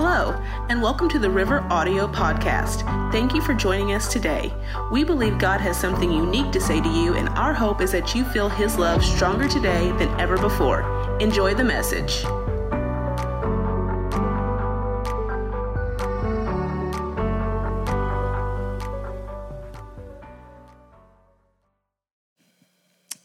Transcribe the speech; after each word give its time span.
Hello, 0.00 0.30
and 0.68 0.80
welcome 0.80 1.08
to 1.08 1.18
the 1.18 1.28
River 1.28 1.66
Audio 1.70 2.06
Podcast. 2.06 2.82
Thank 3.10 3.34
you 3.34 3.42
for 3.42 3.52
joining 3.52 3.94
us 3.94 4.12
today. 4.12 4.54
We 4.92 5.02
believe 5.02 5.40
God 5.40 5.60
has 5.60 5.76
something 5.76 6.12
unique 6.12 6.52
to 6.52 6.60
say 6.60 6.80
to 6.80 6.88
you, 6.88 7.14
and 7.14 7.28
our 7.30 7.52
hope 7.52 7.80
is 7.80 7.90
that 7.90 8.14
you 8.14 8.24
feel 8.26 8.48
His 8.48 8.78
love 8.78 9.04
stronger 9.04 9.48
today 9.48 9.90
than 9.98 10.08
ever 10.20 10.38
before. 10.38 10.82
Enjoy 11.18 11.52
the 11.52 11.64
message. 11.64 12.22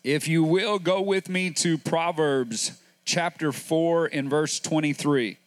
If 0.04 0.28
you 0.28 0.44
will, 0.44 0.80
go 0.80 1.04
with 1.04 1.30
me 1.30 1.52
to 1.52 1.78
Proverbs 1.78 2.82
chapter 3.06 3.52
4 3.52 4.10
and 4.12 4.28
verse 4.28 4.60
23. 4.60 5.38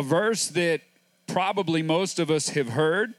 A 0.00 0.02
verse 0.02 0.46
that 0.46 0.80
probably 1.26 1.82
most 1.82 2.18
of 2.18 2.30
us 2.30 2.48
have 2.48 2.70
heard. 2.70 3.12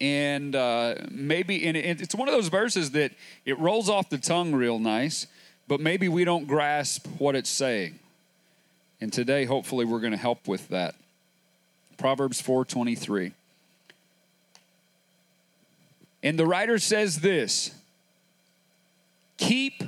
And 0.00 0.56
uh, 0.56 0.96
maybe, 1.12 1.64
and 1.64 1.76
it's 1.76 2.12
one 2.12 2.26
of 2.26 2.34
those 2.34 2.48
verses 2.48 2.90
that 2.90 3.12
it 3.44 3.56
rolls 3.60 3.88
off 3.88 4.10
the 4.10 4.18
tongue 4.18 4.52
real 4.52 4.80
nice, 4.80 5.28
but 5.68 5.78
maybe 5.78 6.08
we 6.08 6.24
don't 6.24 6.48
grasp 6.48 7.06
what 7.18 7.36
it's 7.36 7.50
saying. 7.50 8.00
And 9.00 9.12
today, 9.12 9.44
hopefully, 9.44 9.84
we're 9.84 10.00
going 10.00 10.10
to 10.10 10.18
help 10.18 10.48
with 10.48 10.66
that. 10.70 10.96
Proverbs 11.98 12.42
4:23. 12.42 13.30
And 16.24 16.36
the 16.36 16.46
writer 16.46 16.80
says 16.80 17.20
this: 17.20 17.70
Keep 19.36 19.84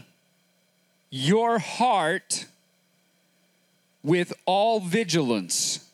your 1.10 1.59
heart 1.59 2.46
with 4.02 4.32
all 4.46 4.80
vigilance, 4.80 5.90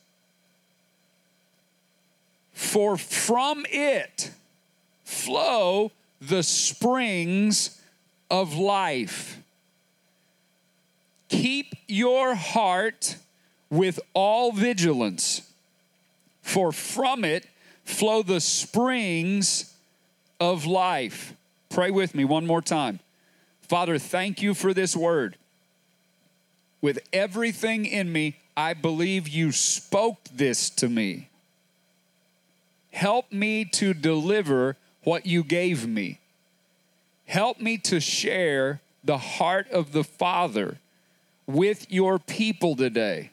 for 2.52 2.96
from 2.96 3.66
it 3.70 4.30
flow 5.04 5.92
the 6.20 6.42
springs 6.42 7.80
of 8.30 8.56
life. 8.56 9.40
Keep 11.28 11.74
your 11.88 12.34
heart 12.34 13.16
with 13.70 13.98
all 14.14 14.52
vigilance, 14.52 15.42
for 16.42 16.72
from 16.72 17.24
it 17.24 17.46
flow 17.84 18.22
the 18.22 18.40
springs 18.40 19.74
of 20.40 20.66
life. 20.66 21.34
Pray 21.68 21.90
with 21.90 22.14
me 22.14 22.24
one 22.24 22.46
more 22.46 22.62
time. 22.62 23.00
Father, 23.62 23.98
thank 23.98 24.42
you 24.42 24.54
for 24.54 24.72
this 24.72 24.94
word. 24.96 25.36
With 26.86 27.00
everything 27.12 27.84
in 27.84 28.12
me, 28.12 28.36
I 28.56 28.72
believe 28.72 29.26
you 29.26 29.50
spoke 29.50 30.18
this 30.32 30.70
to 30.70 30.88
me. 30.88 31.30
Help 32.92 33.32
me 33.32 33.64
to 33.64 33.92
deliver 33.92 34.76
what 35.02 35.26
you 35.26 35.42
gave 35.42 35.88
me. 35.88 36.20
Help 37.24 37.58
me 37.58 37.76
to 37.78 37.98
share 37.98 38.80
the 39.02 39.18
heart 39.18 39.68
of 39.72 39.90
the 39.90 40.04
Father 40.04 40.78
with 41.44 41.90
your 41.90 42.20
people 42.20 42.76
today. 42.76 43.30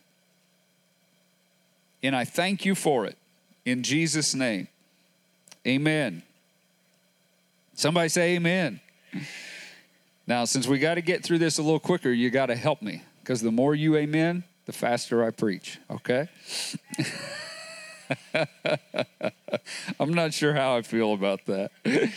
And 2.02 2.16
I 2.16 2.26
thank 2.26 2.66
you 2.66 2.74
for 2.74 3.06
it. 3.06 3.20
In 3.66 3.84
Jesus' 3.84 4.34
name, 4.34 4.68
amen. 5.68 6.24
Somebody 7.76 8.10
say 8.10 8.34
amen. 8.34 8.80
Now, 10.26 10.46
since 10.46 10.66
we 10.66 10.80
got 10.80 10.96
to 10.96 11.04
get 11.04 11.24
through 11.24 11.38
this 11.38 11.60
a 11.60 11.62
little 11.62 11.80
quicker, 11.80 12.10
you 12.10 12.32
got 12.32 12.48
to 12.48 12.56
help 12.56 12.82
me 12.82 13.04
because 13.24 13.42
the 13.42 13.52
more 13.52 13.74
you 13.74 13.96
amen, 13.96 14.44
the 14.66 14.74
faster 14.74 15.24
I 15.24 15.32
preach, 15.32 15.80
okay? 15.90 16.28
I'm 20.00 20.14
not 20.14 20.34
sure 20.34 20.54
how 20.54 20.76
I 20.76 20.82
feel 20.82 21.14
about 21.14 21.46
that. 21.46 21.72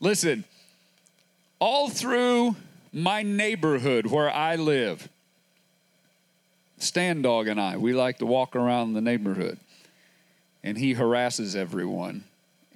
Listen, 0.00 0.44
all 1.58 1.88
through 1.88 2.56
my 2.92 3.22
neighborhood 3.22 4.06
where 4.06 4.30
I 4.30 4.56
live, 4.56 5.08
Stand 6.76 7.22
Dog 7.22 7.48
and 7.48 7.58
I, 7.58 7.78
we 7.78 7.94
like 7.94 8.18
to 8.18 8.26
walk 8.26 8.54
around 8.54 8.92
the 8.92 9.00
neighborhood, 9.00 9.58
and 10.62 10.76
he 10.76 10.92
harasses 10.92 11.56
everyone 11.56 12.24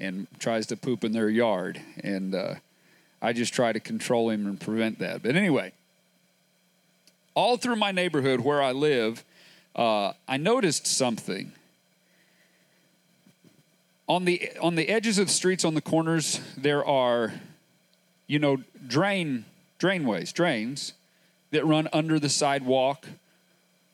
and 0.00 0.26
tries 0.38 0.66
to 0.68 0.78
poop 0.78 1.04
in 1.04 1.12
their 1.12 1.28
yard. 1.28 1.78
And 2.02 2.34
uh, 2.34 2.54
I 3.22 3.32
just 3.32 3.54
try 3.54 3.72
to 3.72 3.78
control 3.78 4.30
him 4.30 4.46
and 4.46 4.60
prevent 4.60 4.98
that. 4.98 5.22
But 5.22 5.36
anyway, 5.36 5.72
all 7.34 7.56
through 7.56 7.76
my 7.76 7.92
neighborhood 7.92 8.40
where 8.40 8.60
I 8.60 8.72
live, 8.72 9.24
uh, 9.76 10.12
I 10.26 10.36
noticed 10.36 10.88
something. 10.88 11.52
On 14.08 14.24
the, 14.24 14.50
on 14.60 14.74
the 14.74 14.88
edges 14.88 15.18
of 15.18 15.28
the 15.28 15.32
streets, 15.32 15.64
on 15.64 15.74
the 15.74 15.80
corners, 15.80 16.40
there 16.56 16.84
are, 16.84 17.32
you 18.26 18.40
know, 18.40 18.58
drain, 18.86 19.44
drainways, 19.78 20.32
drains 20.32 20.92
that 21.52 21.64
run 21.64 21.88
under 21.92 22.18
the 22.18 22.28
sidewalk 22.28 23.06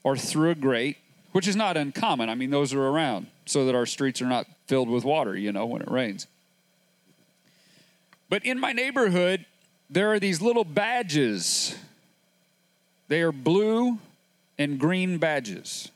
or 0.03 0.16
through 0.16 0.50
a 0.50 0.55
grate, 0.55 0.97
which 1.33 1.47
is 1.47 1.55
not 1.55 1.77
uncommon. 1.77 2.31
I 2.31 2.34
mean, 2.34 2.50
those 2.50 2.72
are 2.72 2.83
around 2.83 3.27
so 3.45 3.66
that 3.66 3.75
our 3.75 3.87
streets 3.87 4.22
are 4.22 4.27
not 4.27 4.47
filled 4.66 4.89
with 4.89 5.05
water, 5.05 5.37
you 5.37 5.53
know, 5.53 5.66
when 5.66 5.83
it 5.83 5.91
rains. 5.91 6.27
But 8.28 8.44
in 8.44 8.61
my 8.61 8.72
neighborhood, 8.72 9.47
there 9.89 10.12
are 10.12 10.19
these 10.19 10.43
little 10.43 10.65
badges. 10.65 11.77
They 13.09 13.22
are 13.22 13.33
blue 13.33 13.99
and 14.59 14.78
green 14.78 15.19
badges. 15.19 15.91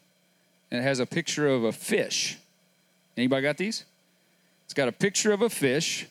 And 0.71 0.81
it 0.81 0.85
has 0.85 0.99
a 0.99 1.07
picture 1.07 1.47
of 1.47 1.65
a 1.65 1.73
fish. 1.73 2.39
Anybody 3.17 3.43
got 3.43 3.59
these? 3.59 3.85
It's 4.65 4.75
got 4.75 4.89
a 4.89 4.93
picture 4.93 5.33
of 5.33 5.43
a 5.43 5.51
fish 5.51 6.07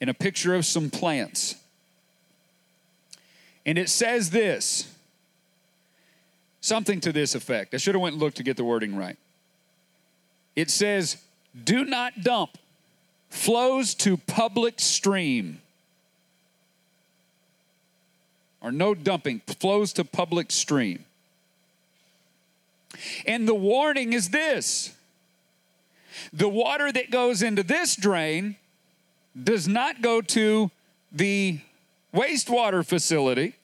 and 0.00 0.08
a 0.08 0.14
picture 0.14 0.54
of 0.54 0.64
some 0.64 0.90
plants. 0.90 1.56
And 3.66 3.78
it 3.78 3.88
says 3.88 4.30
this 4.30 4.90
something 6.60 7.00
to 7.00 7.12
this 7.12 7.34
effect. 7.34 7.74
I 7.74 7.76
should 7.76 7.94
have 7.94 8.00
went 8.02 8.14
and 8.14 8.22
looked 8.22 8.36
to 8.38 8.42
get 8.42 8.56
the 8.56 8.64
wording 8.64 8.96
right. 8.96 9.18
It 10.56 10.70
says, 10.70 11.18
do 11.64 11.84
not 11.84 12.22
dump, 12.22 12.56
flows 13.28 13.94
to 13.96 14.16
public 14.16 14.80
stream. 14.80 15.60
Or 18.64 18.72
no 18.72 18.94
dumping, 18.94 19.42
flows 19.60 19.92
to 19.92 20.04
public 20.04 20.50
stream. 20.50 21.04
And 23.26 23.46
the 23.46 23.54
warning 23.54 24.14
is 24.14 24.30
this 24.30 24.94
the 26.32 26.48
water 26.48 26.90
that 26.90 27.10
goes 27.10 27.42
into 27.42 27.62
this 27.62 27.94
drain 27.94 28.56
does 29.40 29.68
not 29.68 30.00
go 30.00 30.22
to 30.22 30.70
the 31.12 31.58
wastewater 32.14 32.86
facility. 32.86 33.54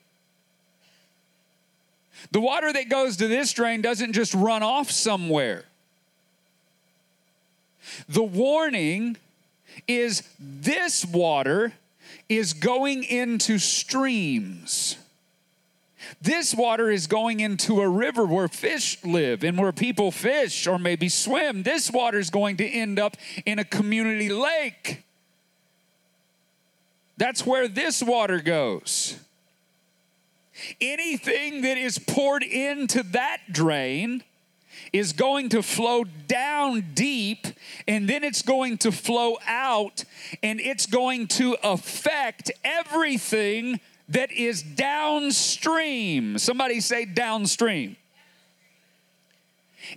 The 2.33 2.41
water 2.41 2.71
that 2.71 2.91
goes 2.91 3.17
to 3.17 3.29
this 3.29 3.53
drain 3.55 3.81
doesn't 3.81 4.13
just 4.13 4.35
run 4.35 4.63
off 4.63 4.91
somewhere. 4.91 5.65
The 8.07 8.23
warning 8.23 9.17
is 9.89 10.29
this 10.39 11.07
water 11.07 11.73
is 12.31 12.53
going 12.55 13.03
into 13.03 13.59
streams. 13.59 14.97
This 16.23 16.55
water 16.55 16.89
is 16.89 17.09
going 17.09 17.41
into 17.41 17.81
a 17.81 17.89
river 17.89 18.25
where 18.25 18.49
fish 18.49 19.05
live 19.05 19.43
and 19.43 19.59
where 19.59 19.73
people 19.73 20.13
fish 20.13 20.67
or 20.67 20.79
maybe 20.79 21.09
swim. 21.09 21.65
This 21.65 21.91
water 21.91 22.19
is 22.19 22.31
going 22.31 22.57
to 22.59 22.67
end 22.67 22.99
up 22.99 23.17
in 23.45 23.59
a 23.59 23.65
community 23.65 24.29
lake. 24.29 25.03
That's 27.17 27.45
where 27.45 27.69
this 27.69 28.03
water 28.03 28.41
goes. 28.41 29.19
Anything 30.81 31.63
that 31.63 31.77
is 31.77 31.99
poured 31.99 32.45
into 32.45 33.03
that 33.03 33.41
drain 33.51 34.23
is 34.93 35.13
going 35.13 35.49
to 35.51 35.63
flow 35.63 36.05
down 36.27 36.85
deep 36.95 37.47
and 37.87 38.09
then 38.09 38.25
it's 38.25 38.43
going 38.43 38.79
to 38.79 38.93
flow 38.93 39.39
out 39.47 40.05
and 40.43 40.61
it's 40.61 40.87
going 40.87 41.27
to 41.27 41.57
affect 41.63 42.51
everything 42.65 43.81
that 44.09 44.33
is 44.33 44.63
downstream. 44.63 46.39
Somebody 46.39 46.81
say 46.81 47.05
downstream. 47.05 47.97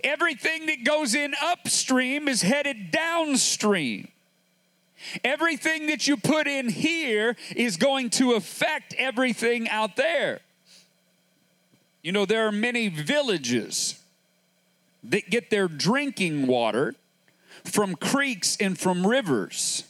Everything 0.02 0.66
that 0.66 0.84
goes 0.84 1.14
in 1.14 1.34
upstream 1.42 2.28
is 2.28 2.42
headed 2.42 2.90
downstream. 2.90 4.08
Everything 5.22 5.88
that 5.88 6.08
you 6.08 6.16
put 6.16 6.46
in 6.46 6.68
here 6.68 7.36
is 7.54 7.76
going 7.76 8.08
to 8.10 8.32
affect 8.32 8.94
everything 8.96 9.68
out 9.68 9.96
there. 9.96 10.40
You 12.02 12.12
know, 12.12 12.24
there 12.24 12.46
are 12.46 12.52
many 12.52 12.88
villages 12.88 14.00
that 15.04 15.30
get 15.30 15.50
their 15.50 15.68
drinking 15.68 16.46
water 16.46 16.94
from 17.64 17.94
creeks 17.94 18.56
and 18.58 18.78
from 18.78 19.06
rivers. 19.06 19.84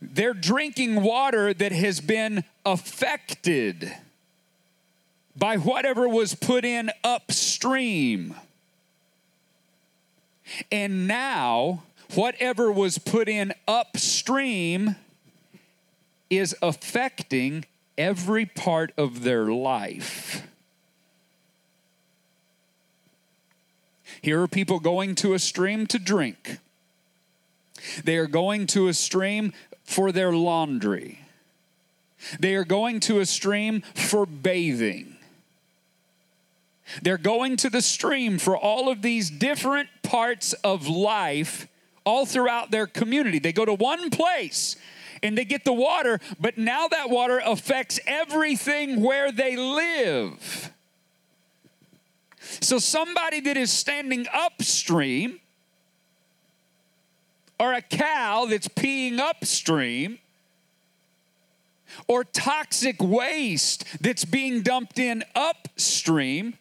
they're 0.00 0.34
drinking 0.34 1.02
water 1.02 1.52
that 1.52 1.72
has 1.72 2.00
been 2.00 2.44
affected 2.64 3.92
by 5.36 5.56
whatever 5.56 6.08
was 6.08 6.34
put 6.34 6.64
in 6.64 6.90
upstream. 7.04 8.34
And 10.72 11.06
now, 11.06 11.82
whatever 12.14 12.72
was 12.72 12.98
put 12.98 13.28
in 13.28 13.52
upstream 13.66 14.96
is 16.30 16.56
affecting 16.62 17.64
every 17.96 18.46
part 18.46 18.92
of 18.96 19.22
their 19.22 19.46
life. 19.46 20.46
Here 24.22 24.42
are 24.42 24.48
people 24.48 24.80
going 24.80 25.14
to 25.16 25.34
a 25.34 25.38
stream 25.38 25.86
to 25.88 25.98
drink. 25.98 26.58
They 28.04 28.16
are 28.16 28.26
going 28.26 28.66
to 28.68 28.88
a 28.88 28.94
stream 28.94 29.52
for 29.84 30.12
their 30.12 30.32
laundry. 30.32 31.20
They 32.40 32.54
are 32.54 32.64
going 32.64 33.00
to 33.00 33.20
a 33.20 33.26
stream 33.26 33.82
for 33.94 34.26
bathing. 34.26 35.16
They're 37.02 37.18
going 37.18 37.56
to 37.58 37.70
the 37.70 37.82
stream 37.82 38.38
for 38.38 38.56
all 38.56 38.88
of 38.88 39.02
these 39.02 39.30
different 39.30 39.88
parts 40.02 40.52
of 40.64 40.88
life 40.88 41.68
all 42.04 42.24
throughout 42.24 42.70
their 42.70 42.86
community. 42.86 43.38
They 43.38 43.52
go 43.52 43.64
to 43.64 43.74
one 43.74 44.10
place 44.10 44.76
and 45.22 45.36
they 45.36 45.44
get 45.44 45.64
the 45.64 45.72
water, 45.72 46.20
but 46.40 46.56
now 46.56 46.88
that 46.88 47.10
water 47.10 47.40
affects 47.44 48.00
everything 48.06 49.02
where 49.02 49.30
they 49.30 49.56
live. 49.56 50.72
So, 52.60 52.78
somebody 52.78 53.40
that 53.40 53.56
is 53.56 53.72
standing 53.72 54.26
upstream, 54.32 55.40
or 57.58 57.72
a 57.72 57.82
cow 57.82 58.46
that's 58.46 58.68
peeing 58.68 59.18
upstream, 59.18 60.18
or 62.06 62.24
toxic 62.24 63.02
waste 63.02 63.84
that's 64.00 64.24
being 64.24 64.62
dumped 64.62 64.98
in 64.98 65.24
upstream, 65.34 66.54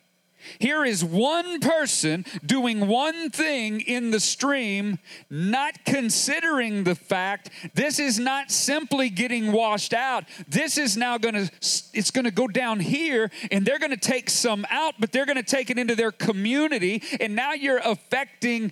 here 0.59 0.85
is 0.85 1.03
one 1.03 1.59
person 1.59 2.25
doing 2.45 2.87
one 2.87 3.29
thing 3.29 3.81
in 3.81 4.11
the 4.11 4.19
stream, 4.19 4.99
not 5.29 5.85
considering 5.85 6.83
the 6.83 6.95
fact 6.95 7.49
this 7.73 7.99
is 7.99 8.19
not 8.19 8.51
simply 8.51 9.09
getting 9.09 9.51
washed 9.51 9.93
out. 9.93 10.25
This 10.47 10.77
is 10.77 10.97
now 10.97 11.17
going 11.17 11.35
to 11.35 11.51
it's 11.61 12.11
going 12.11 12.25
to 12.25 12.31
go 12.31 12.47
down 12.47 12.79
here 12.79 13.31
and 13.51 13.65
they're 13.65 13.79
going 13.79 13.91
to 13.91 13.97
take 13.97 14.29
some 14.29 14.65
out, 14.69 14.95
but 14.99 15.11
they're 15.11 15.25
going 15.25 15.37
to 15.37 15.43
take 15.43 15.69
it 15.69 15.77
into 15.77 15.95
their 15.95 16.11
community 16.11 17.03
and 17.19 17.35
now 17.35 17.53
you're 17.53 17.81
affecting 17.83 18.71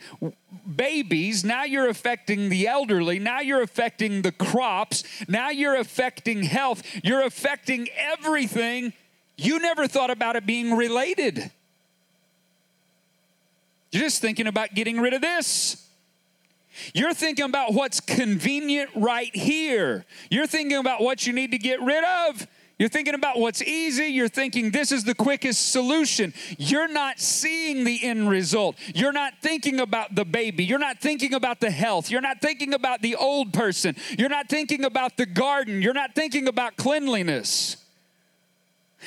babies, 0.75 1.43
now 1.43 1.63
you're 1.63 1.87
affecting 1.87 2.49
the 2.49 2.67
elderly, 2.67 3.19
now 3.19 3.39
you're 3.39 3.61
affecting 3.61 4.21
the 4.21 4.31
crops, 4.31 5.03
now 5.27 5.49
you're 5.49 5.75
affecting 5.75 6.43
health, 6.43 6.83
you're 7.03 7.23
affecting 7.23 7.87
everything. 7.97 8.93
You 9.37 9.59
never 9.59 9.87
thought 9.87 10.11
about 10.11 10.35
it 10.35 10.45
being 10.45 10.75
related. 10.75 11.51
You're 13.95 14.03
just 14.03 14.21
thinking 14.21 14.47
about 14.47 14.73
getting 14.73 14.99
rid 14.99 15.13
of 15.13 15.21
this. 15.21 15.87
You're 16.93 17.13
thinking 17.13 17.45
about 17.45 17.73
what's 17.73 18.01
convenient 18.01 18.89
right 18.93 19.33
here. 19.33 20.03
You're 20.29 20.47
thinking 20.47 20.77
about 20.77 20.99
what 21.01 21.25
you 21.25 21.31
need 21.31 21.51
to 21.51 21.57
get 21.57 21.81
rid 21.81 22.03
of. 22.03 22.45
You're 22.77 22.89
thinking 22.89 23.13
about 23.13 23.39
what's 23.39 23.61
easy. 23.61 24.07
You're 24.07 24.27
thinking 24.27 24.71
this 24.71 24.91
is 24.91 25.05
the 25.05 25.15
quickest 25.15 25.71
solution. 25.71 26.33
You're 26.57 26.89
not 26.89 27.21
seeing 27.21 27.85
the 27.85 28.03
end 28.03 28.29
result. 28.29 28.75
You're 28.93 29.13
not 29.13 29.35
thinking 29.41 29.79
about 29.79 30.13
the 30.13 30.25
baby. 30.25 30.65
You're 30.65 30.77
not 30.77 30.99
thinking 30.99 31.33
about 31.33 31.61
the 31.61 31.71
health. 31.71 32.11
You're 32.11 32.19
not 32.19 32.41
thinking 32.41 32.73
about 32.73 33.01
the 33.01 33.15
old 33.15 33.53
person. 33.53 33.95
You're 34.19 34.27
not 34.27 34.49
thinking 34.49 34.83
about 34.83 35.15
the 35.15 35.25
garden. 35.25 35.81
You're 35.81 35.93
not 35.93 36.15
thinking 36.15 36.49
about 36.49 36.75
cleanliness. 36.75 37.77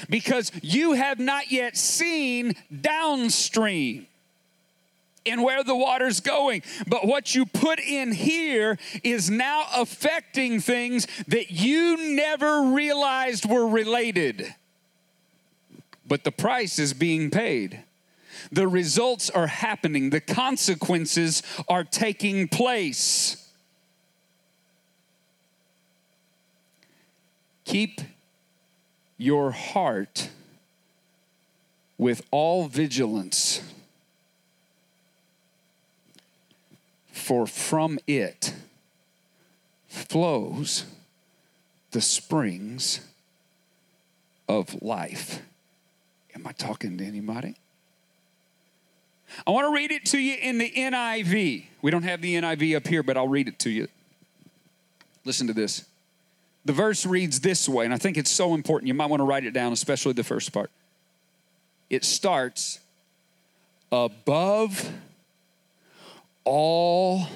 Because 0.09 0.51
you 0.63 0.95
have 0.95 1.19
not 1.19 1.53
yet 1.53 1.77
seen 1.77 2.55
downstream 2.81 4.07
and 5.27 5.43
where 5.43 5.63
the 5.63 5.77
water's 5.77 6.21
going. 6.21 6.63
But 6.87 7.07
what 7.07 7.35
you 7.35 7.47
put 7.47 7.81
in 7.81 8.13
here 8.13 8.79
is 9.03 9.31
now 9.31 9.67
affecting 9.75 10.61
things 10.61 11.07
that 11.29 11.51
you 11.51 12.15
never 12.15 12.63
realized 12.73 13.49
were 13.49 13.67
related. 13.67 14.55
But 16.07 16.25
the 16.25 16.33
price 16.33 16.79
is 16.79 16.95
being 16.95 17.31
paid. 17.31 17.83
The 18.51 18.69
results 18.69 19.31
are 19.31 19.47
happening, 19.47 20.11
the 20.11 20.21
consequences 20.21 21.43
are 21.69 21.85
taking 21.85 22.49
place. 22.49 23.45
Keep 27.65 28.01
your 29.19 29.51
heart 29.51 30.31
with 31.99 32.23
all 32.31 32.69
vigilance 32.69 33.61
for 37.19 37.47
from 37.47 37.99
it 38.07 38.55
flows 39.87 40.85
the 41.91 42.01
springs 42.01 43.01
of 44.49 44.81
life. 44.83 45.41
Am 46.35 46.47
I 46.47 46.53
talking 46.53 46.97
to 46.99 47.05
anybody? 47.05 47.57
I 49.47 49.51
want 49.51 49.67
to 49.67 49.75
read 49.75 49.91
it 49.91 50.07
to 50.07 50.19
you 50.19 50.37
in 50.41 50.59
the 50.59 50.71
NIV. 50.71 51.65
We 51.83 51.91
don't 51.91 52.03
have 52.03 52.23
the 52.23 52.35
NIV 52.35 52.77
up 52.77 52.87
here, 52.87 53.03
but 53.03 53.17
I'll 53.17 53.29
read 53.29 53.49
it 53.49 53.59
to 53.61 53.71
you. 53.71 53.89
Listen 55.25 55.47
to 55.47 55.53
this. 55.53 55.85
The 56.65 56.73
verse 56.73 57.05
reads 57.05 57.41
this 57.41 57.69
way, 57.69 57.85
and 57.85 57.95
I 57.95 57.99
think 57.99 58.17
it's 58.17 58.31
so 58.31 58.55
important. 58.55 58.89
You 58.89 58.95
might 58.95 59.11
want 59.11 59.21
to 59.21 59.25
write 59.25 59.45
it 59.45 59.53
down, 59.53 59.73
especially 59.73 60.13
the 60.13 60.25
first 60.25 60.53
part. 60.53 60.71
It 61.91 62.05
starts 62.05 62.81
above 63.91 64.91
all 66.49 67.27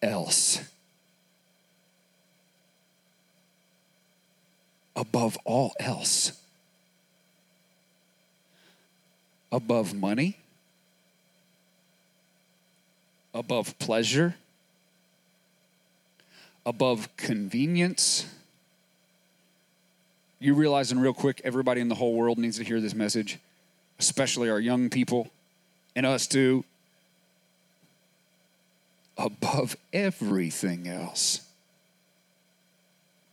else. 0.00 0.60
Above 4.94 5.36
all 5.44 5.72
else. 5.80 6.40
Above 9.50 9.92
money. 9.92 10.36
Above 13.34 13.76
pleasure. 13.80 14.36
Above 16.64 17.08
convenience. 17.16 18.26
You 20.38 20.54
realizing 20.54 21.00
real 21.00 21.12
quick, 21.12 21.40
everybody 21.42 21.80
in 21.80 21.88
the 21.88 21.96
whole 21.96 22.14
world 22.14 22.38
needs 22.38 22.56
to 22.58 22.64
hear 22.64 22.80
this 22.80 22.94
message, 22.94 23.40
especially 23.98 24.48
our 24.48 24.60
young 24.60 24.90
people 24.90 25.28
and 25.96 26.06
us 26.06 26.28
too 26.28 26.64
above 29.16 29.76
everything 29.92 30.88
else. 30.88 31.40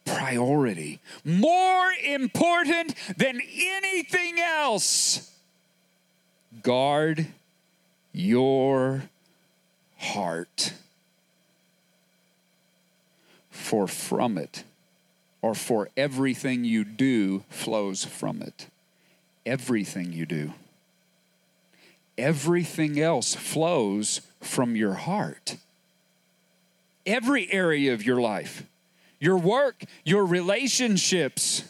Priority, 0.06 1.00
more 1.24 1.92
important 2.06 2.96
than 3.18 3.42
anything 3.54 4.40
else. 4.40 5.32
Guard 6.64 7.28
your 8.12 9.04
heart. 9.98 10.74
For 13.52 13.88
from 13.88 14.38
it, 14.38 14.64
or 15.42 15.54
for 15.54 15.90
everything 15.96 16.64
you 16.64 16.84
do, 16.84 17.44
flows 17.50 18.04
from 18.04 18.42
it. 18.42 18.68
Everything 19.46 20.12
you 20.12 20.26
do. 20.26 20.54
Everything 22.18 23.00
else 23.00 23.36
flows 23.36 24.22
from 24.42 24.76
your 24.76 24.94
heart 24.94 25.58
every 27.06 27.52
area 27.52 27.94
of 27.94 28.06
your 28.06 28.22
life 28.22 28.64
your 29.22 29.38
work, 29.38 29.84
your 30.06 30.26
relationships, 30.26 31.64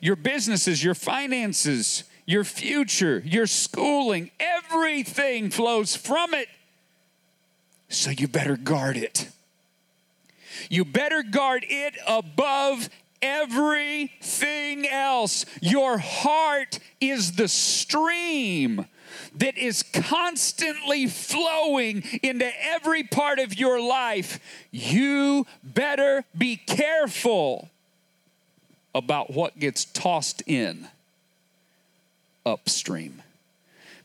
your 0.00 0.16
businesses, 0.16 0.82
your 0.82 0.94
finances, 0.94 2.02
your 2.26 2.42
future, 2.42 3.22
your 3.24 3.46
schooling, 3.46 4.30
everything 4.40 5.50
flows 5.50 5.94
from 5.94 6.34
it. 6.34 6.48
So 7.88 8.10
you 8.10 8.26
better 8.26 8.56
guard 8.56 8.96
it. 8.96 9.28
You 10.68 10.84
better 10.84 11.22
guard 11.22 11.64
it 11.68 11.94
above 12.06 12.88
everything 13.22 14.88
else. 14.88 15.44
Your 15.60 15.98
heart 15.98 16.78
is 17.00 17.32
the 17.32 17.48
stream 17.48 18.86
that 19.36 19.56
is 19.56 19.82
constantly 19.82 21.06
flowing 21.06 22.02
into 22.22 22.50
every 22.62 23.02
part 23.02 23.38
of 23.38 23.58
your 23.58 23.80
life, 23.80 24.40
you 24.70 25.46
better 25.62 26.24
be 26.36 26.56
careful 26.56 27.68
about 28.94 29.32
what 29.32 29.58
gets 29.58 29.84
tossed 29.84 30.42
in 30.46 30.88
upstream 32.46 33.22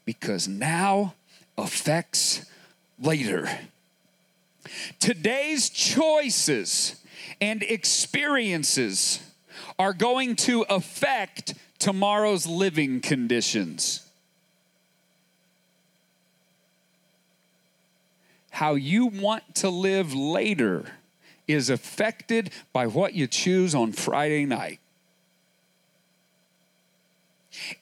because 0.05 0.47
now 0.47 1.13
affects 1.57 2.45
later. 2.99 3.47
Today's 4.99 5.69
choices 5.69 6.95
and 7.39 7.63
experiences 7.63 9.19
are 9.77 9.93
going 9.93 10.35
to 10.35 10.63
affect 10.69 11.53
tomorrow's 11.77 12.45
living 12.45 12.99
conditions. 13.01 14.08
How 18.59 18.75
you 18.75 19.05
want 19.05 19.55
to 19.55 19.69
live 19.69 20.13
later 20.13 20.83
is 21.47 21.69
affected 21.69 22.51
by 22.73 22.87
what 22.87 23.13
you 23.13 23.25
choose 23.25 23.73
on 23.73 23.93
Friday 23.93 24.45
night. 24.45 24.81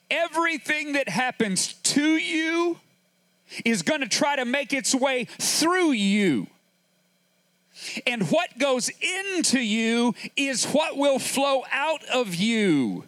Everything 0.08 0.92
that 0.92 1.08
happens 1.08 1.72
to 1.72 2.12
you 2.12 2.78
is 3.64 3.82
going 3.82 4.02
to 4.02 4.08
try 4.08 4.36
to 4.36 4.44
make 4.44 4.72
its 4.72 4.94
way 4.94 5.24
through 5.24 5.90
you. 5.90 6.46
And 8.06 8.30
what 8.30 8.56
goes 8.56 8.88
into 9.34 9.58
you 9.58 10.14
is 10.36 10.64
what 10.64 10.96
will 10.96 11.18
flow 11.18 11.64
out 11.72 12.04
of 12.04 12.36
you. 12.36 13.02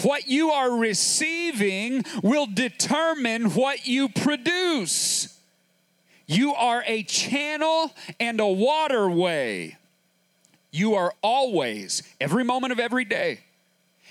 What 0.00 0.26
you 0.26 0.52
are 0.52 0.74
receiving 0.74 2.02
will 2.22 2.46
determine 2.46 3.50
what 3.50 3.86
you 3.86 4.08
produce. 4.08 5.33
You 6.26 6.54
are 6.54 6.82
a 6.86 7.02
channel 7.02 7.92
and 8.18 8.40
a 8.40 8.46
waterway. 8.46 9.76
You 10.70 10.94
are 10.94 11.12
always, 11.22 12.02
every 12.20 12.44
moment 12.44 12.72
of 12.72 12.80
every 12.80 13.04
day, 13.04 13.40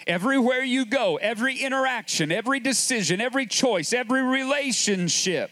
everywhere 0.08 0.63
you 0.63 0.86
go, 0.86 1.17
every 1.17 1.58
interaction, 1.58 2.32
every 2.32 2.60
decision, 2.60 3.20
every 3.20 3.46
choice, 3.46 3.93
every 3.93 4.22
relationship 4.22 5.51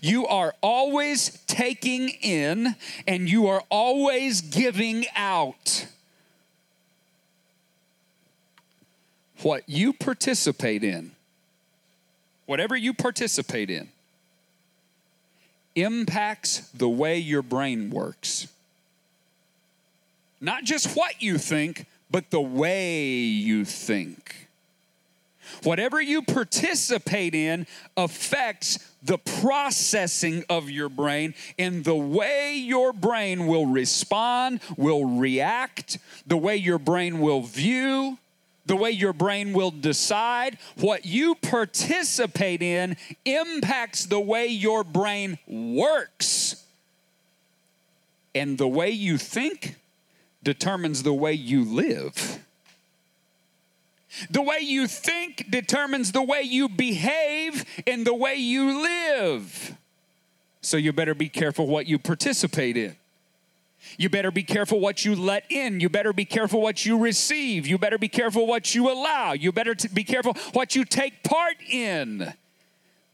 you 0.00 0.26
are 0.26 0.54
always 0.62 1.38
taking 1.46 2.08
in 2.08 2.76
and 3.06 3.28
you 3.28 3.46
are 3.48 3.62
always 3.68 4.40
giving 4.40 5.04
out. 5.14 5.86
What 9.42 9.68
you 9.68 9.92
participate 9.92 10.82
in, 10.82 11.12
whatever 12.46 12.74
you 12.74 12.94
participate 12.94 13.70
in, 13.70 13.88
impacts 15.76 16.60
the 16.70 16.88
way 16.88 17.18
your 17.18 17.42
brain 17.42 17.90
works. 17.90 18.48
Not 20.40 20.64
just 20.64 20.96
what 20.96 21.22
you 21.22 21.38
think, 21.38 21.86
but 22.10 22.30
the 22.30 22.40
way 22.40 23.04
you 23.04 23.64
think. 23.64 24.48
Whatever 25.62 26.00
you 26.00 26.22
participate 26.22 27.34
in 27.34 27.66
affects 27.96 28.78
the 29.02 29.18
processing 29.18 30.44
of 30.48 30.68
your 30.68 30.88
brain 30.88 31.34
and 31.58 31.84
the 31.84 31.94
way 31.94 32.56
your 32.56 32.92
brain 32.92 33.46
will 33.46 33.66
respond, 33.66 34.60
will 34.76 35.04
react, 35.04 35.98
the 36.26 36.36
way 36.36 36.56
your 36.56 36.78
brain 36.78 37.20
will 37.20 37.42
view, 37.42 38.18
the 38.66 38.76
way 38.76 38.90
your 38.90 39.12
brain 39.12 39.52
will 39.52 39.70
decide. 39.70 40.58
What 40.76 41.06
you 41.06 41.34
participate 41.36 42.62
in 42.62 42.96
impacts 43.24 44.06
the 44.06 44.20
way 44.20 44.46
your 44.46 44.84
brain 44.84 45.38
works. 45.46 46.64
And 48.34 48.58
the 48.58 48.68
way 48.68 48.90
you 48.90 49.16
think 49.16 49.76
determines 50.42 51.02
the 51.02 51.14
way 51.14 51.32
you 51.32 51.64
live. 51.64 52.40
The 54.30 54.42
way 54.42 54.58
you 54.60 54.86
think 54.86 55.50
determines 55.50 56.12
the 56.12 56.22
way 56.22 56.42
you 56.42 56.68
behave 56.68 57.64
and 57.86 58.06
the 58.06 58.14
way 58.14 58.36
you 58.36 58.82
live. 58.82 59.76
So 60.60 60.76
you 60.76 60.92
better 60.92 61.14
be 61.14 61.28
careful 61.28 61.66
what 61.66 61.86
you 61.86 61.98
participate 61.98 62.76
in. 62.76 62.96
You 63.98 64.08
better 64.08 64.30
be 64.30 64.42
careful 64.42 64.80
what 64.80 65.04
you 65.04 65.14
let 65.14 65.50
in. 65.50 65.80
You 65.80 65.88
better 65.88 66.12
be 66.12 66.24
careful 66.24 66.60
what 66.60 66.84
you 66.84 66.98
receive. 66.98 67.66
You 67.66 67.78
better 67.78 67.98
be 67.98 68.08
careful 68.08 68.46
what 68.46 68.74
you 68.74 68.90
allow. 68.90 69.32
You 69.32 69.52
better 69.52 69.74
be 69.92 70.04
careful 70.04 70.34
what 70.52 70.74
you 70.74 70.84
take 70.84 71.22
part 71.22 71.56
in 71.68 72.34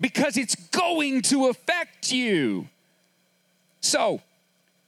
because 0.01 0.37
it's 0.37 0.57
going 0.57 1.23
to 1.23 1.47
affect 1.49 2.13
you. 2.13 2.69
So, 3.81 4.21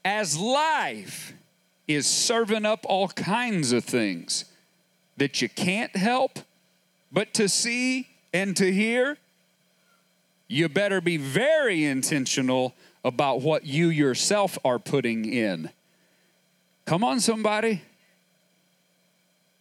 as 0.04 0.36
life 0.36 1.32
is 1.86 2.06
serving 2.06 2.64
up 2.64 2.84
all 2.88 3.08
kinds 3.08 3.72
of 3.72 3.84
things, 3.84 4.44
that 5.16 5.40
you 5.40 5.48
can't 5.48 5.94
help 5.94 6.40
but 7.12 7.32
to 7.34 7.48
see 7.48 8.08
and 8.32 8.56
to 8.56 8.72
hear, 8.72 9.16
you 10.48 10.68
better 10.68 11.00
be 11.00 11.16
very 11.16 11.84
intentional 11.84 12.74
about 13.04 13.40
what 13.40 13.64
you 13.64 13.88
yourself 13.88 14.58
are 14.64 14.78
putting 14.78 15.24
in. 15.24 15.70
Come 16.84 17.02
on, 17.02 17.20
somebody. 17.20 17.82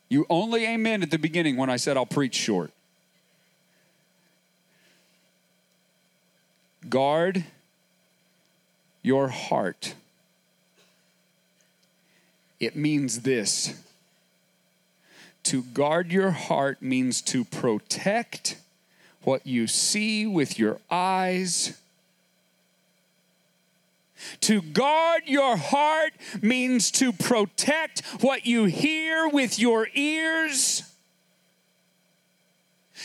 You 0.10 0.26
only 0.30 0.66
amen 0.66 1.02
at 1.04 1.12
the 1.12 1.18
beginning 1.18 1.58
when 1.58 1.70
I 1.70 1.78
said 1.78 1.98
I'll 1.98 2.06
preach 2.06 2.36
short. 2.36 2.72
Guard 6.90 7.46
your 9.02 9.30
heart. 9.30 9.96
It 12.60 12.76
means 12.76 13.22
this 13.22 13.82
to 15.44 15.62
guard 15.62 16.12
your 16.12 16.32
heart 16.32 16.82
means 16.82 17.22
to 17.22 17.44
protect 17.44 18.58
what 19.24 19.46
you 19.46 19.68
see 19.68 20.26
with 20.26 20.58
your 20.58 20.80
eyes. 20.90 21.78
To 24.42 24.62
guard 24.62 25.24
your 25.26 25.58
heart 25.58 26.14
means 26.42 26.92
to 26.92 27.12
protect 27.12 28.02
what 28.22 28.46
you 28.46 28.66
hear 28.66 29.28
with 29.28 29.60
your 29.60 29.88
ears. 29.94 30.84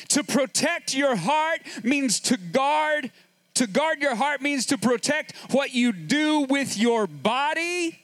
To 0.08 0.22
protect 0.22 0.94
your 0.94 1.16
heart 1.16 1.60
means 1.82 2.20
to 2.20 2.36
guard. 2.36 3.10
To 3.54 3.66
guard 3.66 4.00
your 4.00 4.14
heart 4.14 4.40
means 4.40 4.66
to 4.66 4.78
protect 4.78 5.34
what 5.50 5.74
you 5.74 5.92
do 5.92 6.40
with 6.40 6.78
your 6.78 7.06
body. 7.06 7.98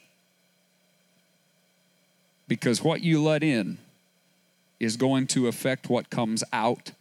Because 2.47 2.83
what 2.83 3.01
you 3.01 3.23
let 3.23 3.43
in 3.43 3.77
is 4.79 4.97
going 4.97 5.27
to 5.27 5.47
affect 5.47 5.89
what 5.89 6.09
comes 6.09 6.43
out 6.51 6.91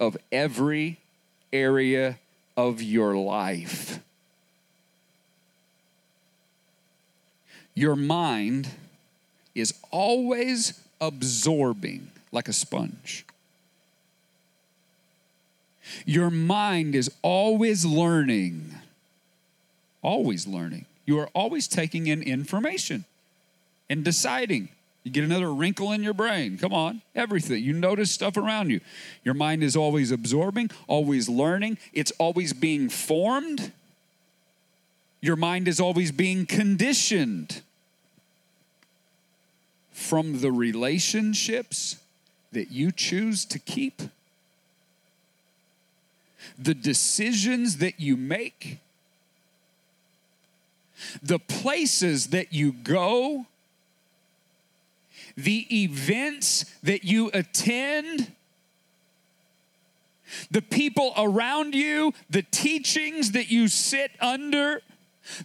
of 0.00 0.16
every 0.30 0.98
area 1.52 2.18
of 2.56 2.82
your 2.82 3.16
life. 3.16 4.00
Your 7.74 7.96
mind 7.96 8.68
is 9.54 9.74
always 9.90 10.80
absorbing 11.00 12.10
like 12.30 12.48
a 12.48 12.52
sponge. 12.52 13.24
Your 16.06 16.30
mind 16.30 16.94
is 16.94 17.10
always 17.22 17.84
learning, 17.84 18.74
always 20.02 20.46
learning. 20.46 20.86
You 21.04 21.18
are 21.18 21.28
always 21.34 21.68
taking 21.68 22.06
in 22.06 22.22
information 22.22 23.04
and 23.90 24.04
deciding 24.04 24.68
you 25.04 25.10
get 25.10 25.22
another 25.22 25.52
wrinkle 25.52 25.92
in 25.92 26.02
your 26.02 26.14
brain. 26.14 26.56
Come 26.56 26.72
on, 26.72 27.02
everything. 27.14 27.62
You 27.62 27.74
notice 27.74 28.10
stuff 28.10 28.38
around 28.38 28.70
you. 28.70 28.80
Your 29.22 29.34
mind 29.34 29.62
is 29.62 29.76
always 29.76 30.10
absorbing, 30.10 30.70
always 30.88 31.28
learning, 31.28 31.78
it's 31.92 32.10
always 32.12 32.54
being 32.54 32.88
formed. 32.88 33.70
Your 35.20 35.36
mind 35.36 35.68
is 35.68 35.78
always 35.78 36.10
being 36.10 36.46
conditioned 36.46 37.62
from 39.92 40.40
the 40.40 40.50
relationships 40.50 41.96
that 42.52 42.70
you 42.70 42.90
choose 42.90 43.44
to 43.46 43.58
keep, 43.58 44.02
the 46.58 46.74
decisions 46.74 47.78
that 47.78 48.00
you 48.00 48.16
make, 48.16 48.78
the 51.22 51.38
places 51.38 52.28
that 52.28 52.52
you 52.52 52.72
go 52.72 53.46
the 55.36 55.82
events 55.84 56.64
that 56.82 57.04
you 57.04 57.30
attend, 57.32 58.32
the 60.50 60.62
people 60.62 61.12
around 61.16 61.74
you, 61.74 62.12
the 62.30 62.42
teachings 62.42 63.32
that 63.32 63.50
you 63.50 63.68
sit 63.68 64.12
under, 64.20 64.80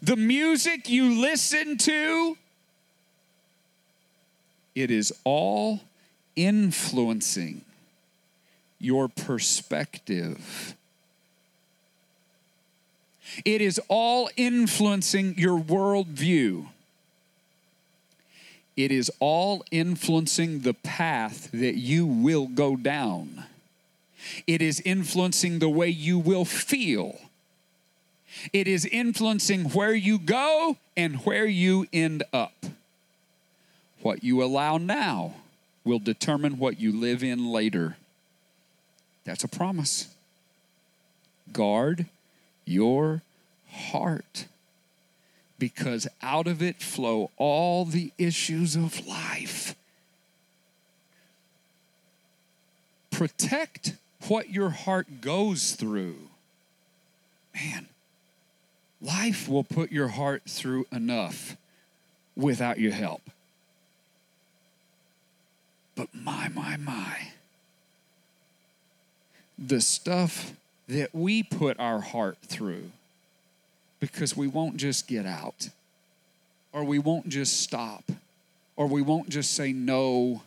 the 0.02 0.16
music 0.16 0.90
you 0.90 1.22
listen 1.22 1.78
to. 1.78 2.38
It 4.76 4.92
is 4.92 5.14
all 5.24 5.82
influencing 6.36 7.66
your 8.80 9.08
perspective. 9.08 10.76
It 13.46 13.62
is 13.62 13.80
all 13.88 14.30
influencing 14.38 15.36
your 15.38 15.60
worldview. 15.60 16.68
It 18.80 18.94
is 18.94 19.12
all 19.20 19.66
influencing 19.72 20.62
the 20.62 20.74
path 20.74 21.52
that 21.52 21.76
you 21.76 22.06
will 22.06 22.48
go 22.48 22.78
down. 22.78 23.44
It 24.48 24.62
is 24.62 24.80
influencing 24.80 25.60
the 25.60 25.68
way 25.68 25.90
you 25.90 26.18
will 26.18 26.46
feel. 26.46 27.20
It 28.54 28.70
is 28.70 28.86
influencing 28.86 29.66
where 29.72 29.94
you 29.94 30.18
go 30.18 30.78
and 30.96 31.18
where 31.26 31.46
you 31.46 31.88
end 31.92 32.24
up. 32.32 32.54
What 34.02 34.24
you 34.24 34.42
allow 34.42 34.78
now 34.78 35.34
will 35.84 36.00
determine 36.00 36.58
what 36.58 36.80
you 36.80 36.98
live 36.98 37.22
in 37.22 37.52
later. 37.52 37.98
That's 39.26 39.44
a 39.44 39.50
promise. 39.50 40.08
Guard 41.52 42.06
your 42.64 43.24
heart 43.70 44.46
because 45.60 46.08
out 46.22 46.48
of 46.48 46.62
it 46.62 46.82
flow 46.82 47.30
all 47.38 47.86
the 47.86 48.12
issues 48.18 48.76
of 48.76 49.06
life. 49.06 49.76
Protect 53.12 53.96
what 54.28 54.50
your 54.50 54.70
heart 54.70 55.22
goes 55.22 55.74
through. 55.74 56.16
Man, 57.54 57.88
life 59.02 59.50
will 59.50 59.66
put 59.66 59.92
your 59.92 60.08
heart 60.08 60.44
through 60.48 60.88
enough 60.92 61.58
without 62.36 62.80
your 62.80 62.94
help. 62.94 63.22
But 65.96 66.08
my, 66.14 66.48
my, 66.48 66.78
my, 66.78 67.32
the 69.58 69.82
stuff 69.82 70.54
that 70.88 71.14
we 71.14 71.44
put 71.44 71.78
our 71.78 72.00
heart 72.00 72.38
through 72.42 72.92
because 74.00 74.36
we 74.36 74.48
won't 74.48 74.78
just 74.78 75.08
get 75.08 75.26
out, 75.26 75.70
or 76.72 76.84
we 76.84 77.00
won't 77.00 77.30
just 77.30 77.62
stop, 77.62 78.04
or 78.76 78.88
we 78.88 79.02
won't 79.02 79.30
just 79.30 79.54
say 79.54 79.74
no. 79.74 80.42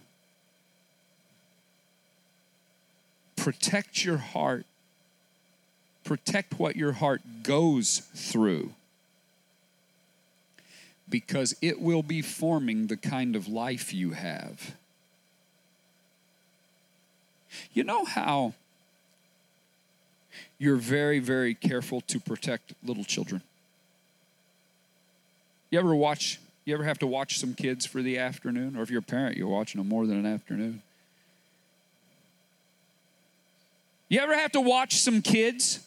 Protect 3.37 4.05
your 4.05 4.19
heart. 4.19 4.67
Protect 6.05 6.59
what 6.59 6.77
your 6.77 6.93
heart 6.93 7.21
goes 7.43 7.99
through 8.15 8.73
because 11.13 11.55
it 11.61 11.81
will 11.81 12.03
be 12.03 12.23
forming 12.23 12.87
the 12.87 12.97
kind 12.97 13.37
of 13.37 13.47
life 13.47 13.93
you 13.93 14.13
have. 14.13 14.75
You 17.75 17.85
know 17.85 18.05
how 18.05 18.55
you're 20.59 20.77
very, 20.77 21.19
very 21.19 21.55
careful 21.55 22.01
to 22.03 22.21
protect 22.21 22.75
little 22.85 23.05
children? 23.05 23.43
You 25.71 25.79
ever 25.79 25.95
watch, 25.95 26.41
you 26.65 26.75
ever 26.75 26.85
have 26.85 26.99
to 26.99 27.07
watch 27.07 27.39
some 27.39 27.55
kids 27.55 27.87
for 27.87 28.03
the 28.03 28.19
afternoon? 28.19 28.77
Or 28.77 28.83
if 28.83 28.91
you're 28.91 29.01
a 29.01 29.03
parent, 29.03 29.37
you're 29.37 29.49
watching 29.49 29.81
them 29.81 29.89
more 29.89 30.07
than 30.07 30.19
an 30.19 30.27
afternoon. 30.27 30.83
You 34.09 34.21
ever 34.21 34.37
have 34.37 34.53
to 34.53 34.61
watch 34.61 34.97
some 34.97 35.23
kids? 35.23 35.81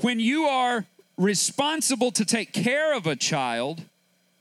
When 0.00 0.20
you 0.20 0.44
are 0.44 0.84
responsible 1.16 2.10
to 2.12 2.24
take 2.24 2.52
care 2.52 2.94
of 2.94 3.06
a 3.06 3.16
child 3.16 3.82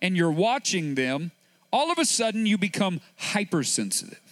and 0.01 0.18
you're 0.18 0.32
watching 0.32 0.96
them, 0.96 1.32
all 1.72 1.91
of 1.91 1.98
a 1.98 2.06
sudden 2.06 2.46
you 2.46 2.58
become 2.58 3.00
hypersensitive 3.18 4.30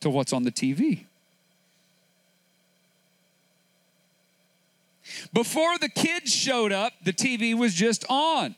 to 0.00 0.10
what's 0.10 0.32
on 0.32 0.44
the 0.44 0.52
TV. 0.52 1.04
Before 5.32 5.78
the 5.78 5.88
kids 5.88 6.32
showed 6.32 6.72
up, 6.72 6.92
the 7.02 7.12
TV 7.12 7.54
was 7.54 7.74
just 7.74 8.04
on. 8.08 8.54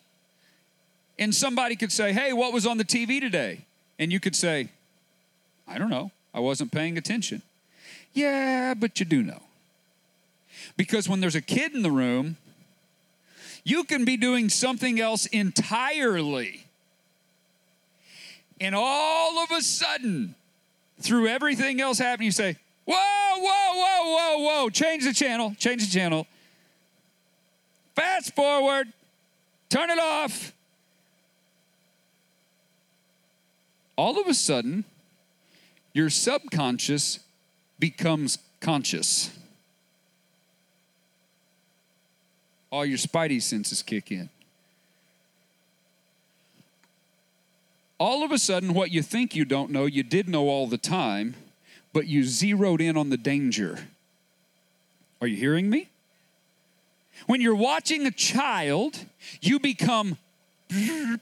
And 1.18 1.34
somebody 1.34 1.76
could 1.76 1.92
say, 1.92 2.12
Hey, 2.12 2.32
what 2.32 2.52
was 2.52 2.66
on 2.66 2.78
the 2.78 2.84
TV 2.84 3.20
today? 3.20 3.64
And 3.98 4.12
you 4.12 4.20
could 4.20 4.34
say, 4.34 4.70
I 5.68 5.78
don't 5.78 5.90
know. 5.90 6.10
I 6.32 6.40
wasn't 6.40 6.72
paying 6.72 6.96
attention. 6.96 7.42
Yeah, 8.12 8.74
but 8.74 8.98
you 8.98 9.06
do 9.06 9.22
know. 9.22 9.42
Because 10.76 11.08
when 11.08 11.20
there's 11.20 11.34
a 11.34 11.42
kid 11.42 11.74
in 11.74 11.82
the 11.82 11.90
room, 11.90 12.36
you 13.64 13.84
can 13.84 14.04
be 14.04 14.16
doing 14.16 14.48
something 14.48 15.00
else 15.00 15.26
entirely. 15.26 16.66
And 18.60 18.74
all 18.74 19.38
of 19.38 19.50
a 19.50 19.62
sudden, 19.62 20.34
through 21.00 21.28
everything 21.28 21.80
else 21.80 21.98
happening, 21.98 22.26
you 22.26 22.32
say, 22.32 22.56
Whoa, 22.84 22.94
whoa, 22.96 23.74
whoa, 23.74 24.04
whoa, 24.04 24.38
whoa, 24.38 24.70
change 24.70 25.04
the 25.04 25.12
channel, 25.12 25.54
change 25.58 25.84
the 25.84 25.90
channel. 25.92 26.26
Fast 27.94 28.34
forward, 28.34 28.88
turn 29.68 29.90
it 29.90 29.98
off. 29.98 30.52
All 33.96 34.18
of 34.18 34.26
a 34.26 34.34
sudden, 34.34 34.84
your 35.92 36.08
subconscious 36.10 37.20
becomes 37.78 38.38
conscious. 38.60 39.30
All 42.70 42.86
your 42.86 42.98
spidey 42.98 43.42
senses 43.42 43.82
kick 43.82 44.10
in. 44.10 44.30
All 48.00 48.24
of 48.24 48.32
a 48.32 48.38
sudden, 48.38 48.72
what 48.72 48.90
you 48.90 49.02
think 49.02 49.36
you 49.36 49.44
don't 49.44 49.70
know, 49.70 49.84
you 49.84 50.02
did 50.02 50.26
know 50.26 50.48
all 50.48 50.66
the 50.66 50.78
time, 50.78 51.34
but 51.92 52.06
you 52.06 52.24
zeroed 52.24 52.80
in 52.80 52.96
on 52.96 53.10
the 53.10 53.18
danger. 53.18 53.78
Are 55.20 55.26
you 55.26 55.36
hearing 55.36 55.68
me? 55.68 55.90
When 57.26 57.42
you're 57.42 57.54
watching 57.54 58.06
a 58.06 58.10
child, 58.10 58.98
you 59.42 59.60
become 59.60 60.16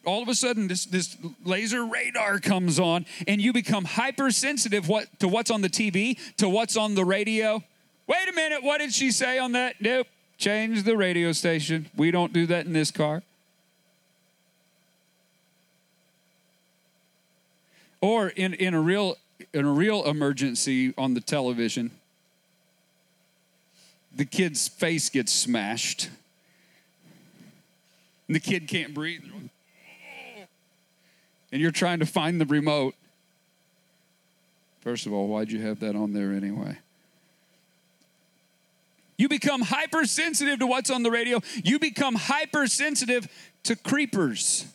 all 0.05 0.23
of 0.23 0.29
a 0.29 0.35
sudden 0.37 0.69
this, 0.69 0.85
this 0.85 1.17
laser 1.45 1.85
radar 1.85 2.39
comes 2.39 2.79
on 2.79 3.07
and 3.27 3.41
you 3.41 3.53
become 3.53 3.85
hypersensitive 3.85 4.89
what, 4.89 5.07
to 5.19 5.27
what's 5.27 5.51
on 5.51 5.63
the 5.63 5.71
TV, 5.71 6.17
to 6.37 6.49
what's 6.49 6.77
on 6.77 6.95
the 6.95 7.05
radio. 7.05 7.61
Wait 8.07 8.29
a 8.29 8.33
minute, 8.33 8.63
what 8.63 8.79
did 8.79 8.93
she 8.93 9.11
say 9.11 9.39
on 9.39 9.53
that? 9.53 9.81
Nope, 9.81 10.07
change 10.37 10.85
the 10.85 10.97
radio 10.97 11.33
station. 11.33 11.91
We 11.97 12.13
don't 12.13 12.33
do 12.33 12.47
that 12.47 12.67
in 12.67 12.73
this 12.73 12.93
car. 12.93 13.25
Or 18.01 18.29
in, 18.29 18.55
in 18.55 18.75
a 18.75 18.81
real 18.81 19.17
in 19.53 19.65
a 19.65 19.73
real 19.73 20.05
emergency 20.05 20.93
on 20.99 21.15
the 21.15 21.21
television, 21.21 21.91
the 24.15 24.25
kid's 24.25 24.69
face 24.69 25.09
gets 25.09 25.33
smashed. 25.33 26.11
And 28.27 28.35
the 28.35 28.41
kid 28.41 28.69
can't 28.69 28.93
breathe. 28.93 29.23
And 31.51 31.63
you're 31.63 31.71
trying 31.71 32.01
to 32.01 32.07
find 32.07 32.41
the 32.41 32.47
remote. 32.47 32.95
First 34.81 35.07
of 35.07 35.13
all, 35.13 35.29
why'd 35.29 35.51
you 35.51 35.63
have 35.63 35.81
that 35.81 35.97
on 35.97 36.13
there 36.13 36.33
anyway? 36.33 36.79
You 39.17 39.29
become 39.29 39.63
hypersensitive 39.63 40.61
to 40.61 40.67
what's 40.67 40.91
on 40.91 41.03
the 41.03 41.11
radio. 41.11 41.41
You 41.65 41.79
become 41.79 42.15
hypersensitive 42.15 43.29
to 43.65 43.75
creepers 43.77 44.67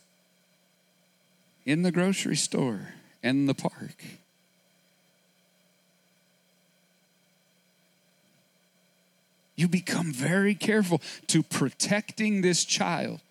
in 1.66 1.84
the 1.84 1.92
grocery 1.92 2.36
store 2.36 2.94
and 3.24 3.48
the 3.48 3.54
park. 3.54 4.04
You 9.56 9.68
become 9.68 10.12
very 10.12 10.56
careful 10.56 11.02
to 11.28 11.42
protecting 11.42 12.42
this 12.42 12.66
child. 12.66 13.22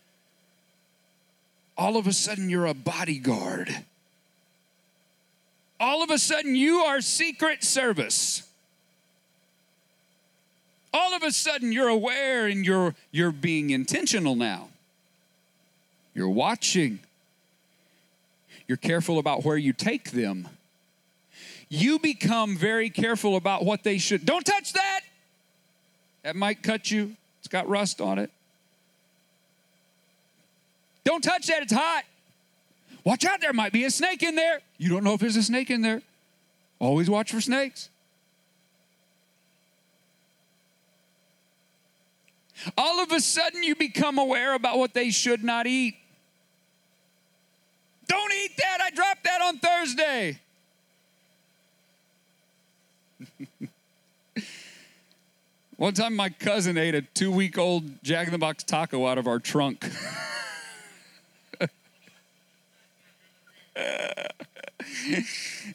All 1.77 1.97
of 1.97 2.07
a 2.07 2.13
sudden, 2.13 2.49
you're 2.49 2.67
a 2.67 2.75
bodyguard. 2.75 3.85
All 5.81 6.03
of 6.03 6.11
a 6.11 6.19
sudden, 6.19 6.55
you 6.55 6.79
are 6.79 7.01
Secret 7.01 7.65
Service. 7.65 8.45
All 10.95 11.15
of 11.15 11.23
a 11.23 11.33
sudden, 11.33 11.73
you're 11.73 11.89
aware 11.89 12.47
and 12.47 12.65
you're, 12.65 12.95
you're 13.11 13.33
being 13.33 13.71
intentional 13.71 14.37
now. 14.37 14.69
You're 16.15 16.29
watching. 16.29 17.01
You're 18.69 18.77
careful 18.77 19.19
about 19.19 19.45
where 19.45 19.57
you 19.57 19.73
take 19.73 20.11
them. 20.11 20.49
You 21.69 21.99
become 21.99 22.57
very 22.57 22.91
careful 22.91 23.37
about 23.37 23.65
what 23.65 23.83
they 23.83 23.99
should. 23.99 24.27
Don't 24.27 24.45
touch 24.45 24.73
that. 24.75 25.01
That 26.23 26.37
might 26.37 26.63
cut 26.63 26.91
you. 26.91 27.17
It's 27.41 27.49
got 27.49 27.69
rust 27.69 28.01
on 28.01 28.19
it. 28.19 28.31
Don't 31.05 31.23
touch 31.23 31.49
that, 31.49 31.63
it's 31.63 31.73
hot. 31.73 32.05
Watch 33.05 33.25
out, 33.25 33.41
there 33.41 33.53
might 33.53 33.73
be 33.73 33.85
a 33.85 33.91
snake 33.91 34.23
in 34.23 34.37
there. 34.37 34.61
You 34.79 34.89
don't 34.89 35.03
know 35.03 35.15
if 35.15 35.21
there's 35.21 35.37
a 35.37 35.43
snake 35.43 35.71
in 35.71 35.83
there. 35.83 36.03
Always 36.79 37.11
watch 37.11 37.33
for 37.33 37.41
snakes. 37.41 37.89
All 42.79 43.03
of 43.03 43.11
a 43.11 43.21
sudden, 43.21 43.63
you 43.63 43.75
become 43.75 44.19
aware 44.19 44.55
about 44.55 44.79
what 44.79 44.95
they 44.95 45.11
should 45.11 45.43
not 45.43 45.67
eat. 45.67 45.97
Don't 48.13 48.33
eat 48.45 48.57
that. 48.59 48.79
I 48.83 48.91
dropped 48.91 49.25
that 49.25 49.41
on 49.41 49.59
Thursday. 49.59 50.39
One 55.79 55.95
time, 55.95 56.15
my 56.15 56.29
cousin 56.29 56.77
ate 56.77 56.95
a 56.95 57.01
two 57.01 57.33
week 57.33 57.57
old 57.57 58.05
Jack 58.05 58.27
in 58.27 58.33
the 58.33 58.39
Box 58.39 58.65
taco 58.65 59.07
out 59.07 59.17
of 59.17 59.27
our 59.27 59.39
trunk. 59.39 59.81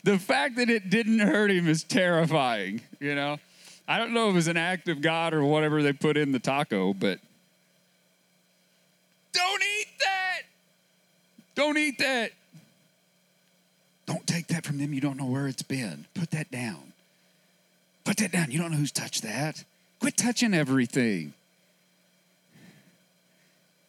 the 0.04 0.20
fact 0.20 0.58
that 0.58 0.70
it 0.70 0.92
didn't 0.92 1.18
hurt 1.18 1.50
him 1.50 1.68
is 1.68 1.84
terrifying, 1.84 2.82
you 3.00 3.16
know? 3.16 3.38
I 3.88 3.98
don't 3.98 4.14
know 4.14 4.28
if 4.28 4.34
it 4.34 4.36
was 4.36 4.48
an 4.48 4.58
act 4.58 4.90
of 4.90 5.02
God 5.02 5.34
or 5.34 5.44
whatever 5.44 5.82
they 5.82 5.92
put 5.92 6.16
in 6.18 6.34
the 6.34 6.40
taco, 6.40 6.94
but 6.94 7.18
don't 9.34 9.64
eat 9.64 9.88
that. 10.02 10.17
Don't 11.58 11.76
eat 11.80 11.98
that. 11.98 12.34
Don't 14.06 14.28
take 14.28 14.46
that 14.50 14.64
from 14.64 14.78
them. 14.78 14.94
You 14.94 15.02
don't 15.02 15.18
know 15.18 15.26
where 15.26 15.48
it's 15.48 15.64
been. 15.64 16.06
Put 16.14 16.30
that 16.30 16.52
down. 16.52 16.94
Put 18.06 18.18
that 18.18 18.32
down. 18.32 18.52
You 18.52 18.60
don't 18.60 18.70
know 18.70 18.78
who's 18.78 18.92
touched 18.92 19.24
that. 19.24 19.64
Quit 20.00 20.16
touching 20.16 20.54
everything. 20.54 21.34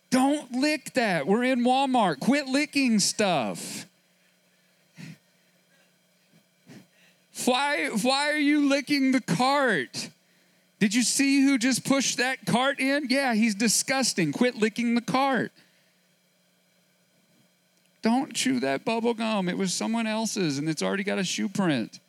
Don't 0.08 0.50
lick 0.50 0.94
that. 0.94 1.26
We're 1.26 1.44
in 1.44 1.60
Walmart. 1.60 2.20
Quit 2.20 2.46
licking 2.46 3.00
stuff. 3.00 3.84
Why, 7.44 7.90
why 8.00 8.30
are 8.30 8.38
you 8.38 8.66
licking 8.66 9.12
the 9.12 9.20
cart? 9.20 10.08
Did 10.80 10.94
you 10.94 11.02
see 11.02 11.42
who 11.42 11.58
just 11.58 11.84
pushed 11.84 12.16
that 12.16 12.46
cart 12.46 12.80
in? 12.80 13.08
Yeah, 13.10 13.34
he's 13.34 13.54
disgusting. 13.54 14.32
Quit 14.32 14.56
licking 14.56 14.94
the 14.94 15.02
cart. 15.02 15.52
Don't 18.08 18.32
chew 18.32 18.58
that 18.60 18.86
bubble 18.86 19.12
gum. 19.12 19.50
It 19.50 19.58
was 19.58 19.74
someone 19.74 20.06
else's 20.06 20.56
and 20.56 20.66
it's 20.66 20.82
already 20.82 21.04
got 21.04 21.18
a 21.18 21.24
shoe 21.24 21.46
print. 21.46 22.00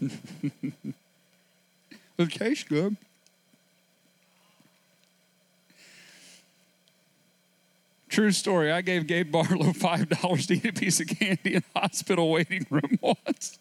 it 0.00 0.54
tastes 2.30 2.62
good. 2.62 2.96
True 8.08 8.30
story. 8.30 8.70
I 8.70 8.80
gave 8.80 9.08
Gabe 9.08 9.32
Barlow 9.32 9.72
five 9.74 10.08
dollars 10.08 10.46
to 10.46 10.54
eat 10.54 10.66
a 10.66 10.72
piece 10.72 11.00
of 11.00 11.08
candy 11.08 11.56
in 11.56 11.64
hospital 11.74 12.30
waiting 12.30 12.64
room 12.70 12.96
once. 13.00 13.58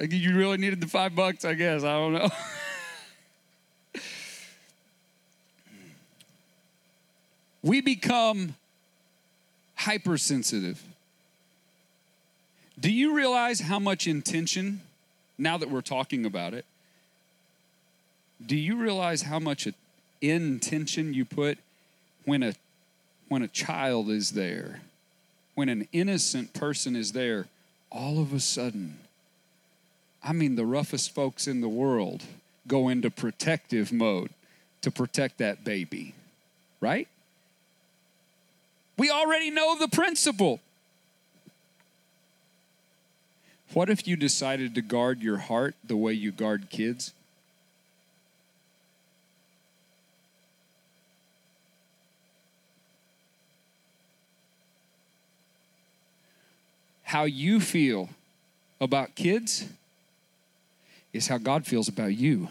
You 0.00 0.36
really 0.36 0.58
needed 0.58 0.80
the 0.80 0.86
five 0.86 1.14
bucks, 1.14 1.44
I 1.44 1.54
guess. 1.54 1.82
I 1.82 1.92
don't 1.94 2.12
know. 2.12 2.28
we 7.62 7.80
become 7.80 8.54
hypersensitive. 9.74 10.82
Do 12.78 12.92
you 12.92 13.14
realize 13.14 13.60
how 13.60 13.78
much 13.78 14.06
intention, 14.06 14.82
now 15.36 15.58
that 15.58 15.70
we're 15.70 15.80
talking 15.80 16.24
about 16.24 16.54
it, 16.54 16.64
do 18.44 18.56
you 18.56 18.76
realize 18.76 19.22
how 19.22 19.40
much 19.40 19.66
intention 20.20 21.12
you 21.12 21.24
put 21.24 21.58
when 22.24 22.42
a 22.42 22.54
when 23.28 23.42
a 23.42 23.48
child 23.48 24.08
is 24.08 24.30
there, 24.30 24.80
when 25.54 25.68
an 25.68 25.86
innocent 25.92 26.54
person 26.54 26.96
is 26.96 27.12
there, 27.12 27.46
all 27.90 28.20
of 28.20 28.32
a 28.32 28.40
sudden, 28.40 28.98
I 30.22 30.32
mean, 30.32 30.56
the 30.56 30.66
roughest 30.66 31.14
folks 31.14 31.46
in 31.46 31.60
the 31.60 31.68
world 31.68 32.22
go 32.66 32.88
into 32.88 33.10
protective 33.10 33.92
mode 33.92 34.30
to 34.82 34.90
protect 34.90 35.38
that 35.38 35.64
baby, 35.64 36.14
right? 36.80 37.08
We 38.96 39.10
already 39.10 39.50
know 39.50 39.78
the 39.78 39.88
principle. 39.88 40.60
What 43.72 43.88
if 43.90 44.08
you 44.08 44.16
decided 44.16 44.74
to 44.74 44.82
guard 44.82 45.22
your 45.22 45.38
heart 45.38 45.74
the 45.84 45.96
way 45.96 46.12
you 46.12 46.32
guard 46.32 46.70
kids? 46.70 47.12
how 57.08 57.24
you 57.24 57.58
feel 57.58 58.10
about 58.82 59.14
kids 59.14 59.64
is 61.18 61.28
how 61.28 61.36
God 61.36 61.66
feels 61.66 61.88
about 61.88 62.16
you. 62.16 62.48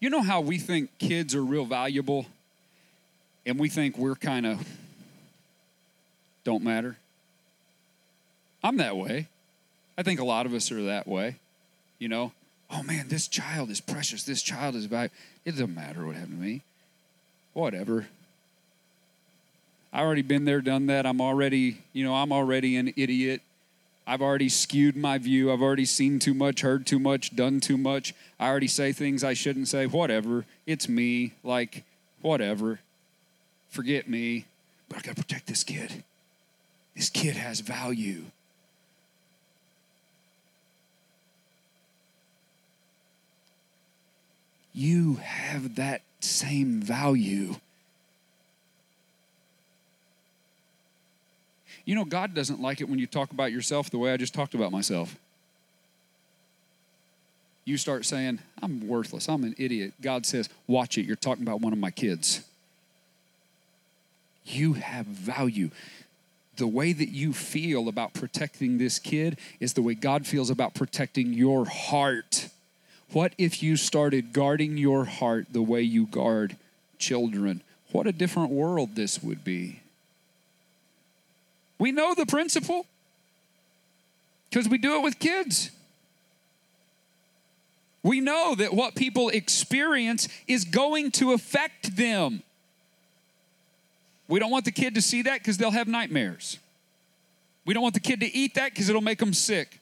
You 0.00 0.08
know 0.08 0.22
how 0.22 0.40
we 0.40 0.58
think 0.58 0.96
kids 0.98 1.34
are 1.34 1.44
real 1.44 1.64
valuable 1.64 2.26
and 3.44 3.58
we 3.58 3.68
think 3.68 3.98
we're 3.98 4.14
kind 4.14 4.46
of 4.46 4.66
don't 6.44 6.64
matter? 6.64 6.96
I'm 8.64 8.78
that 8.78 8.96
way. 8.96 9.28
I 9.98 10.02
think 10.02 10.20
a 10.20 10.24
lot 10.24 10.46
of 10.46 10.54
us 10.54 10.72
are 10.72 10.82
that 10.84 11.06
way. 11.06 11.36
You 11.98 12.08
know, 12.08 12.32
oh 12.70 12.82
man, 12.82 13.08
this 13.08 13.28
child 13.28 13.70
is 13.70 13.80
precious. 13.80 14.24
This 14.24 14.42
child 14.42 14.74
is 14.74 14.86
valuable. 14.86 15.14
It 15.44 15.52
doesn't 15.52 15.74
matter 15.74 16.06
what 16.06 16.16
happened 16.16 16.38
to 16.38 16.44
me. 16.44 16.62
Whatever. 17.52 18.06
I 19.92 20.00
already 20.00 20.22
been 20.22 20.44
there, 20.44 20.60
done 20.60 20.86
that. 20.86 21.04
I'm 21.04 21.20
already, 21.20 21.78
you 21.92 22.04
know, 22.04 22.14
I'm 22.14 22.32
already 22.32 22.76
an 22.76 22.94
idiot. 22.96 23.42
I've 24.06 24.22
already 24.22 24.48
skewed 24.48 24.96
my 24.96 25.18
view. 25.18 25.52
I've 25.52 25.62
already 25.62 25.84
seen 25.84 26.18
too 26.18 26.34
much, 26.34 26.62
heard 26.62 26.86
too 26.86 26.98
much, 26.98 27.36
done 27.36 27.60
too 27.60 27.78
much. 27.78 28.14
I 28.38 28.48
already 28.48 28.66
say 28.66 28.92
things 28.92 29.22
I 29.22 29.34
shouldn't 29.34 29.68
say. 29.68 29.86
Whatever. 29.86 30.44
It's 30.66 30.88
me. 30.88 31.34
Like, 31.44 31.84
whatever. 32.20 32.80
Forget 33.70 34.08
me. 34.08 34.46
But 34.88 34.98
I 34.98 35.00
got 35.02 35.16
to 35.16 35.22
protect 35.22 35.46
this 35.46 35.62
kid. 35.62 36.02
This 36.96 37.08
kid 37.08 37.36
has 37.36 37.60
value. 37.60 38.24
You 44.74 45.16
have 45.22 45.76
that 45.76 46.02
same 46.20 46.80
value. 46.80 47.56
You 51.84 51.94
know, 51.94 52.04
God 52.04 52.34
doesn't 52.34 52.60
like 52.60 52.80
it 52.80 52.88
when 52.88 52.98
you 52.98 53.06
talk 53.06 53.32
about 53.32 53.52
yourself 53.52 53.90
the 53.90 53.98
way 53.98 54.12
I 54.12 54.16
just 54.16 54.34
talked 54.34 54.54
about 54.54 54.72
myself. 54.72 55.16
You 57.64 57.76
start 57.76 58.04
saying, 58.04 58.40
I'm 58.60 58.86
worthless, 58.86 59.28
I'm 59.28 59.44
an 59.44 59.54
idiot. 59.58 59.94
God 60.00 60.26
says, 60.26 60.48
Watch 60.66 60.98
it, 60.98 61.06
you're 61.06 61.16
talking 61.16 61.42
about 61.42 61.60
one 61.60 61.72
of 61.72 61.78
my 61.78 61.90
kids. 61.90 62.42
You 64.44 64.74
have 64.74 65.06
value. 65.06 65.70
The 66.56 66.66
way 66.66 66.92
that 66.92 67.08
you 67.08 67.32
feel 67.32 67.88
about 67.88 68.14
protecting 68.14 68.78
this 68.78 68.98
kid 68.98 69.38
is 69.58 69.72
the 69.72 69.82
way 69.82 69.94
God 69.94 70.26
feels 70.26 70.50
about 70.50 70.74
protecting 70.74 71.32
your 71.32 71.64
heart. 71.64 72.48
What 73.12 73.34
if 73.38 73.62
you 73.62 73.76
started 73.76 74.32
guarding 74.32 74.76
your 74.76 75.04
heart 75.04 75.46
the 75.52 75.62
way 75.62 75.82
you 75.82 76.06
guard 76.06 76.56
children? 76.98 77.62
What 77.92 78.06
a 78.06 78.12
different 78.12 78.50
world 78.50 78.96
this 78.96 79.22
would 79.22 79.44
be. 79.44 79.81
We 81.78 81.92
know 81.92 82.14
the 82.14 82.26
principle 82.26 82.86
because 84.50 84.68
we 84.68 84.78
do 84.78 84.96
it 84.96 85.02
with 85.02 85.18
kids. 85.18 85.70
We 88.02 88.20
know 88.20 88.54
that 88.56 88.74
what 88.74 88.94
people 88.94 89.28
experience 89.28 90.28
is 90.48 90.64
going 90.64 91.12
to 91.12 91.32
affect 91.32 91.96
them. 91.96 92.42
We 94.28 94.40
don't 94.40 94.50
want 94.50 94.64
the 94.64 94.72
kid 94.72 94.94
to 94.94 95.02
see 95.02 95.22
that 95.22 95.40
because 95.40 95.56
they'll 95.56 95.70
have 95.70 95.88
nightmares. 95.88 96.58
We 97.64 97.74
don't 97.74 97.82
want 97.82 97.94
the 97.94 98.00
kid 98.00 98.20
to 98.20 98.34
eat 98.34 98.54
that 98.54 98.72
because 98.72 98.88
it'll 98.88 99.02
make 99.02 99.18
them 99.18 99.32
sick. 99.32 99.78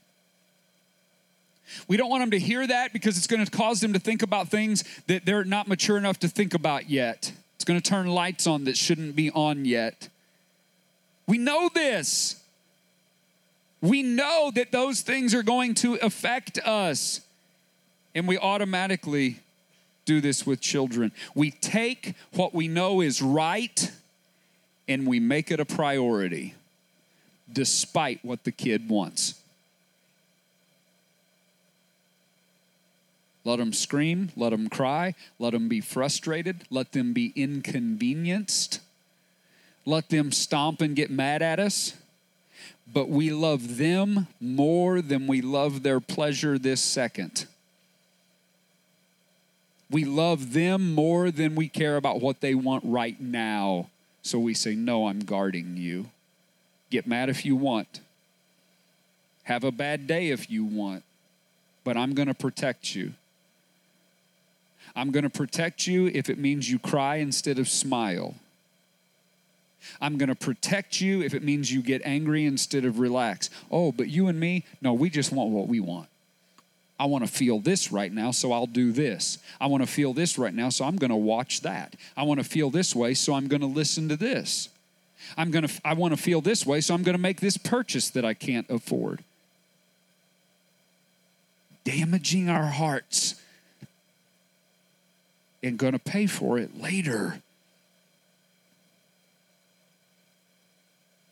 We 1.88 1.96
don't 1.96 2.11
want 2.11 2.22
them 2.22 2.33
to 2.33 2.38
hear 2.38 2.66
that 2.66 2.92
because 2.92 3.16
it's 3.16 3.26
going 3.26 3.44
to 3.44 3.50
cause 3.50 3.81
them 3.81 3.92
to 3.92 3.98
think 3.98 4.22
about 4.22 4.48
things 4.48 4.85
that 5.07 5.24
they're 5.24 5.44
not 5.44 5.68
mature 5.68 5.96
enough 5.96 6.18
to 6.20 6.29
think 6.29 6.53
about 6.53 6.90
yet. 6.90 7.33
It's 7.55 7.64
going 7.64 7.81
to 7.81 7.88
turn 7.88 8.07
lights 8.09 8.46
on 8.46 8.64
that 8.64 8.76
shouldn't 8.76 9.14
be 9.14 9.31
on 9.31 9.64
yet. 9.64 10.09
We 11.31 11.38
know 11.38 11.71
this. 11.73 12.43
We 13.81 14.03
know 14.03 14.51
that 14.57 14.73
those 14.73 15.03
things 15.03 15.33
are 15.33 15.45
going 15.45 15.75
to 15.75 15.95
affect 15.95 16.59
us. 16.59 17.21
And 18.16 18.27
we 18.27 18.37
automatically 18.37 19.38
do 20.05 20.21
this 20.21 20.45
with 20.45 20.61
children. 20.61 21.12
We 21.37 21.53
take 21.53 22.14
what 22.33 22.53
we 22.53 22.66
know 22.66 23.01
is 23.01 23.23
right 23.23 23.93
and 24.88 25.07
we 25.07 25.21
make 25.21 25.53
it 25.53 25.61
a 25.61 25.64
priority 25.64 26.55
despite 27.53 28.25
what 28.25 28.43
the 28.43 28.51
kid 28.51 28.88
wants. 28.88 29.35
Let 33.45 33.61
them 33.61 33.73
scream, 33.73 34.33
let 34.37 34.51
them 34.51 34.69
cry, 34.69 35.14
let 35.38 35.53
them 35.53 35.69
be 35.69 35.81
frustrated, 35.81 36.64
let 36.71 36.90
them 36.90 37.12
be 37.12 37.33
inconvenienced 37.37 38.81
let 39.85 40.09
them 40.09 40.33
stomp 40.33 40.81
and 40.81 40.95
get 40.95 41.11
mad 41.11 41.43
at 41.43 41.59
us, 41.59 41.95
but 42.93 43.09
we 43.09 43.31
love 43.31 43.77
them 43.77 44.27
more 44.40 45.01
than 45.01 45.27
we 45.27 45.40
love 45.40 45.83
their 45.83 46.01
pleasure 46.01 46.59
this 46.59 46.81
second. 46.81 47.47
We 49.90 50.05
love 50.05 50.53
them 50.53 50.95
more 50.95 51.31
than 51.31 51.55
we 51.55 51.69
care 51.69 51.97
about 51.97 52.21
what 52.21 52.40
they 52.40 52.55
want 52.55 52.85
right 52.87 53.21
now. 53.21 53.88
So 54.23 54.38
we 54.38 54.55
say, 54.55 54.75
No, 54.75 55.09
I'm 55.09 55.21
guarding 55.21 55.77
you. 55.77 56.11
Get 56.90 57.07
mad 57.07 57.29
if 57.29 57.45
you 57.45 57.57
want. 57.57 58.01
Have 59.45 59.64
a 59.64 59.73
bad 59.73 60.07
day 60.07 60.31
if 60.31 60.51
you 60.51 60.64
want. 60.64 61.03
But 61.83 61.97
I'm 61.97 62.14
going 62.14 62.29
to 62.29 62.35
protect 62.35 62.95
you. 62.95 63.14
I'm 64.95 65.11
going 65.11 65.23
to 65.23 65.31
protect 65.31 65.87
you 65.87 66.07
if 66.09 66.29
it 66.29 66.38
means 66.38 66.71
you 66.71 66.79
cry 66.79 67.16
instead 67.16 67.59
of 67.59 67.69
smile. 67.69 68.35
I'm 70.01 70.19
going 70.19 70.29
to 70.29 70.35
protect 70.35 71.01
you 71.01 71.23
if 71.23 71.35
it 71.35 71.43
means 71.43 71.73
you 71.73 71.83
get 71.83 72.03
angry 72.05 72.47
instead 72.47 72.85
of 72.85 72.99
relax. 72.99 73.51
Oh, 73.71 73.93
but 73.93 74.09
you 74.09 74.29
and 74.29 74.38
me, 74.38 74.64
no, 74.81 74.93
we 74.93 75.11
just 75.11 75.33
want 75.33 75.51
what 75.51 75.69
we 75.69 75.81
want. 75.81 76.09
I 76.99 77.07
want 77.07 77.25
to 77.25 77.33
feel 77.33 77.61
this 77.61 77.90
right 77.90 78.12
now, 78.12 78.31
so 78.31 78.53
I'll 78.53 78.66
do 78.66 78.93
this. 78.93 79.38
I 79.59 79.69
want 79.69 79.83
to 79.83 79.87
feel 79.87 80.12
this 80.12 80.37
right 80.37 80.53
now, 80.53 80.69
so 80.69 80.85
I'm 80.85 80.97
going 80.97 81.11
to 81.11 81.16
watch 81.16 81.62
that. 81.62 81.97
I 82.14 82.25
want 82.25 82.40
to 82.40 82.45
feel 82.45 82.69
this 82.69 82.95
way, 82.95 83.14
so 83.14 83.33
I'm 83.33 83.49
going 83.49 83.62
to 83.62 83.66
listen 83.66 84.11
to 84.11 84.16
this. 84.16 84.69
I'm 85.37 85.51
going 85.51 85.66
to 85.66 85.81
I 85.85 85.95
want 85.95 86.14
to 86.14 86.23
feel 86.23 86.40
this 86.40 86.66
way, 86.66 86.83
so 86.83 86.93
I'm 86.95 87.03
going 87.03 87.16
to 87.16 87.23
make 87.23 87.40
this 87.40 87.57
purchase 87.57 88.11
that 88.11 88.25
I 88.25 88.35
can't 88.35 88.69
afford. 88.69 89.25
Damaging 91.85 92.51
our 92.51 92.66
hearts 92.66 93.40
and 95.62 95.79
going 95.79 95.93
to 95.93 95.99
pay 95.99 96.27
for 96.27 96.59
it 96.59 96.79
later. 96.79 97.40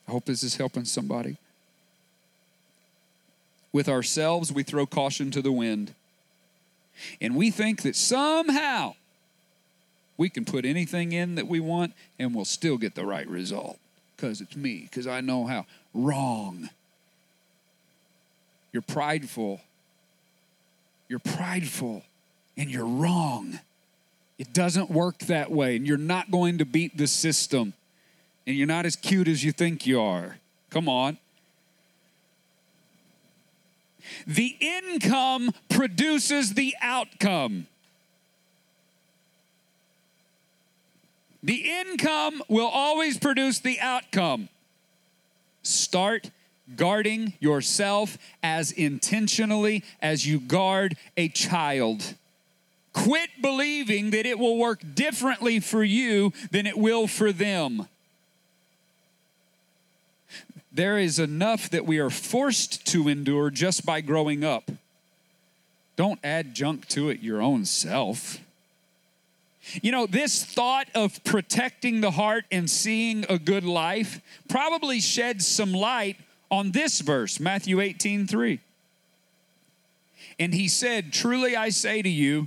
I 0.08 0.10
hope 0.10 0.24
this 0.24 0.42
is 0.42 0.56
helping 0.56 0.86
somebody. 0.86 1.36
With 3.72 3.90
ourselves, 3.90 4.50
we 4.50 4.62
throw 4.62 4.86
caution 4.86 5.30
to 5.32 5.42
the 5.42 5.52
wind. 5.52 5.92
And 7.20 7.36
we 7.36 7.50
think 7.50 7.82
that 7.82 7.94
somehow 7.94 8.94
we 10.16 10.30
can 10.30 10.46
put 10.46 10.64
anything 10.64 11.12
in 11.12 11.34
that 11.34 11.46
we 11.46 11.60
want 11.60 11.92
and 12.18 12.34
we'll 12.34 12.46
still 12.46 12.78
get 12.78 12.94
the 12.94 13.04
right 13.04 13.28
result 13.28 13.78
because 14.16 14.40
it's 14.40 14.56
me, 14.56 14.88
because 14.90 15.06
I 15.06 15.20
know 15.20 15.46
how. 15.46 15.66
Wrong. 15.92 16.70
You're 18.72 18.82
prideful. 18.82 19.60
You're 21.08 21.20
prideful 21.20 22.02
and 22.56 22.70
you're 22.70 22.86
wrong. 22.86 23.60
It 24.38 24.52
doesn't 24.52 24.90
work 24.90 25.18
that 25.20 25.50
way, 25.50 25.74
and 25.76 25.86
you're 25.86 25.98
not 25.98 26.30
going 26.30 26.58
to 26.58 26.64
beat 26.64 26.96
the 26.96 27.08
system 27.08 27.74
and 28.48 28.56
you're 28.56 28.66
not 28.66 28.86
as 28.86 28.96
cute 28.96 29.28
as 29.28 29.44
you 29.44 29.52
think 29.52 29.86
you 29.86 30.00
are. 30.00 30.38
Come 30.70 30.88
on. 30.88 31.18
The 34.26 34.56
income 34.58 35.50
produces 35.68 36.54
the 36.54 36.74
outcome. 36.80 37.66
The 41.42 41.70
income 41.70 42.42
will 42.48 42.66
always 42.66 43.18
produce 43.18 43.58
the 43.58 43.78
outcome. 43.80 44.48
Start 45.62 46.30
guarding 46.74 47.34
yourself 47.40 48.16
as 48.42 48.72
intentionally 48.72 49.84
as 50.00 50.26
you 50.26 50.40
guard 50.40 50.96
a 51.18 51.28
child. 51.28 52.14
Quit 52.94 53.28
believing 53.42 54.08
that 54.10 54.24
it 54.24 54.38
will 54.38 54.56
work 54.56 54.80
differently 54.94 55.60
for 55.60 55.84
you 55.84 56.32
than 56.50 56.66
it 56.66 56.78
will 56.78 57.06
for 57.06 57.30
them 57.30 57.86
there 60.78 60.96
is 60.96 61.18
enough 61.18 61.68
that 61.70 61.86
we 61.86 61.98
are 61.98 62.08
forced 62.08 62.86
to 62.86 63.08
endure 63.08 63.50
just 63.50 63.84
by 63.84 64.00
growing 64.00 64.44
up. 64.44 64.70
Don't 65.96 66.20
add 66.22 66.54
junk 66.54 66.86
to 66.90 67.08
it 67.10 67.18
your 67.18 67.42
own 67.42 67.64
self. 67.64 68.38
You 69.82 69.90
know, 69.90 70.06
this 70.06 70.44
thought 70.44 70.86
of 70.94 71.24
protecting 71.24 72.00
the 72.00 72.12
heart 72.12 72.44
and 72.52 72.70
seeing 72.70 73.26
a 73.28 73.40
good 73.40 73.64
life 73.64 74.20
probably 74.48 75.00
sheds 75.00 75.48
some 75.48 75.72
light 75.72 76.16
on 76.48 76.70
this 76.70 77.00
verse, 77.00 77.40
Matthew 77.40 77.80
18 77.80 78.28
3. 78.28 78.60
And 80.38 80.54
he 80.54 80.68
said, 80.68 81.12
Truly 81.12 81.56
I 81.56 81.70
say 81.70 82.02
to 82.02 82.08
you, 82.08 82.46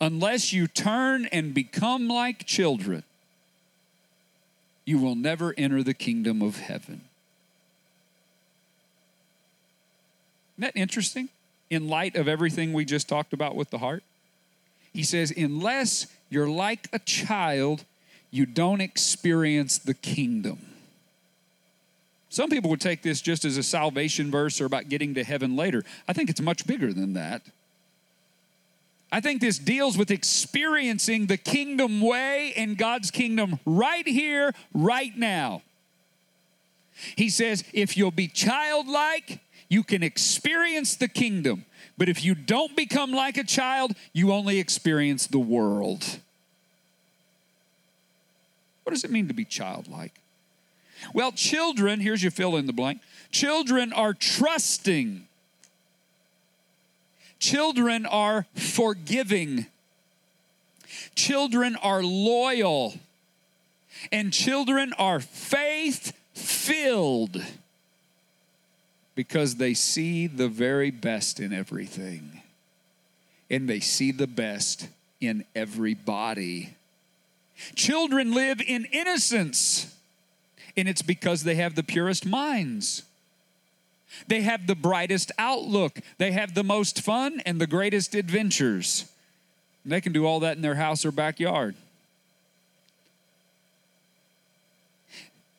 unless 0.00 0.54
you 0.54 0.66
turn 0.66 1.26
and 1.26 1.52
become 1.52 2.08
like 2.08 2.46
children, 2.46 3.02
you 4.86 4.96
will 4.96 5.14
never 5.14 5.52
enter 5.58 5.82
the 5.82 5.92
kingdom 5.92 6.40
of 6.40 6.60
heaven. 6.60 7.02
Isn't 10.56 10.74
that 10.74 10.80
interesting? 10.80 11.28
In 11.68 11.88
light 11.88 12.16
of 12.16 12.28
everything 12.28 12.72
we 12.72 12.84
just 12.84 13.08
talked 13.08 13.32
about 13.32 13.56
with 13.56 13.70
the 13.70 13.78
heart, 13.78 14.02
he 14.92 15.02
says, 15.02 15.32
unless 15.36 16.06
you're 16.30 16.48
like 16.48 16.88
a 16.92 16.98
child, 17.00 17.84
you 18.30 18.46
don't 18.46 18.80
experience 18.80 19.78
the 19.78 19.94
kingdom. 19.94 20.58
Some 22.28 22.50
people 22.50 22.70
would 22.70 22.80
take 22.80 23.02
this 23.02 23.20
just 23.20 23.44
as 23.44 23.56
a 23.56 23.62
salvation 23.62 24.30
verse 24.30 24.60
or 24.60 24.64
about 24.64 24.88
getting 24.88 25.14
to 25.14 25.24
heaven 25.24 25.56
later. 25.56 25.84
I 26.06 26.12
think 26.12 26.30
it's 26.30 26.40
much 26.40 26.66
bigger 26.66 26.92
than 26.92 27.14
that. 27.14 27.42
I 29.10 29.20
think 29.20 29.40
this 29.40 29.58
deals 29.58 29.96
with 29.96 30.10
experiencing 30.10 31.26
the 31.26 31.36
kingdom 31.36 32.00
way 32.00 32.52
and 32.56 32.76
God's 32.76 33.10
kingdom 33.10 33.60
right 33.64 34.06
here, 34.06 34.52
right 34.74 35.16
now. 35.16 35.62
He 37.16 37.28
says, 37.28 37.64
if 37.72 37.96
you'll 37.96 38.10
be 38.10 38.28
childlike, 38.28 39.40
you 39.68 39.82
can 39.82 40.02
experience 40.02 40.96
the 40.96 41.08
kingdom, 41.08 41.64
but 41.98 42.08
if 42.08 42.24
you 42.24 42.34
don't 42.34 42.76
become 42.76 43.12
like 43.12 43.36
a 43.36 43.44
child, 43.44 43.92
you 44.12 44.32
only 44.32 44.58
experience 44.58 45.26
the 45.26 45.38
world. 45.38 46.18
What 48.84 48.92
does 48.92 49.04
it 49.04 49.10
mean 49.10 49.28
to 49.28 49.34
be 49.34 49.44
childlike? 49.44 50.20
Well, 51.12 51.32
children, 51.32 52.00
here's 52.00 52.22
your 52.22 52.30
fill 52.30 52.56
in 52.56 52.66
the 52.66 52.72
blank. 52.72 53.00
Children 53.32 53.92
are 53.92 54.14
trusting, 54.14 55.26
children 57.38 58.06
are 58.06 58.46
forgiving, 58.54 59.66
children 61.14 61.76
are 61.82 62.02
loyal, 62.02 62.94
and 64.12 64.32
children 64.32 64.92
are 64.96 65.18
faith 65.20 66.12
filled 66.32 67.42
because 69.16 69.56
they 69.56 69.74
see 69.74 70.28
the 70.28 70.46
very 70.46 70.92
best 70.92 71.40
in 71.40 71.52
everything. 71.52 72.42
And 73.50 73.68
they 73.68 73.80
see 73.80 74.12
the 74.12 74.26
best 74.26 74.88
in 75.20 75.44
everybody. 75.56 76.74
Children 77.74 78.34
live 78.34 78.60
in 78.60 78.84
innocence, 78.92 79.96
and 80.76 80.86
it's 80.88 81.00
because 81.00 81.42
they 81.42 81.54
have 81.54 81.74
the 81.74 81.82
purest 81.82 82.26
minds. 82.26 83.02
They 84.28 84.42
have 84.42 84.66
the 84.66 84.74
brightest 84.74 85.32
outlook. 85.38 85.98
They 86.18 86.32
have 86.32 86.54
the 86.54 86.62
most 86.62 87.00
fun 87.00 87.40
and 87.46 87.58
the 87.58 87.66
greatest 87.66 88.14
adventures. 88.14 89.10
And 89.82 89.92
they 89.92 90.00
can 90.02 90.12
do 90.12 90.26
all 90.26 90.40
that 90.40 90.56
in 90.56 90.62
their 90.62 90.74
house 90.74 91.04
or 91.06 91.10
backyard. 91.10 91.74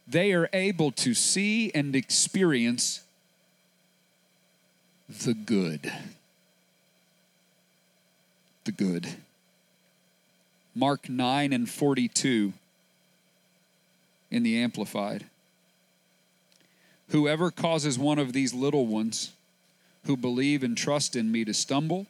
They 0.08 0.34
are 0.34 0.50
able 0.54 0.92
to 0.92 1.14
see 1.14 1.72
and 1.74 1.96
experience 1.96 3.02
the 5.10 5.34
good. 5.34 5.92
The 8.66 8.72
good. 8.72 9.08
Mark 10.76 11.10
9 11.10 11.54
and 11.54 11.70
42 11.70 12.54
in 14.30 14.44
the 14.44 14.62
Amplified. 14.62 15.26
Whoever 17.10 17.52
causes 17.52 17.98
one 17.98 18.20
of 18.20 18.34
these 18.34 18.54
little 18.54 18.86
ones 18.86 19.32
who 20.06 20.18
believe 20.18 20.64
and 20.64 20.78
trust 20.78 21.16
in 21.16 21.32
me 21.32 21.46
to 21.46 21.54
stumble, 21.54 22.06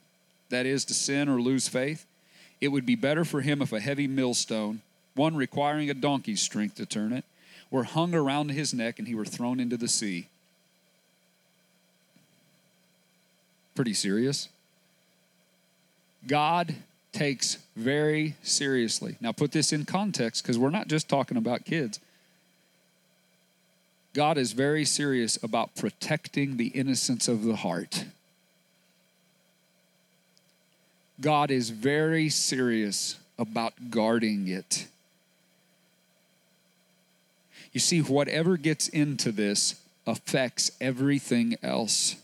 that 0.50 0.66
is, 0.66 0.84
to 0.86 0.94
sin 0.94 1.28
or 1.28 1.40
lose 1.40 1.68
faith, 1.68 2.04
it 2.60 2.68
would 2.68 2.84
be 2.84 2.96
better 2.96 3.24
for 3.24 3.40
him 3.40 3.62
if 3.62 3.72
a 3.72 3.80
heavy 3.80 4.08
millstone, 4.08 4.80
one 5.14 5.36
requiring 5.36 5.88
a 5.88 5.94
donkey's 5.94 6.42
strength 6.42 6.74
to 6.76 6.86
turn 6.86 7.12
it, 7.12 7.24
were 7.70 7.84
hung 7.84 8.14
around 8.14 8.50
his 8.50 8.74
neck 8.74 8.98
and 8.98 9.06
he 9.06 9.14
were 9.14 9.24
thrown 9.24 9.60
into 9.60 9.76
the 9.76 9.88
sea. 9.88 10.26
Pretty 13.78 13.94
serious. 13.94 14.48
God 16.26 16.74
takes 17.12 17.58
very 17.76 18.34
seriously. 18.42 19.14
Now, 19.20 19.30
put 19.30 19.52
this 19.52 19.72
in 19.72 19.84
context 19.84 20.42
because 20.42 20.58
we're 20.58 20.70
not 20.70 20.88
just 20.88 21.08
talking 21.08 21.36
about 21.36 21.64
kids. 21.64 22.00
God 24.14 24.36
is 24.36 24.50
very 24.50 24.84
serious 24.84 25.40
about 25.44 25.76
protecting 25.76 26.56
the 26.56 26.66
innocence 26.66 27.28
of 27.28 27.44
the 27.44 27.54
heart. 27.54 28.06
God 31.20 31.52
is 31.52 31.70
very 31.70 32.28
serious 32.28 33.14
about 33.38 33.74
guarding 33.90 34.48
it. 34.48 34.88
You 37.72 37.78
see, 37.78 38.00
whatever 38.00 38.56
gets 38.56 38.88
into 38.88 39.30
this 39.30 39.80
affects 40.04 40.72
everything 40.80 41.54
else. 41.62 42.16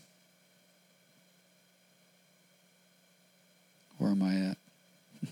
Where 3.97 4.11
am 4.11 4.21
I 4.21 4.35
at? 4.51 4.57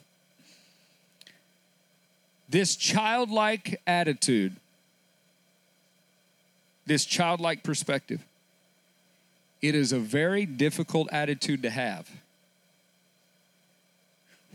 this 2.49 2.75
childlike 2.75 3.81
attitude, 3.85 4.55
this 6.85 7.05
childlike 7.05 7.63
perspective, 7.63 8.23
it 9.61 9.75
is 9.75 9.91
a 9.91 9.99
very 9.99 10.45
difficult 10.45 11.07
attitude 11.11 11.63
to 11.63 11.69
have. 11.69 12.09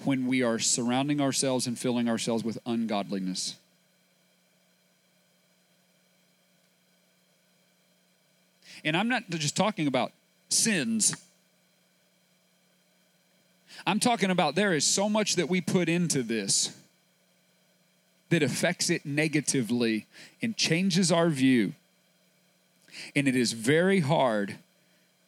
when 0.04 0.26
we 0.28 0.42
are 0.42 0.60
surrounding 0.60 1.20
ourselves 1.20 1.66
and 1.66 1.76
filling 1.76 2.08
ourselves 2.08 2.44
with 2.44 2.56
ungodliness. 2.64 3.56
And 8.84 8.96
I'm 8.96 9.08
not 9.08 9.28
just 9.30 9.56
talking 9.56 9.86
about 9.86 10.12
sins. 10.48 11.16
I'm 13.86 14.00
talking 14.00 14.30
about 14.30 14.54
there 14.54 14.74
is 14.74 14.84
so 14.84 15.08
much 15.08 15.36
that 15.36 15.48
we 15.48 15.60
put 15.60 15.88
into 15.88 16.22
this 16.22 16.76
that 18.30 18.42
affects 18.42 18.90
it 18.90 19.06
negatively 19.06 20.06
and 20.42 20.56
changes 20.56 21.10
our 21.10 21.30
view. 21.30 21.72
And 23.14 23.28
it 23.28 23.36
is 23.36 23.52
very 23.52 24.00
hard 24.00 24.56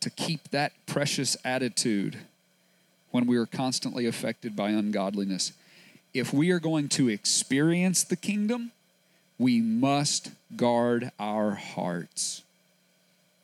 to 0.01 0.11
keep 0.11 0.51
that 0.51 0.73
precious 0.87 1.37
attitude 1.45 2.19
when 3.11 3.27
we 3.27 3.37
are 3.37 3.47
constantly 3.47 4.07
affected 4.07 4.57
by 4.57 4.71
ungodliness. 4.71 5.53
If 6.13 6.33
we 6.33 6.51
are 6.51 6.61
going 6.61 6.89
to 6.91 7.09
experience 7.09 8.05
the 8.05 8.17
kingdom, 8.17 8.73
we 9.39 9.61
must 9.61 10.31
guard 10.57 11.13
our 11.19 11.53
hearts. 11.53 12.43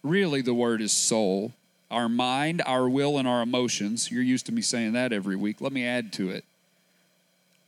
Really, 0.03 0.42
the 0.42 0.55
word 0.55 0.81
is 0.81 0.92
soul. 0.92 1.53
Our 1.90 2.09
mind, 2.09 2.62
our 2.66 2.88
will, 2.88 3.18
and 3.18 3.29
our 3.29 3.42
emotions. 3.42 4.11
You're 4.11 4.22
used 4.22 4.46
to 4.46 4.53
me 4.53 4.62
saying 4.62 4.92
that 4.94 5.12
every 5.12 5.37
week. 5.37 5.61
Let 5.61 5.72
me 5.72 5.85
add 5.87 6.12
to 6.14 6.31
it 6.31 6.44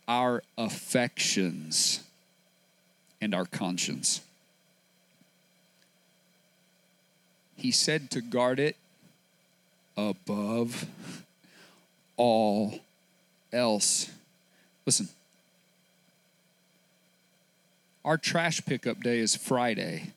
our 0.08 0.42
affections 0.56 2.02
and 3.20 3.34
our 3.34 3.44
conscience. 3.44 4.22
He 7.56 7.70
said 7.70 8.10
to 8.12 8.20
guard 8.20 8.58
it 8.58 8.76
above 9.96 10.86
all 12.16 12.78
else. 13.52 14.10
Listen, 14.86 15.08
our 18.04 18.16
trash 18.16 18.64
pickup 18.64 19.02
day 19.02 19.18
is 19.18 19.36
Friday. 19.36 20.12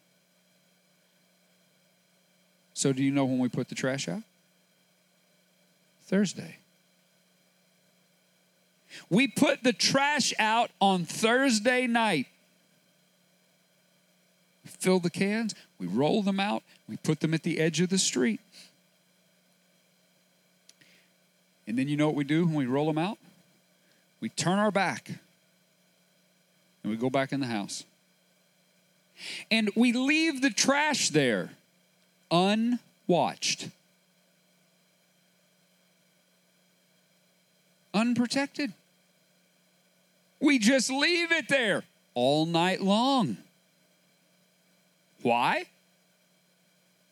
So, 2.81 2.91
do 2.91 3.03
you 3.03 3.11
know 3.11 3.25
when 3.25 3.37
we 3.37 3.47
put 3.47 3.69
the 3.69 3.75
trash 3.75 4.07
out? 4.07 4.23
Thursday. 6.05 6.57
We 9.07 9.27
put 9.27 9.61
the 9.61 9.71
trash 9.71 10.33
out 10.39 10.71
on 10.81 11.05
Thursday 11.05 11.85
night. 11.85 12.25
We 14.65 14.71
fill 14.71 14.99
the 14.99 15.11
cans, 15.11 15.53
we 15.77 15.85
roll 15.85 16.23
them 16.23 16.39
out, 16.39 16.63
we 16.89 16.97
put 16.97 17.19
them 17.19 17.35
at 17.35 17.43
the 17.43 17.59
edge 17.59 17.81
of 17.81 17.89
the 17.89 17.99
street. 17.99 18.39
And 21.67 21.77
then 21.77 21.87
you 21.87 21.97
know 21.97 22.07
what 22.07 22.15
we 22.15 22.23
do 22.23 22.47
when 22.47 22.55
we 22.55 22.65
roll 22.65 22.87
them 22.87 22.97
out? 22.97 23.19
We 24.21 24.29
turn 24.29 24.57
our 24.57 24.71
back 24.71 25.07
and 26.81 26.89
we 26.91 26.97
go 26.97 27.11
back 27.11 27.31
in 27.31 27.41
the 27.41 27.45
house. 27.45 27.83
And 29.51 29.69
we 29.75 29.93
leave 29.93 30.41
the 30.41 30.49
trash 30.49 31.09
there 31.09 31.51
unwatched, 32.31 33.69
unprotected. 37.93 38.73
We 40.39 40.57
just 40.57 40.89
leave 40.89 41.31
it 41.31 41.49
there 41.49 41.83
all 42.15 42.45
night 42.45 42.81
long. 42.81 43.37
Why? 45.21 45.65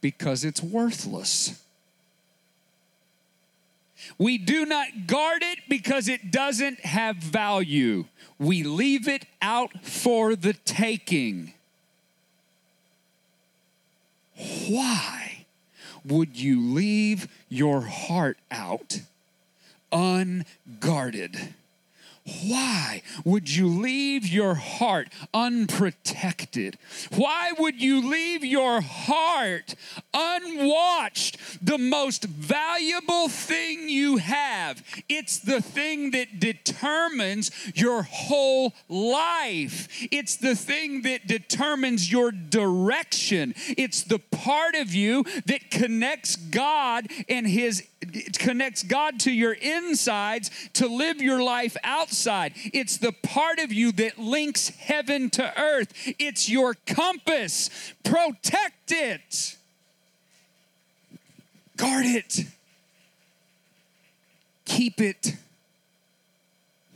Because 0.01 0.43
it's 0.43 0.63
worthless. 0.63 1.62
We 4.17 4.38
do 4.38 4.65
not 4.65 5.08
guard 5.08 5.43
it 5.43 5.60
because 5.67 6.08
it 6.08 6.32
doesn't 6.32 6.79
have 6.82 7.17
value. 7.17 8.05
We 8.39 8.63
leave 8.63 9.08
it 9.08 9.25
out 9.41 9.84
for 9.84 10.36
the 10.36 10.53
taking. 10.53 11.53
Why 14.67 15.45
would 16.06 16.38
you 16.38 16.62
leave 16.62 17.28
your 17.49 17.82
heart 17.82 18.38
out 18.49 19.02
unguarded? 19.91 21.54
Why 22.46 23.02
would 23.24 23.50
you 23.56 23.68
leave 23.68 24.28
your 24.28 24.56
heart 24.56 25.10
unprotected? 25.34 26.78
Why 27.15 27.52
would 27.58 27.82
you 27.82 28.08
leave 28.08 28.44
your 28.44 28.82
heart 28.82 29.76
unwatched? 30.13 31.65
The 31.65 31.78
most 31.78 32.26
valuable 32.26 33.30
thing 33.30 33.89
you 33.89 34.18
have. 34.18 34.84
It's 35.08 35.39
the 35.39 35.62
thing 35.62 36.12
that 36.12 36.39
determines 36.39 37.52
your 37.76 38.04
whole 38.04 38.74
life. 38.88 39.88
It's 40.12 40.36
the 40.36 40.56
thing 40.56 41.02
that 41.04 41.28
determines 41.28 42.12
your 42.12 42.32
direction. 42.32 43.54
It's 43.78 44.04
the 44.04 44.20
part 44.20 44.76
of 44.76 44.94
you 44.94 45.24
that 45.46 45.72
connects 45.72 46.36
God 46.36 47.08
and 47.28 47.48
His 47.48 47.88
it 48.02 48.40
connects 48.40 48.84
God 48.84 49.20
to 49.22 49.32
your 49.32 49.54
insides 49.54 50.52
to 50.74 50.88
live 50.88 51.22
your 51.22 51.44
life 51.44 51.76
outside. 51.84 52.54
It's 52.74 52.98
the 52.98 53.12
part 53.12 53.60
of 53.60 53.74
you 53.74 53.92
that 53.94 54.18
links 54.18 54.70
heaven 54.70 55.30
to 55.32 55.62
earth. 55.62 55.94
It's 56.18 56.50
your 56.50 56.76
compass. 56.86 57.70
Protect 58.04 58.92
it. 58.92 59.58
Guard 61.76 62.06
it. 62.06 62.46
Keep 64.66 65.02
it. 65.02 65.36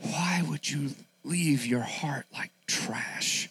Why 0.00 0.42
would 0.48 0.70
you 0.70 0.90
leave 1.24 1.66
your 1.66 1.80
heart 1.80 2.26
like 2.32 2.50
trash? 2.66 3.48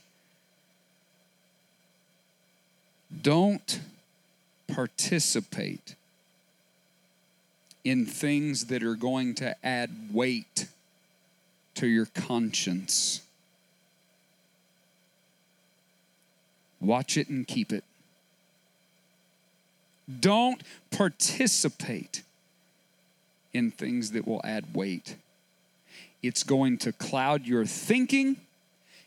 Don't 3.22 3.80
participate 4.68 5.96
in 7.84 8.06
things 8.06 8.66
that 8.66 8.84
are 8.84 8.96
going 8.96 9.36
to 9.36 9.56
add 9.66 9.92
weight 10.12 10.68
to 11.76 11.88
your 11.88 12.06
conscience. 12.06 13.22
Watch 16.80 17.18
it 17.18 17.30
and 17.30 17.48
keep 17.48 17.72
it. 17.72 17.84
Don't 20.20 20.62
participate 20.92 22.24
in 23.54 23.72
things 23.72 24.12
that 24.12 24.28
will 24.28 24.42
add 24.44 24.74
weight. 24.74 25.16
It's 26.22 26.44
going 26.44 26.78
to 26.80 26.92
cloud 26.92 27.46
your 27.46 27.66
thinking. 27.66 28.38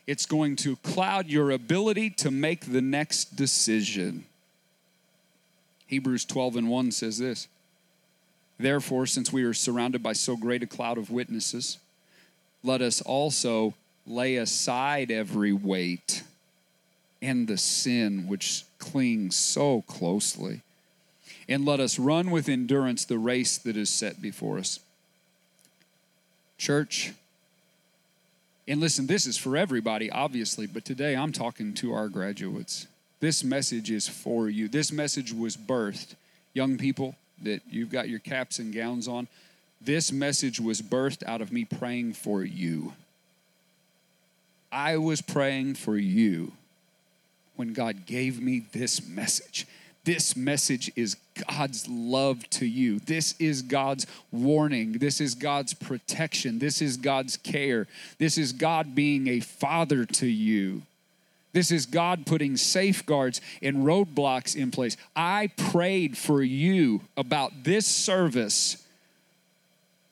It's 0.05 0.25
going 0.25 0.55
to 0.57 0.75
cloud 0.77 1.27
your 1.27 1.51
ability 1.51 2.11
to 2.11 2.31
make 2.31 2.71
the 2.71 2.81
next 2.81 3.35
decision. 3.35 4.25
Hebrews 5.87 6.25
12 6.25 6.55
and 6.57 6.69
1 6.69 6.91
says 6.91 7.17
this 7.17 7.47
Therefore, 8.59 9.05
since 9.05 9.31
we 9.31 9.43
are 9.43 9.53
surrounded 9.53 10.01
by 10.01 10.13
so 10.13 10.35
great 10.35 10.63
a 10.63 10.67
cloud 10.67 10.97
of 10.97 11.11
witnesses, 11.11 11.77
let 12.63 12.81
us 12.81 13.01
also 13.01 13.75
lay 14.05 14.37
aside 14.37 15.11
every 15.11 15.53
weight 15.53 16.23
and 17.21 17.47
the 17.47 17.57
sin 17.57 18.27
which 18.27 18.63
clings 18.79 19.35
so 19.35 19.81
closely, 19.83 20.61
and 21.49 21.65
let 21.65 21.79
us 21.79 21.99
run 21.99 22.31
with 22.31 22.49
endurance 22.49 23.05
the 23.05 23.17
race 23.17 23.57
that 23.57 23.77
is 23.77 23.89
set 23.89 24.21
before 24.21 24.57
us. 24.57 24.79
Church, 26.57 27.13
and 28.67 28.79
listen, 28.79 29.07
this 29.07 29.25
is 29.25 29.37
for 29.37 29.55
everybody, 29.55 30.11
obviously, 30.11 30.67
but 30.67 30.83
today 30.83 31.15
I'm 31.15 31.31
talking 31.31 31.73
to 31.75 31.93
our 31.93 32.09
graduates. 32.09 32.87
This 33.19 33.43
message 33.43 33.89
is 33.89 34.07
for 34.07 34.49
you. 34.49 34.67
This 34.67 34.91
message 34.91 35.33
was 35.33 35.55
birthed. 35.55 36.15
Young 36.53 36.77
people, 36.77 37.15
that 37.43 37.61
you've 37.69 37.91
got 37.91 38.09
your 38.09 38.19
caps 38.19 38.59
and 38.59 38.73
gowns 38.73 39.07
on. 39.07 39.27
This 39.81 40.11
message 40.11 40.59
was 40.59 40.81
birthed 40.81 41.23
out 41.27 41.41
of 41.41 41.51
me 41.51 41.65
praying 41.65 42.13
for 42.13 42.43
you. 42.43 42.93
I 44.71 44.97
was 44.97 45.21
praying 45.21 45.75
for 45.75 45.97
you 45.97 46.51
when 47.55 47.73
God 47.73 48.05
gave 48.05 48.41
me 48.41 48.65
this 48.71 49.07
message. 49.07 49.67
This 50.03 50.35
message 50.37 50.89
is 50.95 51.17
God's 51.49 51.87
love 51.89 52.49
to 52.51 52.65
you. 52.65 52.99
This 52.99 53.35
is 53.39 53.61
God's 53.61 54.07
warning. 54.31 54.93
This 54.93 55.19
is 55.19 55.35
God's 55.35 55.73
protection. 55.73 56.59
This 56.59 56.81
is 56.81 56.95
God's 56.95 57.35
care. 57.35 57.87
This 58.17 58.37
is 58.37 58.53
God 58.53 58.95
being 58.95 59.27
a 59.27 59.41
father 59.41 60.05
to 60.05 60.25
you. 60.25 60.83
This 61.53 61.71
is 61.71 61.85
God 61.85 62.25
putting 62.25 62.57
safeguards 62.57 63.41
and 63.61 63.77
roadblocks 63.77 64.55
in 64.55 64.69
place. 64.69 64.95
I 65.15 65.49
prayed 65.57 66.17
for 66.17 66.43
you 66.43 67.01
about 67.15 67.63
this 67.63 67.87
service, 67.87 68.83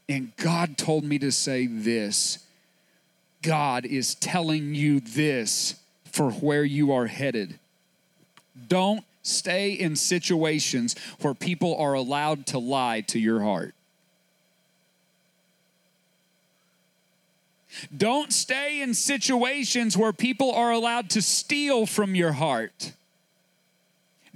and 0.10 0.36
God 0.38 0.78
told 0.78 1.04
me 1.04 1.20
to 1.20 1.32
say 1.32 1.68
this. 1.68 2.40
God 3.44 3.86
is 3.86 4.16
telling 4.16 4.74
you 4.74 5.00
this 5.00 5.76
for 6.06 6.32
where 6.32 6.64
you 6.64 6.92
are 6.94 7.06
headed. 7.06 7.60
Don't 8.68 9.04
stay 9.22 9.74
in 9.74 9.96
situations 9.96 10.96
where 11.22 11.36
people 11.36 11.76
are 11.78 11.94
allowed 11.94 12.48
to 12.48 12.58
lie 12.58 13.02
to 13.02 13.20
your 13.20 13.42
heart. 13.42 13.75
Don't 17.96 18.32
stay 18.32 18.82
in 18.82 18.94
situations 18.94 19.98
where 19.98 20.14
people 20.14 20.52
are 20.54 20.72
allowed 20.72 21.10
to 21.12 21.22
steal 21.22 21.86
from 21.86 22.16
your 22.16 22.34
heart. 22.34 22.94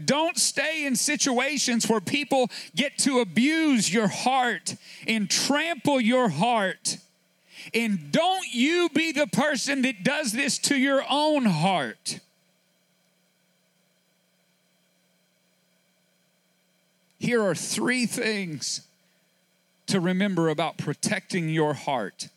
Don't 0.03 0.37
stay 0.37 0.85
in 0.85 0.95
situations 0.95 1.89
where 1.89 1.99
people 1.99 2.49
get 2.75 2.97
to 2.99 3.19
abuse 3.19 3.93
your 3.93 4.07
heart 4.07 4.75
and 5.07 5.29
trample 5.29 5.99
your 5.99 6.29
heart. 6.29 6.97
And 7.73 8.11
don't 8.11 8.53
you 8.53 8.89
be 8.93 9.11
the 9.11 9.27
person 9.27 9.81
that 9.81 10.03
does 10.03 10.31
this 10.31 10.57
to 10.59 10.77
your 10.77 11.03
own 11.09 11.45
heart. 11.45 12.19
Here 17.19 17.43
are 17.43 17.55
three 17.55 18.05
things 18.05 18.87
to 19.87 19.99
remember 19.99 20.47
about 20.47 20.77
protecting 20.77 21.49
your 21.49 21.73
heart. 21.73 22.29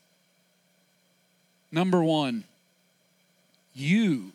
Number 1.73 2.05
one, 2.05 2.45
you 3.75 4.33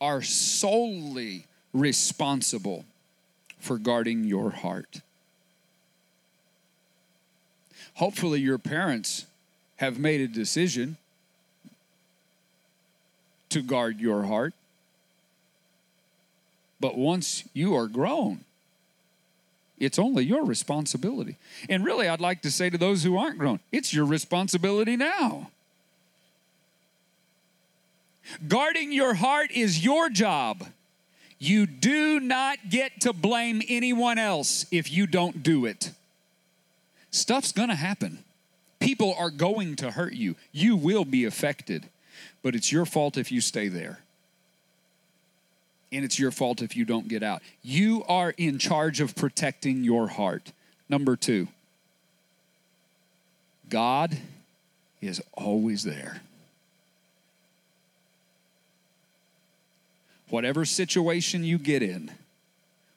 are 0.00 0.20
solely 0.20 1.46
responsible 1.72 2.84
for 3.60 3.78
guarding 3.78 4.24
your 4.24 4.50
heart. 4.50 5.00
Hopefully, 7.94 8.40
your 8.40 8.58
parents 8.58 9.26
have 9.76 9.98
made 9.98 10.20
a 10.20 10.28
decision 10.28 10.96
to 13.48 13.62
guard 13.62 14.00
your 14.00 14.24
heart. 14.24 14.52
But 16.78 16.98
once 16.98 17.44
you 17.54 17.74
are 17.74 17.86
grown, 17.86 18.40
it's 19.78 19.98
only 19.98 20.24
your 20.24 20.44
responsibility. 20.44 21.36
And 21.70 21.84
really, 21.84 22.08
I'd 22.08 22.20
like 22.20 22.42
to 22.42 22.50
say 22.50 22.68
to 22.70 22.76
those 22.76 23.02
who 23.02 23.16
aren't 23.16 23.38
grown, 23.38 23.60
it's 23.72 23.94
your 23.94 24.04
responsibility 24.04 24.96
now. 24.96 25.50
Guarding 28.48 28.92
your 28.92 29.14
heart 29.14 29.50
is 29.52 29.84
your 29.84 30.08
job. 30.08 30.66
You 31.38 31.66
do 31.66 32.18
not 32.20 32.70
get 32.70 33.00
to 33.02 33.12
blame 33.12 33.62
anyone 33.68 34.18
else 34.18 34.66
if 34.70 34.90
you 34.90 35.06
don't 35.06 35.42
do 35.42 35.66
it. 35.66 35.92
Stuff's 37.10 37.52
gonna 37.52 37.76
happen. 37.76 38.24
People 38.78 39.14
are 39.18 39.30
going 39.30 39.76
to 39.76 39.90
hurt 39.90 40.12
you. 40.12 40.36
You 40.52 40.76
will 40.76 41.04
be 41.04 41.24
affected, 41.24 41.88
but 42.42 42.54
it's 42.54 42.70
your 42.70 42.86
fault 42.86 43.16
if 43.16 43.32
you 43.32 43.40
stay 43.40 43.68
there. 43.68 44.00
And 45.92 46.04
it's 46.04 46.18
your 46.18 46.30
fault 46.30 46.62
if 46.62 46.76
you 46.76 46.84
don't 46.84 47.08
get 47.08 47.22
out. 47.22 47.42
You 47.62 48.04
are 48.08 48.34
in 48.36 48.58
charge 48.58 49.00
of 49.00 49.14
protecting 49.14 49.84
your 49.84 50.08
heart. 50.08 50.52
Number 50.88 51.16
two, 51.16 51.48
God 53.68 54.16
is 55.00 55.22
always 55.32 55.84
there. 55.84 56.20
Whatever 60.28 60.64
situation 60.64 61.44
you 61.44 61.58
get 61.58 61.82
in, 61.82 62.10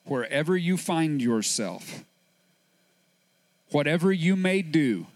wherever 0.04 0.56
you 0.56 0.76
find 0.76 1.22
yourself, 1.22 2.04
whatever 3.70 4.12
you 4.12 4.36
may 4.36 4.62
do, 4.62 5.06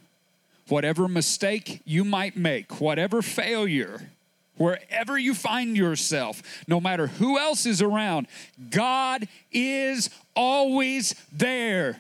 whatever 0.69 1.09
mistake 1.09 1.83
you 1.85 2.05
might 2.05 2.37
make, 2.37 2.81
whatever 2.81 3.21
failure, 3.23 4.11
wherever 4.57 5.19
you 5.19 5.35
find 5.35 5.77
yourself, 5.77 6.43
no 6.69 6.81
matter 6.81 7.09
who 7.09 7.39
else 7.39 7.67
is 7.67 7.83
around, 7.83 8.27
God 8.71 9.29
is 9.53 10.11
always 10.37 11.15
there. 11.33 11.99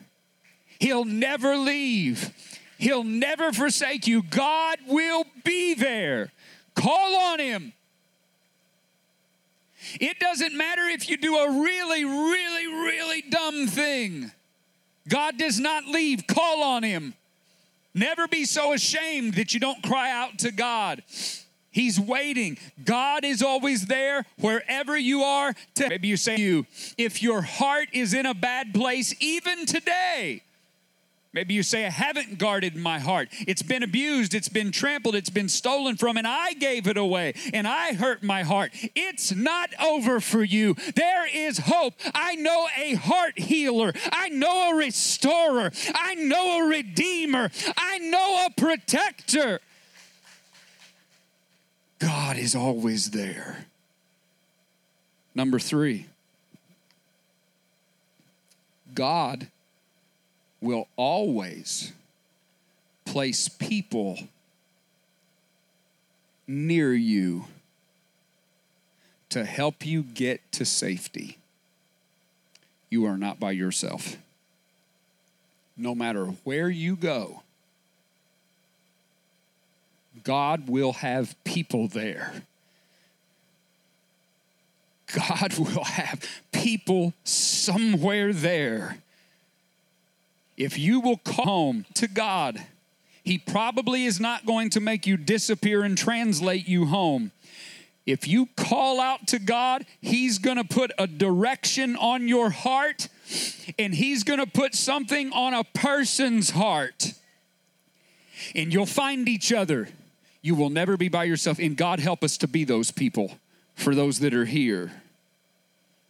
He'll 0.79 1.05
never 1.05 1.57
leave, 1.57 2.33
He'll 2.79 3.05
never 3.05 3.53
forsake 3.53 4.07
you. 4.07 4.23
God 4.23 4.79
will 4.89 5.25
be 5.45 5.75
there. 5.75 6.33
Call 6.75 7.17
on 7.17 7.39
Him. 7.39 7.73
It 10.01 10.18
doesn't 10.18 10.55
matter 10.57 10.82
if 10.82 11.09
you 11.09 11.16
do 11.16 11.36
a 11.36 11.62
really, 11.62 12.05
really, 12.05 12.66
really 12.66 13.22
dumb 13.22 13.66
thing. 13.66 14.30
God 15.09 15.38
does 15.38 15.61
not 15.61 15.86
leave. 15.86 16.26
Call 16.26 16.62
on 16.62 16.82
Him. 16.82 17.14
Never 17.95 18.26
be 18.26 18.45
so 18.45 18.72
ashamed 18.72 19.34
that 19.34 19.55
you 19.55 19.61
don't 19.61 19.82
cry 19.82 20.11
out 20.11 20.38
to 20.40 20.51
God. 20.51 21.03
He's 21.70 21.99
waiting. 21.99 22.57
God 22.84 23.24
is 23.24 23.42
always 23.42 23.86
there 23.86 24.24
wherever 24.38 24.97
you 24.97 25.22
are. 25.22 25.55
To, 25.74 25.88
maybe 25.88 26.09
you 26.09 26.16
say 26.16 26.36
you, 26.36 26.66
if 26.97 27.22
your 27.22 27.42
heart 27.42 27.88
is 27.92 28.14
in 28.14 28.26
a 28.26 28.34
bad 28.34 28.72
place, 28.72 29.14
even 29.20 29.66
today, 29.66 30.42
Maybe 31.35 31.53
you 31.53 31.64
say, 31.64 31.85
I 31.85 31.91
haven't 31.91 32.39
guarded 32.39 32.76
my 32.76 33.01
heart. 33.01 33.28
It's 33.49 33.61
been 33.61 33.82
abused, 33.82 34.35
it's 34.35 34.49
been 34.49 34.70
trampled, 34.70 35.16
it's 35.16 35.30
been 35.30 35.49
stolen 35.49 35.97
from, 35.97 36.16
and 36.16 36.28
I 36.28 36.53
gave 36.53 36.87
it 36.87 36.97
away, 36.97 37.35
and 37.53 37.66
I 37.66 37.95
hurt 37.95 38.22
my 38.22 38.45
heart. 38.45 38.70
It's 38.95 39.35
not 39.35 39.70
over 39.82 40.20
for 40.20 40.45
you. 40.45 40.76
There 40.95 41.26
is 41.26 41.59
hope. 41.59 41.95
I 42.14 42.37
know 42.37 42.68
a 42.78 42.95
heart 42.95 43.37
healer, 43.37 43.93
I 44.12 44.28
know 44.28 44.70
a 44.70 44.76
restorer, 44.76 45.72
I 45.93 46.14
know 46.14 46.64
a 46.64 46.68
redeemer, 46.68 47.51
I 47.76 47.99
know 47.99 48.47
a 48.47 48.51
protector. 48.51 49.59
God 51.99 52.39
is 52.39 52.55
always 52.55 53.11
there. 53.11 53.66
Number 55.35 55.59
three, 55.59 56.07
God 58.95 59.49
will 60.65 60.89
always 60.97 61.93
place 63.05 63.49
people 63.49 64.19
near 66.47 66.93
you 66.95 67.45
to 69.29 69.45
help 69.45 69.85
you 69.85 70.03
get 70.03 70.41
to 70.53 70.65
safety. 70.65 71.37
You 72.89 73.05
are 73.05 73.19
not 73.19 73.39
by 73.39 73.51
yourself. 73.53 74.17
No 75.77 75.95
matter 75.95 76.27
where 76.45 76.71
you 76.71 76.97
go, 76.97 77.43
God 80.23 80.69
will 80.69 80.95
have 80.95 81.35
people 81.45 81.89
there. 81.89 82.33
God 85.12 85.55
will 85.59 85.85
have 85.85 86.23
people 86.53 87.12
somewhere 87.25 88.33
there 88.33 88.99
if 90.57 90.79
you 90.79 91.01
will 91.01 91.21
home 91.27 91.87
to 91.95 92.09
God, 92.09 92.61
He 93.23 93.39
probably 93.39 94.05
is 94.05 94.21
not 94.21 94.47
going 94.47 94.71
to 94.71 94.81
make 94.81 95.07
you 95.07 95.17
disappear 95.17 95.83
and 95.83 95.97
translate 95.97 96.69
you 96.69 96.87
home. 96.87 97.33
If 98.07 98.29
you 98.29 98.47
call 98.57 99.01
out 99.01 99.27
to 99.29 99.39
God, 99.39 99.87
He's 100.01 100.39
going 100.39 100.59
to 100.59 100.65
put 100.65 100.93
a 100.99 101.07
direction 101.07 101.97
on 101.97 102.29
your 102.29 102.51
heart 102.51 103.09
and 103.79 103.95
He's 103.95 104.25
going 104.25 104.41
to 104.41 104.47
put 104.47 104.75
something 104.75 105.33
on 105.33 105.55
a 105.55 105.65
person's 105.65 106.51
heart. 106.51 107.15
And 108.55 108.73
you'll 108.73 108.87
find 108.87 109.29
each 109.29 109.53
other. 109.53 109.89
You 110.43 110.55
will 110.55 110.71
never 110.71 110.97
be 110.97 111.09
by 111.09 111.25
yourself. 111.25 111.59
And 111.59 111.77
God 111.77 112.01
help 112.01 112.23
us 112.23 112.37
to 112.39 112.49
be 112.49 112.65
those 112.65 112.91
people 112.91 113.39
for 113.75 113.95
those 113.95 114.19
that 114.19 114.35
are 114.35 114.45
here. 114.45 114.93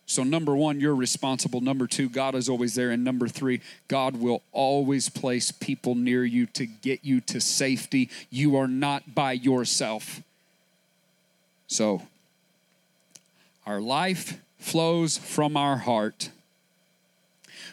So, 0.06 0.22
number 0.22 0.54
one, 0.54 0.80
you're 0.80 0.94
responsible. 0.94 1.60
Number 1.60 1.86
two, 1.86 2.08
God 2.08 2.34
is 2.34 2.48
always 2.48 2.74
there. 2.74 2.90
And 2.90 3.04
number 3.04 3.26
three, 3.26 3.60
God 3.88 4.16
will 4.16 4.42
always 4.52 5.08
place 5.08 5.50
people 5.50 5.94
near 5.94 6.24
you 6.24 6.46
to 6.46 6.66
get 6.66 7.04
you 7.04 7.20
to 7.22 7.40
safety. 7.40 8.10
You 8.30 8.56
are 8.56 8.68
not 8.68 9.14
by 9.14 9.32
yourself. 9.32 10.20
So, 11.66 12.02
our 13.66 13.80
life 13.80 14.38
flows 14.58 15.16
from 15.16 15.56
our 15.56 15.78
heart. 15.78 16.30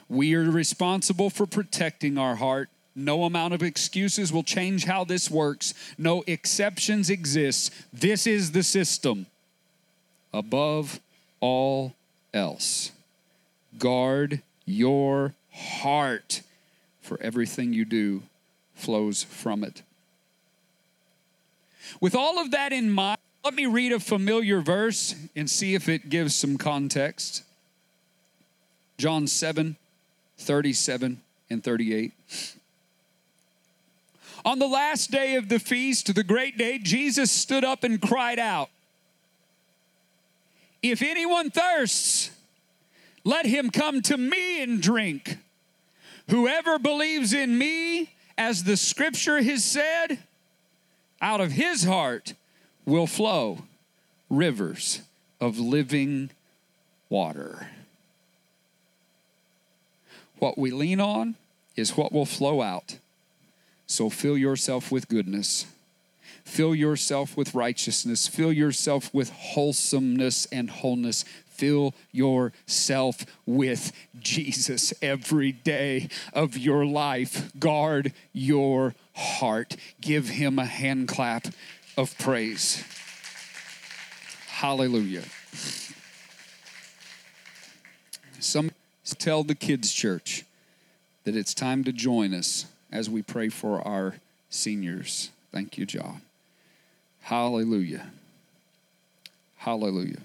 We 0.07 0.33
are 0.35 0.43
responsible 0.43 1.29
for 1.29 1.45
protecting 1.45 2.17
our 2.17 2.35
heart. 2.35 2.69
No 2.95 3.23
amount 3.23 3.53
of 3.53 3.63
excuses 3.63 4.31
will 4.31 4.43
change 4.43 4.85
how 4.85 5.03
this 5.03 5.29
works. 5.29 5.73
No 5.97 6.23
exceptions 6.27 7.09
exist. 7.09 7.73
This 7.93 8.27
is 8.27 8.51
the 8.51 8.63
system. 8.63 9.25
Above 10.33 10.99
all 11.39 11.93
else. 12.33 12.91
Guard 13.77 14.41
your 14.65 15.33
heart, 15.51 16.41
for 17.01 17.19
everything 17.21 17.73
you 17.73 17.85
do 17.85 18.23
flows 18.73 19.23
from 19.23 19.63
it. 19.63 19.81
With 21.99 22.15
all 22.15 22.39
of 22.39 22.51
that 22.51 22.71
in 22.71 22.91
mind, 22.91 23.17
let 23.43 23.53
me 23.53 23.65
read 23.65 23.91
a 23.91 23.99
familiar 23.99 24.61
verse 24.61 25.15
and 25.35 25.49
see 25.49 25.73
if 25.73 25.89
it 25.89 26.09
gives 26.09 26.35
some 26.35 26.57
context. 26.57 27.43
John 28.97 29.27
7 29.27 29.77
37 30.37 31.21
and 31.49 31.63
38. 31.63 32.13
On 34.43 34.57
the 34.57 34.67
last 34.67 35.11
day 35.11 35.35
of 35.35 35.49
the 35.49 35.59
feast, 35.59 36.13
the 36.13 36.23
great 36.23 36.57
day, 36.57 36.79
Jesus 36.79 37.31
stood 37.31 37.63
up 37.63 37.83
and 37.83 38.01
cried 38.01 38.39
out. 38.39 38.69
If 40.81 41.01
anyone 41.01 41.51
thirsts, 41.51 42.31
let 43.23 43.45
him 43.45 43.69
come 43.69 44.01
to 44.03 44.17
me 44.17 44.61
and 44.63 44.81
drink. 44.81 45.37
Whoever 46.29 46.79
believes 46.79 47.33
in 47.33 47.57
me, 47.57 48.13
as 48.37 48.63
the 48.63 48.77
scripture 48.77 49.41
has 49.41 49.63
said, 49.63 50.19
out 51.21 51.41
of 51.41 51.51
his 51.51 51.83
heart 51.83 52.33
will 52.85 53.07
flow 53.07 53.59
rivers 54.29 55.01
of 55.39 55.59
living 55.59 56.31
water. 57.09 57.67
What 60.39 60.57
we 60.57 60.71
lean 60.71 60.99
on 60.99 61.35
is 61.75 61.95
what 61.95 62.11
will 62.11 62.25
flow 62.25 62.61
out. 62.61 62.97
So 63.85 64.09
fill 64.09 64.37
yourself 64.37 64.91
with 64.91 65.07
goodness. 65.07 65.65
Fill 66.43 66.75
yourself 66.75 67.37
with 67.37 67.53
righteousness. 67.55 68.27
Fill 68.27 68.51
yourself 68.51 69.13
with 69.13 69.29
wholesomeness 69.29 70.45
and 70.47 70.69
wholeness. 70.69 71.23
Fill 71.45 71.93
yourself 72.11 73.25
with 73.45 73.91
Jesus 74.19 74.93
every 75.01 75.51
day 75.51 76.09
of 76.33 76.57
your 76.57 76.85
life. 76.85 77.51
Guard 77.59 78.13
your 78.33 78.95
heart. 79.13 79.75
Give 80.01 80.29
him 80.29 80.57
a 80.57 80.65
hand 80.65 81.07
clap 81.07 81.47
of 81.97 82.17
praise. 82.17 82.83
Hallelujah. 84.47 85.23
Some 88.39 88.71
tell 89.03 89.43
the 89.43 89.55
kids' 89.55 89.91
church 89.93 90.45
that 91.25 91.35
it's 91.35 91.53
time 91.53 91.83
to 91.83 91.91
join 91.91 92.33
us 92.33 92.65
as 92.91 93.09
we 93.09 93.21
pray 93.21 93.49
for 93.49 93.85
our 93.87 94.15
seniors. 94.49 95.29
Thank 95.51 95.77
you, 95.77 95.85
John. 95.85 96.21
Hallelujah. 97.21 98.11
Hallelujah. 99.57 100.21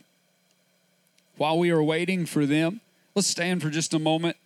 While 1.37 1.59
we 1.59 1.71
are 1.71 1.83
waiting 1.83 2.27
for 2.27 2.47
them, 2.47 2.81
let's 3.15 3.29
stand 3.29 3.63
for 3.63 3.71
just 3.71 3.93
a 3.95 3.99
moment. 3.99 4.37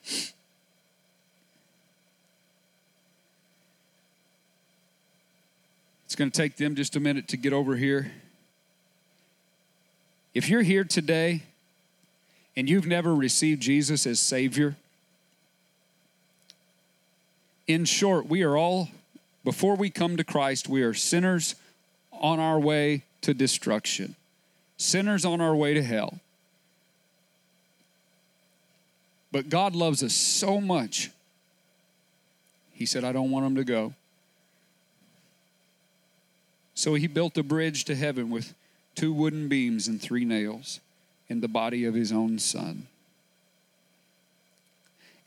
It's 6.04 6.16
going 6.16 6.30
to 6.30 6.36
take 6.36 6.56
them 6.56 6.74
just 6.74 6.96
a 6.96 7.00
minute 7.00 7.28
to 7.28 7.36
get 7.36 7.52
over 7.52 7.76
here. 7.76 8.10
If 10.34 10.48
you're 10.48 10.62
here 10.62 10.84
today 10.84 11.44
and 12.56 12.68
you've 12.68 12.86
never 12.86 13.14
received 13.14 13.62
Jesus 13.62 14.06
as 14.06 14.18
Savior, 14.18 14.74
in 17.68 17.84
short, 17.84 18.26
we 18.26 18.42
are 18.42 18.56
all, 18.56 18.88
before 19.44 19.76
we 19.76 19.88
come 19.88 20.16
to 20.16 20.24
Christ, 20.24 20.68
we 20.68 20.82
are 20.82 20.94
sinners 20.94 21.54
on 22.20 22.38
our 22.38 22.58
way 22.58 23.04
to 23.22 23.34
destruction, 23.34 24.14
sinners 24.76 25.24
on 25.24 25.40
our 25.40 25.54
way 25.54 25.74
to 25.74 25.82
hell. 25.82 26.20
But 29.32 29.48
God 29.48 29.74
loves 29.74 30.02
us 30.02 30.14
so 30.14 30.60
much, 30.60 31.10
He 32.72 32.86
said, 32.86 33.04
I 33.04 33.12
don't 33.12 33.30
want 33.30 33.46
them 33.46 33.56
to 33.56 33.64
go. 33.64 33.94
So 36.74 36.94
He 36.94 37.06
built 37.06 37.38
a 37.38 37.42
bridge 37.42 37.84
to 37.84 37.94
heaven 37.94 38.30
with 38.30 38.54
two 38.94 39.12
wooden 39.12 39.48
beams 39.48 39.86
and 39.88 40.00
three 40.00 40.24
nails 40.24 40.80
in 41.28 41.40
the 41.40 41.48
body 41.48 41.84
of 41.84 41.94
His 41.94 42.12
own 42.12 42.38
Son. 42.38 42.86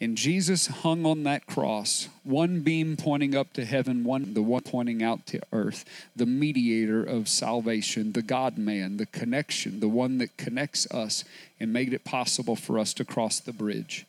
And 0.04 0.18
Jesus 0.18 0.68
hung 0.68 1.06
on 1.06 1.24
that 1.24 1.46
cross, 1.46 2.10
one 2.26 2.60
beam 2.60 2.98
pointing 2.98 3.38
up 3.38 3.54
to 3.54 3.64
heaven, 3.64 4.04
one 4.04 4.34
the 4.34 4.42
one 4.42 4.62
pointing 4.62 5.02
out 5.02 5.26
to 5.28 5.40
earth, 5.54 5.86
the 6.14 6.26
mediator 6.26 7.02
of 7.02 7.30
salvation, 7.30 8.12
the 8.12 8.22
God 8.22 8.58
man, 8.58 8.98
the 8.98 9.06
connection, 9.06 9.80
the 9.80 9.88
one 9.88 10.18
that 10.18 10.36
connects 10.36 10.92
us 10.92 11.24
and 11.58 11.72
made 11.72 11.94
it 11.94 12.04
possible 12.04 12.58
for 12.58 12.78
us 12.78 12.94
to 12.96 13.06
cross 13.06 13.40
the 13.40 13.54
bridge. 13.54 14.06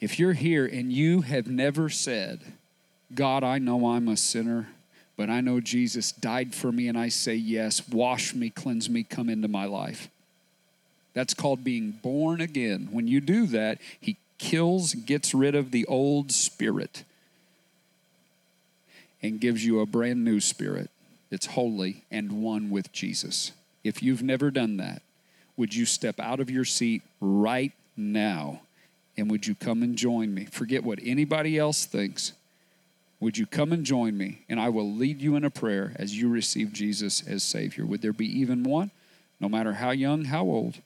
If 0.00 0.20
you're 0.20 0.34
here 0.34 0.64
and 0.64 0.92
you 0.92 1.22
have 1.22 1.48
never 1.48 1.88
said, 1.88 2.42
God, 3.12 3.42
I 3.42 3.58
know 3.58 3.88
I'm 3.88 4.06
a 4.06 4.16
sinner, 4.16 4.68
but 5.16 5.28
I 5.28 5.40
know 5.40 5.58
Jesus 5.58 6.12
died 6.12 6.54
for 6.54 6.70
me, 6.70 6.86
and 6.86 6.96
I 6.96 7.08
say 7.08 7.34
yes, 7.34 7.88
wash 7.88 8.36
me, 8.36 8.50
cleanse 8.50 8.88
me, 8.88 9.02
come 9.02 9.28
into 9.28 9.48
my 9.48 9.64
life 9.64 10.10
that's 11.16 11.32
called 11.32 11.64
being 11.64 11.92
born 11.92 12.42
again. 12.42 12.88
When 12.90 13.08
you 13.08 13.22
do 13.22 13.46
that, 13.46 13.78
He 13.98 14.18
kills, 14.36 14.92
gets 14.92 15.32
rid 15.32 15.54
of 15.54 15.70
the 15.70 15.86
old 15.86 16.30
spirit, 16.30 17.04
and 19.22 19.40
gives 19.40 19.64
you 19.64 19.80
a 19.80 19.86
brand 19.86 20.26
new 20.26 20.40
spirit 20.40 20.90
that's 21.30 21.46
holy 21.46 22.04
and 22.10 22.42
one 22.42 22.68
with 22.68 22.92
Jesus. 22.92 23.52
If 23.82 24.02
you've 24.02 24.22
never 24.22 24.50
done 24.50 24.76
that, 24.76 25.00
would 25.56 25.74
you 25.74 25.86
step 25.86 26.20
out 26.20 26.38
of 26.38 26.50
your 26.50 26.66
seat 26.66 27.00
right 27.18 27.72
now 27.96 28.60
and 29.16 29.30
would 29.30 29.46
you 29.46 29.54
come 29.54 29.82
and 29.82 29.96
join 29.96 30.34
me? 30.34 30.44
Forget 30.44 30.84
what 30.84 30.98
anybody 31.02 31.58
else 31.58 31.86
thinks. 31.86 32.34
Would 33.20 33.38
you 33.38 33.46
come 33.46 33.72
and 33.72 33.86
join 33.86 34.18
me? 34.18 34.42
And 34.50 34.60
I 34.60 34.68
will 34.68 34.92
lead 34.92 35.22
you 35.22 35.34
in 35.36 35.44
a 35.44 35.50
prayer 35.50 35.94
as 35.96 36.14
you 36.14 36.28
receive 36.28 36.74
Jesus 36.74 37.26
as 37.26 37.42
Savior. 37.42 37.86
Would 37.86 38.02
there 38.02 38.12
be 38.12 38.26
even 38.38 38.64
one? 38.64 38.90
No 39.40 39.48
matter 39.48 39.72
how 39.72 39.92
young, 39.92 40.26
how 40.26 40.44
old. 40.44 40.82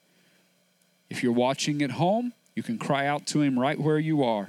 If 1.10 1.22
you're 1.22 1.32
watching 1.32 1.82
at 1.82 1.90
home, 1.92 2.32
you 2.54 2.62
can 2.62 2.78
cry 2.78 3.06
out 3.06 3.26
to 3.28 3.42
Him 3.42 3.58
right 3.58 3.78
where 3.78 3.98
you 3.98 4.22
are. 4.22 4.48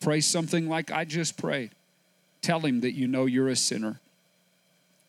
Pray 0.00 0.20
something 0.20 0.68
like 0.68 0.90
I 0.90 1.04
just 1.04 1.36
prayed. 1.36 1.70
Tell 2.42 2.60
Him 2.60 2.80
that 2.82 2.92
you 2.92 3.08
know 3.08 3.26
you're 3.26 3.48
a 3.48 3.56
sinner. 3.56 3.98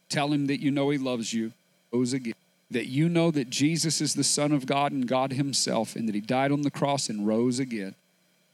Tell 0.10 0.32
Him 0.32 0.48
that 0.48 0.62
you 0.62 0.72
know 0.72 0.90
He 0.90 0.98
loves 0.98 1.34
you. 1.34 1.52
Rose 1.92 2.14
again. 2.14 2.34
That 2.72 2.88
you 2.88 3.10
know 3.10 3.32
that 3.32 3.50
Jesus 3.50 4.02
is 4.02 4.14
the 4.14 4.24
Son 4.24 4.52
of 4.52 4.66
God 4.66 4.92
and 4.92 5.08
God 5.08 5.34
Himself, 5.34 5.96
and 5.96 6.08
that 6.08 6.16
He 6.16 6.22
died 6.22 6.52
on 6.52 6.62
the 6.62 6.72
cross 6.72 7.10
and 7.10 7.28
rose 7.28 7.60
again. 7.60 7.96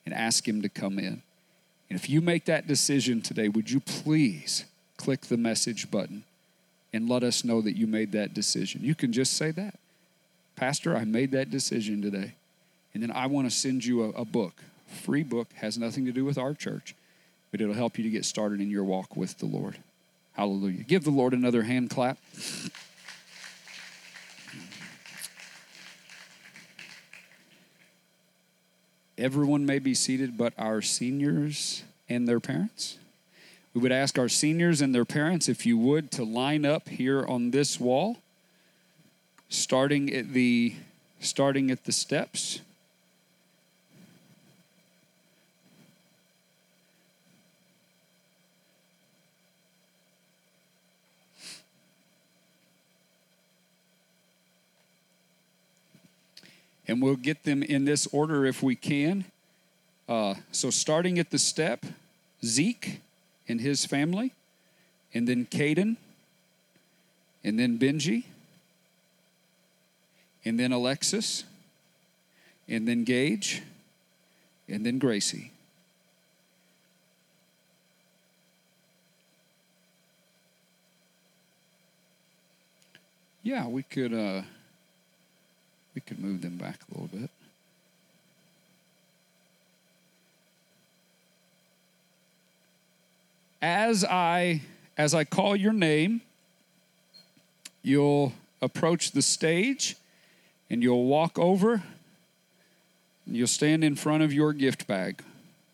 And 0.05 0.13
ask 0.13 0.47
Him 0.47 0.61
to 0.63 0.69
come 0.69 0.99
in. 0.99 1.21
And 1.89 1.99
if 1.99 2.09
you 2.09 2.21
make 2.21 2.45
that 2.45 2.67
decision 2.67 3.21
today, 3.21 3.47
would 3.47 3.69
you 3.69 3.79
please 3.79 4.65
click 4.97 5.21
the 5.21 5.37
message 5.37 5.91
button 5.91 6.23
and 6.91 7.07
let 7.07 7.23
us 7.23 7.43
know 7.43 7.61
that 7.61 7.77
you 7.77 7.87
made 7.87 8.11
that 8.13 8.33
decision? 8.33 8.81
You 8.83 8.95
can 8.95 9.13
just 9.13 9.33
say 9.33 9.51
that. 9.51 9.75
Pastor, 10.55 10.95
I 10.95 11.03
made 11.03 11.31
that 11.31 11.49
decision 11.49 12.01
today. 12.01 12.33
And 12.93 13.01
then 13.01 13.11
I 13.11 13.25
want 13.25 13.49
to 13.49 13.55
send 13.55 13.85
you 13.85 14.03
a, 14.03 14.09
a 14.09 14.25
book. 14.25 14.63
Free 14.87 15.23
book, 15.23 15.47
has 15.55 15.77
nothing 15.77 16.05
to 16.05 16.11
do 16.11 16.23
with 16.23 16.37
our 16.37 16.53
church, 16.53 16.95
but 17.51 17.59
it'll 17.59 17.73
help 17.73 17.97
you 17.97 18.03
to 18.03 18.09
get 18.09 18.25
started 18.25 18.61
in 18.61 18.69
your 18.69 18.83
walk 18.83 19.15
with 19.17 19.39
the 19.39 19.47
Lord. 19.47 19.77
Hallelujah. 20.33 20.83
Give 20.83 21.03
the 21.03 21.11
Lord 21.11 21.33
another 21.33 21.63
hand 21.63 21.89
clap. 21.89 22.17
Everyone 29.17 29.65
may 29.65 29.79
be 29.79 29.93
seated, 29.93 30.37
but 30.37 30.53
our 30.57 30.81
seniors 30.81 31.83
and 32.09 32.27
their 32.27 32.39
parents. 32.39 32.97
We 33.73 33.81
would 33.81 33.91
ask 33.91 34.19
our 34.19 34.29
seniors 34.29 34.81
and 34.81 34.93
their 34.93 35.05
parents, 35.05 35.49
if 35.49 35.65
you 35.65 35.77
would, 35.77 36.11
to 36.11 36.23
line 36.23 36.65
up 36.65 36.89
here 36.89 37.25
on 37.25 37.51
this 37.51 37.79
wall 37.79 38.17
starting 39.53 40.13
at 40.13 40.33
the 40.33 40.75
starting 41.19 41.71
at 41.71 41.85
the 41.85 41.91
steps 41.91 42.59
and 56.87 57.01
we'll 57.01 57.15
get 57.15 57.43
them 57.43 57.63
in 57.63 57.85
this 57.85 58.07
order 58.07 58.45
if 58.45 58.61
we 58.61 58.75
can. 58.75 59.25
Uh, 60.07 60.35
so, 60.51 60.69
starting 60.69 61.17
at 61.17 61.31
the 61.31 61.39
step, 61.39 61.85
Zeke 62.43 62.99
and 63.47 63.61
his 63.61 63.85
family, 63.85 64.33
and 65.13 65.27
then 65.27 65.45
Caden, 65.45 65.95
and 67.43 67.57
then 67.57 67.79
Benji, 67.79 68.25
and 70.45 70.59
then 70.59 70.71
Alexis, 70.71 71.43
and 72.67 72.87
then 72.87 73.03
Gage, 73.03 73.61
and 74.67 74.85
then 74.85 74.99
Gracie. 74.99 75.51
Yeah, 83.43 83.67
we 83.67 83.83
could 83.83 84.13
uh, 84.13 84.41
we 85.93 86.01
could 86.01 86.19
move 86.19 86.41
them 86.41 86.57
back 86.57 86.79
a 86.89 86.93
little 86.93 87.19
bit. 87.19 87.29
As 93.61 94.05
I 94.05 94.61
as 94.97 95.13
I 95.13 95.25
call 95.25 95.55
your 95.55 95.73
name, 95.73 96.21
you'll 97.81 98.33
approach 98.61 99.11
the 99.11 99.21
stage 99.21 99.97
and 100.73 100.81
you'll 100.81 101.05
walk 101.05 101.37
over 101.37 101.83
and 103.27 103.35
you'll 103.37 103.45
stand 103.45 103.83
in 103.83 103.95
front 103.95 104.23
of 104.23 104.33
your 104.33 104.53
gift 104.53 104.87
bag 104.87 105.21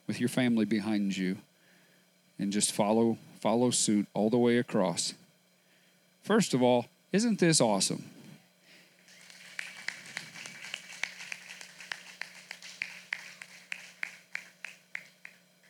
with 0.08 0.20
your 0.20 0.28
family 0.28 0.66
behind 0.66 1.16
you 1.16 1.38
and 2.38 2.52
just 2.52 2.74
follow 2.74 3.18
follow 3.40 3.70
suit 3.70 4.06
all 4.14 4.30
the 4.30 4.38
way 4.38 4.58
across. 4.58 5.14
First 6.22 6.54
of 6.54 6.62
all, 6.62 6.88
isn't 7.14 7.40
this 7.40 7.62
awesome? 7.62 8.04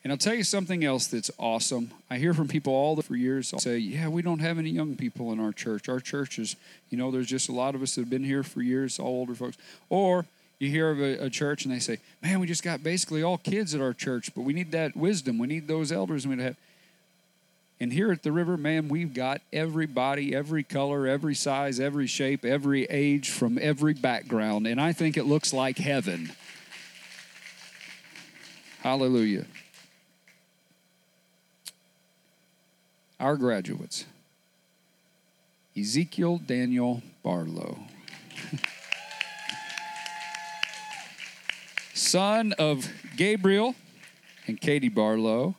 And 0.10 0.14
I'll 0.16 0.18
tell 0.18 0.34
you 0.34 0.44
something 0.44 0.84
else 0.84 1.06
that's 1.06 1.30
awesome. 1.38 1.92
I 2.10 2.18
hear 2.18 2.34
from 2.34 2.48
people 2.48 2.74
all 2.74 2.96
the 2.96 3.04
for 3.04 3.16
years 3.16 3.54
say, 3.60 3.78
"Yeah, 3.78 4.08
we 4.08 4.24
don't 4.24 4.40
have 4.40 4.58
any 4.58 4.72
young 4.72 4.96
people 4.96 5.32
in 5.32 5.40
our 5.40 5.54
church. 5.54 5.88
Our 5.88 6.00
church 6.00 6.40
is, 6.40 6.56
you 6.90 6.98
know, 6.98 7.12
there's 7.12 7.28
just 7.28 7.48
a 7.48 7.52
lot 7.52 7.76
of 7.76 7.84
us 7.84 7.94
that 7.94 8.02
have 8.02 8.10
been 8.10 8.24
here 8.24 8.42
for 8.42 8.64
years, 8.64 8.98
all 8.98 9.06
older 9.06 9.36
folks." 9.36 9.60
Or 9.88 10.26
you 10.58 10.68
hear 10.68 10.90
of 10.90 11.00
a, 11.00 11.26
a, 11.26 11.30
church 11.30 11.64
and 11.64 11.72
they 11.72 11.78
say, 11.78 12.00
"Man, 12.24 12.40
we 12.40 12.48
just 12.48 12.64
got 12.64 12.82
basically 12.82 13.22
all 13.22 13.38
kids 13.38 13.76
at 13.76 13.82
our 13.82 13.94
church, 13.94 14.34
but 14.34 14.42
we 14.42 14.52
need 14.52 14.72
that 14.72 14.98
wisdom. 14.98 15.38
We 15.38 15.46
need 15.46 15.68
those 15.68 15.92
elders. 15.92 16.26
We 16.26 16.42
have." 16.42 16.56
And 17.80 17.94
here 17.94 18.12
at 18.12 18.24
the 18.24 18.32
river, 18.32 18.58
man, 18.58 18.90
we've 18.90 19.14
got 19.14 19.42
everybody, 19.54 20.34
every 20.34 20.64
color, 20.64 21.06
every 21.06 21.36
size, 21.36 21.80
every 21.80 22.08
shape, 22.08 22.44
every 22.44 22.86
age, 22.86 23.30
from 23.30 23.60
every 23.62 23.94
background, 23.94 24.66
and 24.66 24.82
I 24.82 24.92
think 24.92 25.18
it 25.18 25.26
looks 25.26 25.54
like 25.54 25.78
heaven. 25.78 26.32
Hallelujah. 28.80 29.46
Our 33.20 33.36
graduates 33.36 34.06
Ezekiel 35.78 36.38
Daniel 36.38 37.02
Barlow, 37.24 37.80
son 41.94 42.54
of 42.54 42.90
Gabriel 43.18 43.76
and 44.48 44.60
Katie 44.60 44.90
Barlow, 44.90 45.56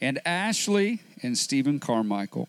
and 0.00 0.20
Ashley 0.24 1.00
and 1.22 1.36
Stephen 1.36 1.80
Carmichael. 1.80 2.48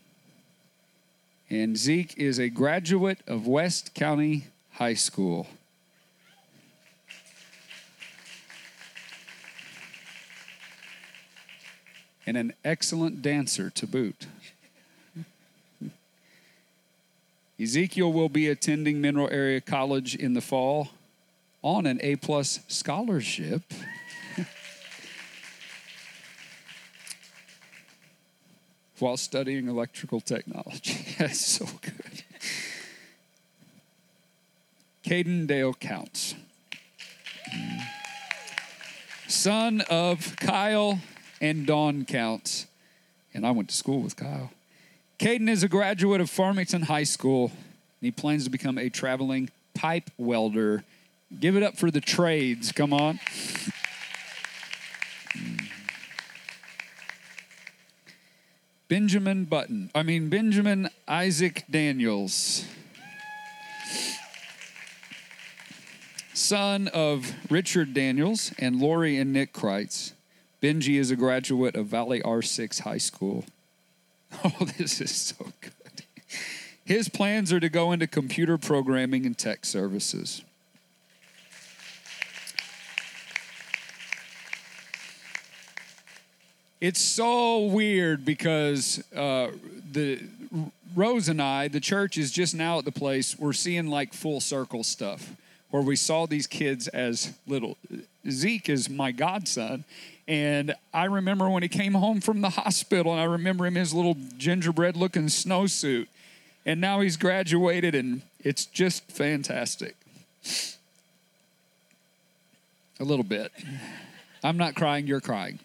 And 1.49 1.77
Zeke 1.77 2.17
is 2.17 2.39
a 2.39 2.49
graduate 2.49 3.19
of 3.25 3.47
West 3.47 3.93
County 3.93 4.47
High 4.73 4.95
School. 4.95 5.47
And 12.27 12.37
an 12.37 12.53
excellent 12.65 13.21
dancer 13.21 13.69
to 13.69 13.87
boot. 13.87 14.27
Ezekiel 17.59 18.13
will 18.13 18.29
be 18.29 18.47
attending 18.49 19.01
Mineral 19.01 19.29
Area 19.31 19.61
College 19.61 20.13
in 20.13 20.33
the 20.33 20.41
fall 20.41 20.89
on 21.63 21.87
an 21.87 21.99
A 22.03 22.17
plus 22.17 22.59
scholarship. 22.67 23.63
While 28.99 29.17
studying 29.17 29.67
electrical 29.69 30.19
technology. 30.21 31.15
That's 31.17 31.43
so 31.45 31.65
good. 31.81 32.23
Caden 35.03 35.47
Dale 35.47 35.73
Counts. 35.73 36.35
Son 39.27 39.81
of 39.89 40.35
Kyle 40.35 40.99
and 41.41 41.65
Dawn 41.65 42.05
counts. 42.05 42.67
And 43.33 43.45
I 43.45 43.51
went 43.51 43.69
to 43.69 43.75
school 43.75 44.01
with 44.01 44.15
Kyle. 44.15 44.51
Caden 45.19 45.49
is 45.49 45.63
a 45.63 45.67
graduate 45.67 46.21
of 46.21 46.29
Farmington 46.29 46.83
High 46.83 47.03
School, 47.03 47.45
and 47.45 48.01
he 48.01 48.11
plans 48.11 48.43
to 48.43 48.49
become 48.49 48.77
a 48.77 48.89
traveling 48.89 49.49
pipe 49.73 50.09
welder. 50.17 50.83
Give 51.39 51.55
it 51.55 51.63
up 51.63 51.77
for 51.77 51.91
the 51.91 52.01
trades. 52.01 52.71
Come 52.71 52.93
on. 52.93 53.19
Benjamin 58.87 59.45
Button. 59.45 59.91
I 59.93 60.03
mean, 60.03 60.29
Benjamin 60.29 60.89
Isaac 61.07 61.65
Daniels. 61.69 62.65
Son 66.33 66.87
of 66.89 67.33
Richard 67.49 67.93
Daniels 67.93 68.53
and 68.57 68.79
Lori 68.79 69.17
and 69.17 69.33
Nick 69.33 69.51
Kreitz. 69.51 70.13
Benji 70.61 70.95
is 70.95 71.11
a 71.11 71.15
graduate 71.15 71.75
of 71.75 71.87
Valley 71.87 72.21
R6 72.21 72.81
High 72.81 72.97
School. 72.97 73.45
Oh, 74.43 74.65
this 74.77 74.99
is 74.99 75.15
so 75.15 75.53
good. 75.61 75.71
His 76.83 77.07
plans 77.07 77.53
are 77.53 77.61
to 77.61 77.69
go 77.69 77.93
into 77.93 78.07
computer 78.07 78.57
programming 78.57 79.25
and 79.25 79.37
tech 79.37 79.63
services. 79.63 80.43
It's 86.81 86.99
so 86.99 87.59
weird 87.59 88.25
because 88.25 89.01
uh, 89.15 89.51
the 89.89 90.21
Rose 90.93 91.29
and 91.29 91.41
I, 91.41 91.69
the 91.69 91.79
church 91.79 92.17
is 92.17 92.29
just 92.29 92.53
now 92.53 92.79
at 92.79 92.85
the 92.85 92.91
place 92.91 93.39
we're 93.39 93.53
seeing 93.53 93.87
like 93.87 94.13
full 94.13 94.41
circle 94.41 94.83
stuff 94.83 95.31
where 95.69 95.81
we 95.81 95.95
saw 95.95 96.25
these 96.25 96.47
kids 96.47 96.87
as 96.87 97.33
little. 97.45 97.77
Zeke 98.29 98.69
is 98.69 98.89
my 98.89 99.11
godson, 99.11 99.83
and 100.27 100.75
I 100.93 101.05
remember 101.05 101.49
when 101.49 101.63
he 101.63 101.69
came 101.69 101.93
home 101.93 102.21
from 102.21 102.41
the 102.41 102.49
hospital, 102.49 103.11
and 103.11 103.21
I 103.21 103.25
remember 103.25 103.65
him 103.65 103.75
in 103.75 103.81
his 103.81 103.93
little 103.93 104.17
gingerbread 104.37 104.95
looking 104.95 105.27
snowsuit. 105.27 106.07
And 106.65 106.81
now 106.81 106.99
he's 106.99 107.15
graduated, 107.15 107.95
and 107.95 108.21
it's 108.43 108.65
just 108.65 109.09
fantastic. 109.09 109.95
A 112.99 113.03
little 113.03 113.23
bit. 113.23 113.51
I'm 114.43 114.57
not 114.57 114.75
crying, 114.75 115.07
you're 115.07 115.21
crying. 115.21 115.59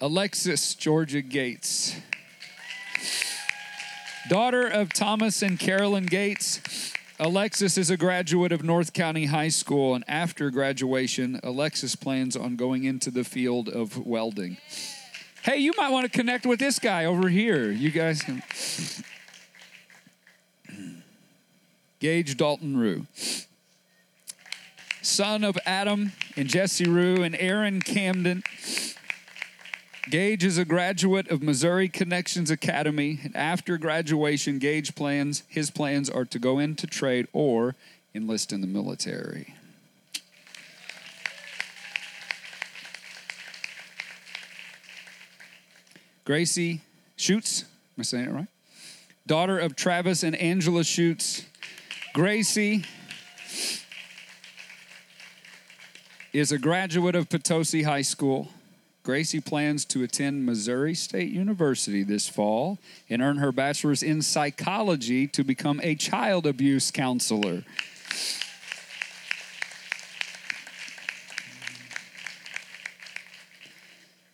Alexis 0.00 0.74
Georgia 0.74 1.22
Gates, 1.22 1.96
daughter 4.28 4.66
of 4.66 4.92
Thomas 4.92 5.42
and 5.42 5.58
Carolyn 5.58 6.06
Gates 6.06 6.92
Alexis 7.20 7.78
is 7.78 7.90
a 7.90 7.96
graduate 7.96 8.50
of 8.50 8.64
North 8.64 8.92
County 8.92 9.26
High 9.26 9.48
School, 9.48 9.94
and 9.94 10.02
after 10.08 10.50
graduation, 10.50 11.38
Alexis 11.44 11.94
plans 11.94 12.36
on 12.36 12.56
going 12.56 12.82
into 12.82 13.12
the 13.12 13.22
field 13.22 13.68
of 13.68 14.04
welding. 14.04 14.56
Hey, 15.42 15.58
you 15.58 15.72
might 15.76 15.90
want 15.90 16.10
to 16.10 16.10
connect 16.10 16.44
with 16.44 16.58
this 16.58 16.80
guy 16.80 17.04
over 17.04 17.28
here. 17.28 17.70
You 17.70 17.92
guys. 17.92 18.20
Gage 22.00 22.36
Dalton 22.36 22.76
Rue, 22.76 23.06
son 25.00 25.44
of 25.44 25.56
Adam 25.64 26.12
and 26.36 26.48
Jesse 26.48 26.88
Rue 26.88 27.22
and 27.22 27.36
Aaron 27.36 27.80
Camden. 27.80 28.42
Gage 30.10 30.44
is 30.44 30.58
a 30.58 30.66
graduate 30.66 31.30
of 31.30 31.42
Missouri 31.42 31.88
Connections 31.88 32.50
Academy. 32.50 33.20
After 33.34 33.78
graduation, 33.78 34.58
Gage 34.58 34.94
plans 34.94 35.44
his 35.48 35.70
plans 35.70 36.10
are 36.10 36.26
to 36.26 36.38
go 36.38 36.58
into 36.58 36.86
trade 36.86 37.26
or 37.32 37.74
enlist 38.14 38.52
in 38.52 38.60
the 38.60 38.66
military. 38.66 39.54
Gracie 46.26 46.82
Schutz, 47.16 47.62
am 47.62 48.00
I 48.00 48.02
saying 48.02 48.26
it 48.26 48.32
right? 48.32 48.48
Daughter 49.26 49.58
of 49.58 49.74
Travis 49.74 50.22
and 50.22 50.36
Angela 50.36 50.84
Schutz. 50.84 51.46
Gracie 52.12 52.84
is 56.34 56.52
a 56.52 56.58
graduate 56.58 57.14
of 57.14 57.30
Potosi 57.30 57.84
High 57.84 58.02
School. 58.02 58.48
Gracie 59.04 59.40
plans 59.40 59.84
to 59.84 60.02
attend 60.02 60.46
Missouri 60.46 60.94
State 60.94 61.30
University 61.30 62.02
this 62.02 62.26
fall 62.26 62.78
and 63.10 63.20
earn 63.20 63.36
her 63.36 63.52
bachelor's 63.52 64.02
in 64.02 64.22
psychology 64.22 65.26
to 65.26 65.44
become 65.44 65.78
a 65.82 65.94
child 65.94 66.46
abuse 66.46 66.90
counselor. 66.90 67.64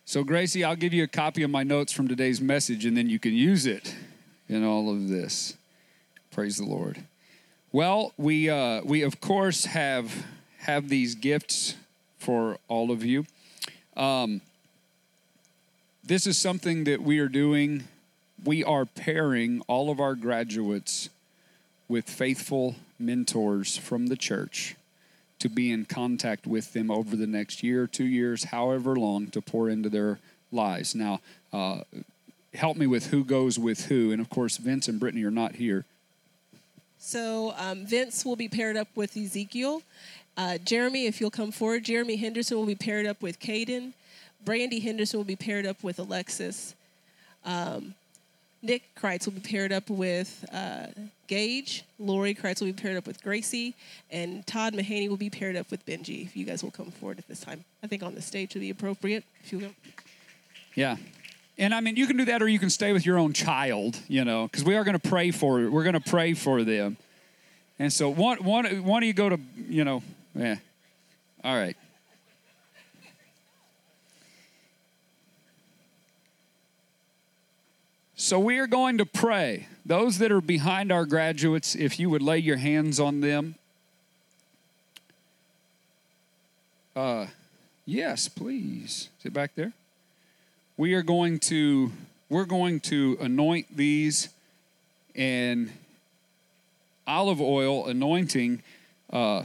So, 0.05 0.23
Gracie, 0.23 0.63
I'll 0.63 0.77
give 0.77 0.95
you 0.95 1.03
a 1.03 1.09
copy 1.09 1.43
of 1.43 1.51
my 1.51 1.65
notes 1.65 1.93
from 1.93 2.07
today's 2.07 2.41
message 2.41 2.85
and 2.85 2.97
then 2.97 3.09
you 3.09 3.19
can 3.19 3.33
use 3.33 3.67
it 3.67 3.97
in 4.49 4.65
all 4.65 4.89
of 4.89 5.09
this. 5.09 5.57
Praise 6.31 6.59
the 6.59 6.65
Lord. 6.65 7.03
Well, 7.73 8.13
we, 8.17 8.49
uh, 8.49 8.83
we 8.85 9.03
of 9.03 9.21
course 9.21 9.65
have, 9.65 10.27
have 10.59 10.89
these 10.89 11.17
gifts 11.17 11.75
for 12.19 12.59
all 12.69 12.93
of 12.93 13.05
you. 13.05 13.27
Um, 13.97 14.41
this 16.05 16.27
is 16.27 16.39
something 16.39 16.85
that 16.85 17.03
we 17.03 17.19
are 17.19 17.29
doing. 17.29 17.85
We 18.45 18.65
are 18.65 18.85
pairing 18.85 19.63
all 19.67 19.91
of 19.91 20.01
our 20.01 20.15
graduates 20.15 21.09
with 21.89 22.09
faithful 22.09 22.77
mentors 22.99 23.77
from 23.77 24.07
the 24.07 24.17
church 24.17 24.77
to 25.41 25.49
be 25.49 25.73
in 25.73 25.87
contact 25.87 26.47
with 26.47 26.73
them 26.73 26.91
over 26.91 27.17
the 27.17 27.27
next 27.27 27.63
year, 27.63 27.87
two 27.87 28.05
years, 28.05 28.45
however 28.45 28.95
long, 28.97 29.29
to 29.29 29.41
pour 29.41 29.69
into 29.69 29.89
their 29.89 30.19
lives. 30.53 30.95
Now, 30.95 31.21
uh, 31.53 31.81
help 32.55 32.77
me 32.77 32.87
with 32.87 33.07
who 33.07 33.25
goes 33.25 33.59
with 33.59 33.87
who. 33.87 34.13
And 34.13 34.21
of 34.21 34.31
course, 34.31 34.59
Vince 34.59 34.89
and 34.89 35.01
Brittany 35.01 35.25
are 35.25 35.31
not 35.31 35.57
here. 35.57 35.85
So, 36.99 37.55
um, 37.57 37.87
Vince 37.87 38.25
will 38.25 38.37
be 38.37 38.49
paired 38.49 38.77
up 38.77 38.89
with 38.95 39.17
Ezekiel. 39.17 39.83
Uh, 40.37 40.59
Jeremy, 40.59 41.07
if 41.07 41.21
you'll 41.21 41.31
come 41.31 41.51
forward, 41.51 41.85
Jeremy 41.85 42.17
Henderson 42.17 42.59
will 42.59 42.67
be 42.67 42.75
paired 42.75 43.07
up 43.07 43.23
with 43.23 43.41
Caden. 43.41 43.93
Brandy 44.45 44.81
Henderson 44.81 45.19
will 45.19 45.25
be 45.25 45.37
paired 45.37 45.67
up 45.67 45.83
with 45.83 45.99
Alexis. 45.99 46.75
Um, 47.45 47.95
Nick 48.63 48.83
Kreitz 48.95 49.25
will 49.25 49.33
be 49.33 49.41
paired 49.41 49.73
up 49.73 49.89
with 49.89 50.45
uh, 50.53 50.87
Gage. 51.27 51.85
Lori 51.99 52.35
Kreitz 52.35 52.61
will 52.61 52.69
be 52.69 52.73
paired 52.75 52.97
up 52.97 53.07
with 53.07 53.23
Gracie. 53.23 53.75
And 54.11 54.47
Todd 54.47 54.75
Mahaney 54.75 55.09
will 55.09 55.17
be 55.17 55.31
paired 55.31 55.57
up 55.57 55.71
with 55.71 55.85
Benji. 55.87 56.27
If 56.27 56.37
you 56.37 56.45
guys 56.45 56.63
will 56.63 56.71
come 56.71 56.91
forward 56.91 57.19
at 57.19 57.27
this 57.29 57.41
time. 57.41 57.65
I 57.83 57.87
think 57.87 58.03
on 58.03 58.15
the 58.15 58.23
stage 58.23 58.55
would 58.55 58.61
be 58.61 58.71
appropriate. 58.71 59.25
If 59.43 59.53
you 59.53 59.59
will. 59.61 59.73
Yeah. 60.75 60.97
And 61.57 61.75
I 61.75 61.81
mean, 61.81 61.97
you 61.97 62.07
can 62.07 62.17
do 62.17 62.25
that 62.27 62.43
or 62.43 62.49
you 62.49 62.59
can 62.59 62.71
stay 62.71 62.93
with 62.93 63.05
your 63.05 63.19
own 63.19 63.33
child, 63.33 63.99
you 64.09 64.25
know, 64.25 64.47
because 64.47 64.65
we 64.65 64.77
are 64.77 64.85
going 64.85 64.99
to 64.99 65.09
pray 65.09 65.31
for 65.31 65.61
it. 65.61 65.71
We're 65.71 65.83
going 65.83 65.95
to 65.95 66.01
pray 66.01 66.35
for 66.35 66.63
them. 66.65 66.97
And 67.79 67.93
so 67.93 68.11
one, 68.11 68.39
one, 68.39 68.85
one 68.85 69.03
of 69.03 69.07
you 69.07 69.13
go 69.15 69.31
to, 69.31 69.41
you 69.69 69.85
know, 69.85 70.03
yeah. 70.35 70.57
All 71.43 71.57
right. 71.57 71.77
So 78.21 78.39
we 78.39 78.59
are 78.59 78.67
going 78.67 78.99
to 78.99 79.07
pray. 79.07 79.67
Those 79.87 80.19
that 80.19 80.31
are 80.31 80.43
behind 80.43 80.93
our 80.93 81.07
graduates, 81.07 81.75
if 81.75 81.99
you 81.99 82.11
would 82.11 82.21
lay 82.21 82.37
your 82.37 82.59
hands 82.59 83.01
on 83.01 83.23
them. 83.23 83.55
Uh, 86.95 87.29
yes, 87.87 88.29
please. 88.29 89.09
Is 89.19 89.25
it 89.25 89.33
back 89.33 89.55
there? 89.55 89.73
We 90.77 90.93
are 90.93 91.03
going 91.03 91.39
to 91.39 91.93
we're 92.29 92.45
going 92.45 92.81
to 92.81 93.17
anoint 93.23 93.75
these 93.75 94.29
and 95.17 95.73
olive 97.07 97.41
oil 97.41 97.87
anointing. 97.87 98.63
Uh, 99.11 99.45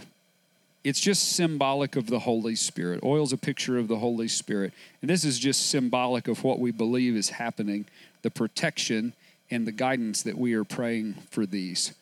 it's 0.84 1.00
just 1.00 1.32
symbolic 1.32 1.96
of 1.96 2.08
the 2.08 2.20
Holy 2.20 2.56
Spirit. 2.56 3.00
Oil 3.04 3.24
is 3.24 3.32
a 3.32 3.38
picture 3.38 3.78
of 3.78 3.88
the 3.88 4.00
Holy 4.00 4.28
Spirit. 4.28 4.74
And 5.02 5.10
this 5.10 5.24
is 5.24 5.40
just 5.40 5.70
symbolic 5.70 6.28
of 6.28 6.44
what 6.44 6.60
we 6.60 6.72
believe 6.72 7.16
is 7.16 7.30
happening 7.30 7.86
the 8.26 8.32
protection 8.32 9.14
and 9.52 9.68
the 9.68 9.72
guidance 9.72 10.24
that 10.24 10.36
we 10.36 10.56
are 10.56 10.64
praying 10.64 11.14
for 11.30 11.46
these. 11.46 11.94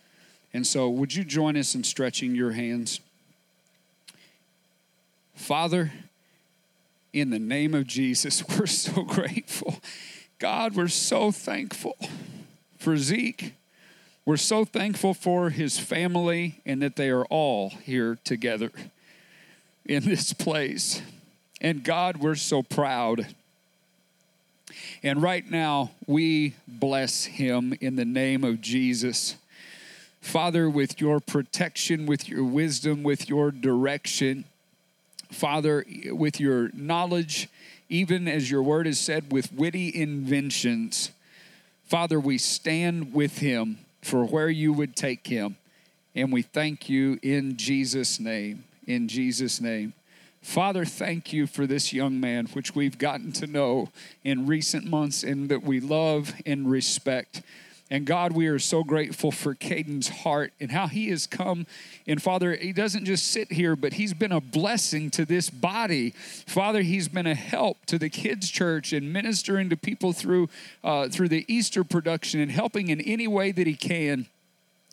And 0.54 0.66
so, 0.66 0.90
would 0.90 1.14
you 1.14 1.26
join 1.26 1.58
us 1.58 1.76
in 1.76 1.84
stretching 1.84 2.34
your 2.34 2.54
hands? 2.54 3.02
Father, 5.36 5.92
in 7.12 7.30
the 7.30 7.40
name 7.40 7.74
of 7.74 7.88
Jesus, 7.88 8.42
we're 8.58 8.68
so 8.68 9.04
grateful. 9.04 9.76
God, 10.40 10.78
we're 10.78 10.88
so 10.88 11.30
thankful 11.30 11.98
for 12.78 12.96
Zeke. 12.96 13.54
We're 14.26 14.38
so 14.38 14.64
thankful 14.64 15.14
for 15.14 15.50
his 15.50 15.78
family 15.78 16.62
and 16.66 16.82
that 16.82 16.96
they 16.96 17.10
are 17.10 17.26
all 17.26 17.72
here 17.84 18.18
together 18.24 18.72
in 19.86 20.06
this 20.06 20.32
place. 20.32 21.02
And 21.60 21.84
God, 21.84 22.16
we're 22.16 22.36
so 22.36 22.64
proud 22.64 23.28
and 25.02 25.22
right 25.22 25.50
now, 25.50 25.92
we 26.08 26.56
bless 26.68 27.26
him 27.26 27.74
in 27.82 27.96
the 27.96 28.06
name 28.06 28.44
of 28.44 28.62
Jesus. 28.62 29.36
Father, 30.22 30.70
with 30.70 31.02
your 31.02 31.20
protection, 31.20 32.06
with 32.06 32.30
your 32.30 32.44
wisdom, 32.44 33.04
with 33.04 33.28
your 33.28 33.52
direction, 33.52 34.46
Father, 35.32 35.86
with 36.06 36.40
your 36.40 36.70
knowledge, 36.74 37.50
even 37.90 38.28
as 38.28 38.50
your 38.50 38.64
word 38.64 38.88
is 38.88 39.00
said, 39.00 39.32
with 39.32 39.52
witty 39.52 39.94
inventions, 39.94 41.12
Father, 41.86 42.20
we 42.20 42.38
stand 42.38 43.14
with 43.14 43.40
him 43.40 43.80
for 44.02 44.26
where 44.26 44.50
you 44.50 44.72
would 44.74 44.96
take 44.96 45.28
him. 45.28 45.58
And 46.16 46.32
we 46.32 46.42
thank 46.42 46.90
you 46.90 47.20
in 47.22 47.58
Jesus' 47.58 48.20
name. 48.20 48.64
In 48.88 49.08
Jesus' 49.08 49.60
name. 49.60 49.94
Father, 50.44 50.84
thank 50.84 51.32
you 51.32 51.48
for 51.48 51.66
this 51.66 51.94
young 51.94 52.20
man, 52.20 52.48
which 52.48 52.76
we've 52.76 52.98
gotten 52.98 53.32
to 53.32 53.48
know 53.48 53.90
in 54.26 54.46
recent 54.46 54.86
months 54.86 55.24
and 55.24 55.48
that 55.48 55.64
we 55.64 55.80
love 55.80 56.36
and 56.46 56.70
respect. 56.70 57.42
And 57.90 58.06
God, 58.06 58.34
we 58.34 58.48
are 58.48 58.60
so 58.60 58.84
grateful 58.84 59.32
for 59.32 59.56
Caden's 59.56 60.10
heart 60.10 60.52
and 60.60 60.72
how 60.72 60.88
he 60.88 61.10
has 61.10 61.28
come. 61.28 61.66
And 62.06 62.22
Father, 62.22 62.56
he 62.56 62.74
doesn't 62.74 63.06
just 63.06 63.30
sit 63.30 63.54
here, 63.54 63.78
but 63.78 63.94
he's 63.94 64.14
been 64.14 64.34
a 64.34 64.42
blessing 64.42 65.10
to 65.12 65.26
this 65.26 65.50
body. 65.50 66.12
Father, 66.12 66.82
he's 66.82 67.08
been 67.08 67.28
a 67.28 67.36
help 67.36 67.86
to 67.86 67.98
the 67.98 68.10
kids' 68.10 68.50
church 68.50 68.92
and 68.92 69.14
ministering 69.14 69.70
to 69.70 69.78
people 69.78 70.12
through 70.12 70.50
uh, 70.84 71.08
through 71.08 71.30
the 71.30 71.46
Easter 71.48 71.86
production 71.86 72.42
and 72.42 72.52
helping 72.52 72.90
in 72.90 73.00
any 73.02 73.28
way 73.28 73.54
that 73.54 73.66
he 73.66 73.76
can. 73.76 74.28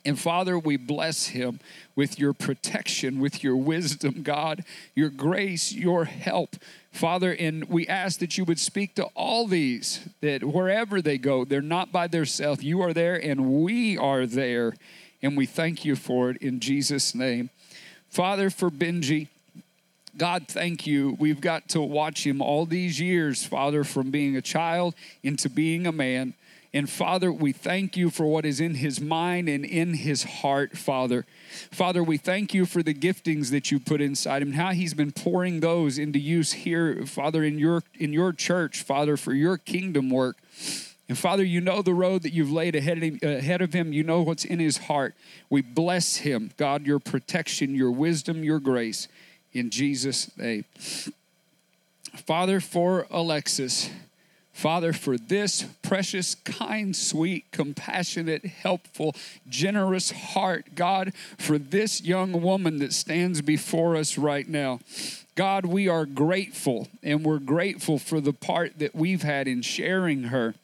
And 0.04 0.18
Father, 0.18 0.58
we 0.58 0.76
bless 0.76 1.26
him 1.26 1.60
with 1.94 2.18
your 2.18 2.32
protection, 2.32 3.20
with 3.20 3.44
your 3.44 3.56
wisdom, 3.56 4.22
God, 4.22 4.64
your 4.94 5.10
grace, 5.10 5.72
your 5.72 6.06
help. 6.06 6.56
Father, 6.90 7.36
and 7.38 7.64
we 7.68 7.86
ask 7.86 8.18
that 8.20 8.38
you 8.38 8.44
would 8.44 8.58
speak 8.58 8.94
to 8.94 9.04
all 9.14 9.46
these, 9.46 10.08
that 10.22 10.42
wherever 10.42 11.02
they 11.02 11.18
go, 11.18 11.44
they're 11.44 11.60
not 11.60 11.92
by 11.92 12.06
themselves. 12.06 12.62
You 12.62 12.80
are 12.80 12.94
there 12.94 13.16
and 13.16 13.62
we 13.62 13.98
are 13.98 14.26
there. 14.26 14.74
And 15.22 15.36
we 15.36 15.44
thank 15.44 15.84
you 15.84 15.96
for 15.96 16.30
it 16.30 16.38
in 16.38 16.60
Jesus' 16.60 17.14
name. 17.14 17.50
Father, 18.08 18.48
for 18.48 18.70
Benji, 18.70 19.28
God, 20.16 20.48
thank 20.48 20.86
you. 20.86 21.16
We've 21.20 21.40
got 21.40 21.68
to 21.70 21.80
watch 21.80 22.26
him 22.26 22.42
all 22.42 22.66
these 22.66 22.98
years, 22.98 23.44
Father, 23.44 23.84
from 23.84 24.10
being 24.10 24.36
a 24.36 24.42
child 24.42 24.94
into 25.22 25.48
being 25.48 25.86
a 25.86 25.92
man. 25.92 26.34
And 26.72 26.88
Father, 26.88 27.32
we 27.32 27.52
thank 27.52 27.96
you 27.96 28.10
for 28.10 28.26
what 28.26 28.46
is 28.46 28.60
in 28.60 28.76
his 28.76 29.00
mind 29.00 29.48
and 29.48 29.64
in 29.64 29.94
his 29.94 30.22
heart, 30.22 30.78
Father. 30.78 31.26
Father, 31.72 32.02
we 32.02 32.16
thank 32.16 32.54
you 32.54 32.64
for 32.64 32.80
the 32.80 32.94
giftings 32.94 33.50
that 33.50 33.72
you 33.72 33.80
put 33.80 34.00
inside 34.00 34.40
him, 34.40 34.52
how 34.52 34.70
he's 34.70 34.94
been 34.94 35.10
pouring 35.10 35.60
those 35.60 35.98
into 35.98 36.20
use 36.20 36.52
here, 36.52 37.04
Father, 37.06 37.42
in 37.42 37.58
your 37.58 37.82
in 37.98 38.12
your 38.12 38.32
church, 38.32 38.82
Father, 38.82 39.16
for 39.16 39.34
your 39.34 39.58
kingdom 39.58 40.10
work. 40.10 40.36
And 41.08 41.18
Father, 41.18 41.42
you 41.42 41.60
know 41.60 41.82
the 41.82 41.92
road 41.92 42.22
that 42.22 42.32
you've 42.32 42.52
laid 42.52 42.76
ahead 42.76 42.98
of, 42.98 43.02
him, 43.02 43.18
ahead 43.20 43.62
of 43.62 43.72
him. 43.72 43.92
You 43.92 44.04
know 44.04 44.22
what's 44.22 44.44
in 44.44 44.60
his 44.60 44.78
heart. 44.78 45.16
We 45.50 45.60
bless 45.60 46.18
him, 46.18 46.52
God, 46.56 46.86
your 46.86 47.00
protection, 47.00 47.74
your 47.74 47.90
wisdom, 47.90 48.44
your 48.44 48.60
grace, 48.60 49.08
in 49.52 49.70
Jesus' 49.70 50.30
name. 50.38 50.66
Father, 52.14 52.60
for 52.60 53.08
Alexis. 53.10 53.90
Father, 54.52 54.92
for 54.92 55.16
this 55.16 55.64
precious, 55.82 56.34
kind, 56.34 56.94
sweet, 56.94 57.50
compassionate, 57.50 58.44
helpful, 58.44 59.14
generous 59.48 60.10
heart, 60.10 60.74
God, 60.74 61.12
for 61.38 61.56
this 61.56 62.02
young 62.02 62.42
woman 62.42 62.78
that 62.80 62.92
stands 62.92 63.40
before 63.40 63.96
us 63.96 64.18
right 64.18 64.48
now. 64.48 64.80
God, 65.34 65.64
we 65.64 65.88
are 65.88 66.04
grateful, 66.04 66.88
and 67.02 67.24
we're 67.24 67.38
grateful 67.38 67.98
for 67.98 68.20
the 68.20 68.32
part 68.32 68.78
that 68.80 68.94
we've 68.94 69.22
had 69.22 69.48
in 69.48 69.62
sharing 69.62 70.24
her. 70.24 70.54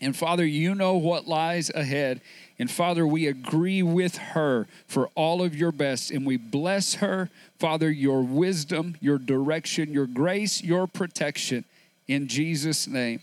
And 0.00 0.14
Father, 0.14 0.44
you 0.44 0.74
know 0.74 0.94
what 0.94 1.26
lies 1.26 1.70
ahead. 1.74 2.20
And 2.58 2.70
Father, 2.70 3.04
we 3.04 3.26
agree 3.26 3.82
with 3.82 4.16
her 4.16 4.68
for 4.86 5.08
all 5.16 5.42
of 5.42 5.56
your 5.56 5.72
best, 5.72 6.10
and 6.10 6.24
we 6.24 6.36
bless 6.36 6.94
her, 6.94 7.30
Father, 7.58 7.90
your 7.90 8.22
wisdom, 8.22 8.96
your 9.00 9.18
direction, 9.18 9.92
your 9.92 10.06
grace, 10.06 10.62
your 10.62 10.86
protection 10.86 11.64
in 12.06 12.28
Jesus' 12.28 12.86
name. 12.86 13.20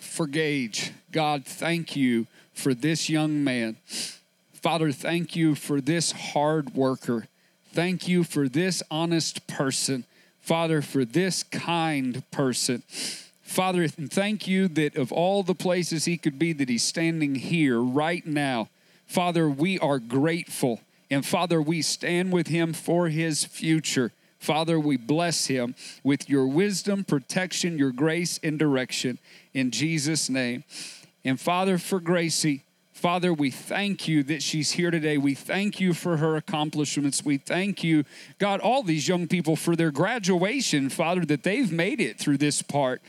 For 0.00 0.26
Gage, 0.26 0.92
God, 1.12 1.44
thank 1.44 1.94
you 1.94 2.26
for 2.52 2.74
this 2.74 3.08
young 3.08 3.44
man. 3.44 3.76
Father, 4.52 4.90
thank 4.90 5.36
you 5.36 5.54
for 5.54 5.80
this 5.80 6.10
hard 6.10 6.74
worker. 6.74 7.28
Thank 7.72 8.08
you 8.08 8.24
for 8.24 8.48
this 8.48 8.82
honest 8.90 9.46
person. 9.46 10.04
Father, 10.40 10.82
for 10.82 11.04
this 11.04 11.42
kind 11.44 12.28
person. 12.30 12.82
Father, 13.42 13.86
thank 13.86 14.48
you 14.48 14.66
that 14.68 14.96
of 14.96 15.12
all 15.12 15.42
the 15.42 15.54
places 15.54 16.04
he 16.04 16.18
could 16.18 16.38
be, 16.38 16.52
that 16.52 16.68
he's 16.68 16.82
standing 16.82 17.36
here 17.36 17.80
right 17.80 18.26
now. 18.26 18.68
Father, 19.06 19.48
we 19.48 19.78
are 19.78 19.98
grateful. 19.98 20.80
And 21.10 21.24
Father, 21.24 21.62
we 21.62 21.80
stand 21.80 22.32
with 22.32 22.48
him 22.48 22.72
for 22.72 23.08
his 23.08 23.44
future. 23.44 24.12
Father, 24.38 24.78
we 24.78 24.96
bless 24.96 25.46
him 25.46 25.74
with 26.02 26.28
your 26.28 26.46
wisdom, 26.46 27.04
protection, 27.04 27.78
your 27.78 27.92
grace, 27.92 28.38
and 28.42 28.58
direction 28.58 29.18
in 29.52 29.70
Jesus' 29.70 30.30
name. 30.30 30.64
And 31.24 31.40
Father, 31.40 31.78
for 31.78 32.00
Gracie, 32.00 32.64
Father, 32.92 33.32
we 33.32 33.52
thank 33.52 34.08
you 34.08 34.24
that 34.24 34.42
she's 34.42 34.72
here 34.72 34.90
today. 34.90 35.18
We 35.18 35.34
thank 35.34 35.78
you 35.78 35.94
for 35.94 36.16
her 36.16 36.34
accomplishments. 36.34 37.24
We 37.24 37.38
thank 37.38 37.84
you, 37.84 38.04
God, 38.38 38.58
all 38.58 38.82
these 38.82 39.06
young 39.06 39.28
people 39.28 39.54
for 39.54 39.76
their 39.76 39.92
graduation, 39.92 40.88
Father, 40.88 41.24
that 41.26 41.44
they've 41.44 41.70
made 41.70 42.00
it 42.00 42.18
through 42.18 42.38
this 42.38 42.60
part. 42.60 43.00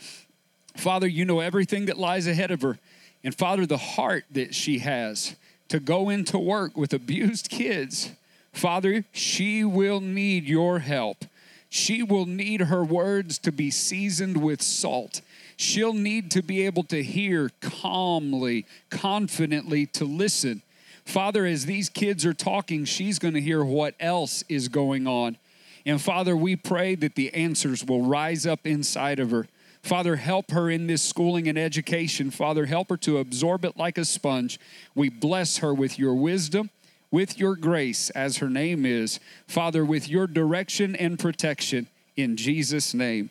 Father, 0.77 1.07
you 1.07 1.25
know 1.25 1.39
everything 1.39 1.87
that 1.87 1.97
lies 1.97 2.27
ahead 2.27 2.51
of 2.51 2.61
her. 2.61 2.77
And 3.23 3.33
Father, 3.33 3.65
the 3.65 3.77
heart 3.77 4.25
that 4.31 4.53
she 4.53 4.79
has 4.79 5.35
to 5.69 5.79
go 5.79 6.09
into 6.09 6.37
work 6.37 6.77
with 6.77 6.93
abused 6.93 7.49
kids 7.49 8.11
Father, 8.51 9.05
she 9.11 9.63
will 9.63 10.01
need 10.01 10.45
your 10.45 10.79
help. 10.79 11.25
She 11.69 12.01
will 12.01 12.25
need 12.25 12.61
her 12.61 12.83
words 12.83 13.37
to 13.39 13.51
be 13.51 13.69
seasoned 13.69 14.41
with 14.41 14.61
salt. 14.61 15.21
She'll 15.55 15.93
need 15.93 16.31
to 16.31 16.41
be 16.41 16.65
able 16.65 16.83
to 16.85 17.03
hear 17.03 17.51
calmly, 17.61 18.65
confidently, 18.89 19.85
to 19.87 20.05
listen. 20.05 20.63
Father, 21.05 21.45
as 21.45 21.65
these 21.65 21.89
kids 21.89 22.25
are 22.25 22.33
talking, 22.33 22.85
she's 22.85 23.19
going 23.19 23.33
to 23.33 23.41
hear 23.41 23.63
what 23.63 23.95
else 23.99 24.43
is 24.49 24.67
going 24.67 25.05
on. 25.05 25.37
And 25.85 26.01
Father, 26.01 26.35
we 26.35 26.55
pray 26.55 26.95
that 26.95 27.15
the 27.15 27.33
answers 27.33 27.83
will 27.83 28.03
rise 28.03 28.45
up 28.45 28.65
inside 28.65 29.19
of 29.19 29.31
her. 29.31 29.47
Father, 29.81 30.17
help 30.17 30.51
her 30.51 30.69
in 30.69 30.87
this 30.87 31.01
schooling 31.01 31.47
and 31.47 31.57
education. 31.57 32.31
Father, 32.31 32.65
help 32.65 32.89
her 32.89 32.97
to 32.97 33.17
absorb 33.17 33.63
it 33.63 33.77
like 33.77 33.97
a 33.97 34.05
sponge. 34.05 34.59
We 34.93 35.09
bless 35.09 35.57
her 35.57 35.73
with 35.73 35.97
your 35.97 36.13
wisdom, 36.13 36.69
with 37.11 37.39
your 37.39 37.55
grace, 37.55 38.09
as 38.11 38.37
her 38.37 38.49
name 38.49 38.85
is. 38.85 39.19
Father, 39.47 39.83
with 39.83 40.09
your 40.09 40.27
direction 40.27 40.95
and 40.95 41.17
protection. 41.17 41.87
In 42.15 42.35
Jesus' 42.35 42.93
name, 42.93 43.29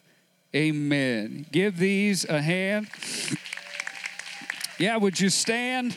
amen. 0.54 1.46
Give 1.52 1.76
these 1.78 2.24
a 2.24 2.40
hand. 2.40 2.88
Yeah, 4.78 4.96
would 4.96 5.20
you 5.20 5.28
stand? 5.28 5.96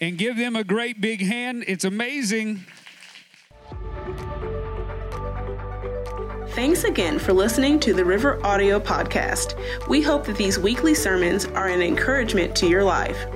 And 0.00 0.18
give 0.18 0.36
them 0.36 0.56
a 0.56 0.64
great 0.64 1.00
big 1.00 1.22
hand. 1.22 1.64
It's 1.66 1.84
amazing. 1.84 2.64
Thanks 6.50 6.84
again 6.84 7.18
for 7.18 7.34
listening 7.34 7.80
to 7.80 7.92
the 7.92 8.04
River 8.04 8.44
Audio 8.44 8.80
Podcast. 8.80 9.58
We 9.88 10.00
hope 10.00 10.24
that 10.24 10.36
these 10.36 10.58
weekly 10.58 10.94
sermons 10.94 11.44
are 11.44 11.68
an 11.68 11.82
encouragement 11.82 12.56
to 12.56 12.66
your 12.66 12.82
life. 12.82 13.26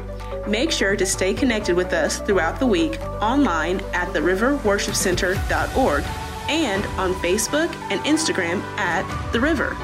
Make 0.46 0.70
sure 0.70 0.96
to 0.96 1.06
stay 1.06 1.34
connected 1.34 1.76
with 1.76 1.92
us 1.92 2.18
throughout 2.20 2.58
the 2.58 2.66
week 2.66 3.00
online 3.22 3.80
at 3.92 4.08
theriverworshipcenter.org 4.08 6.04
and 6.48 6.84
on 6.98 7.14
Facebook 7.14 7.72
and 7.90 8.00
Instagram 8.00 8.60
at 8.76 9.32
The 9.32 9.40
River. 9.40 9.76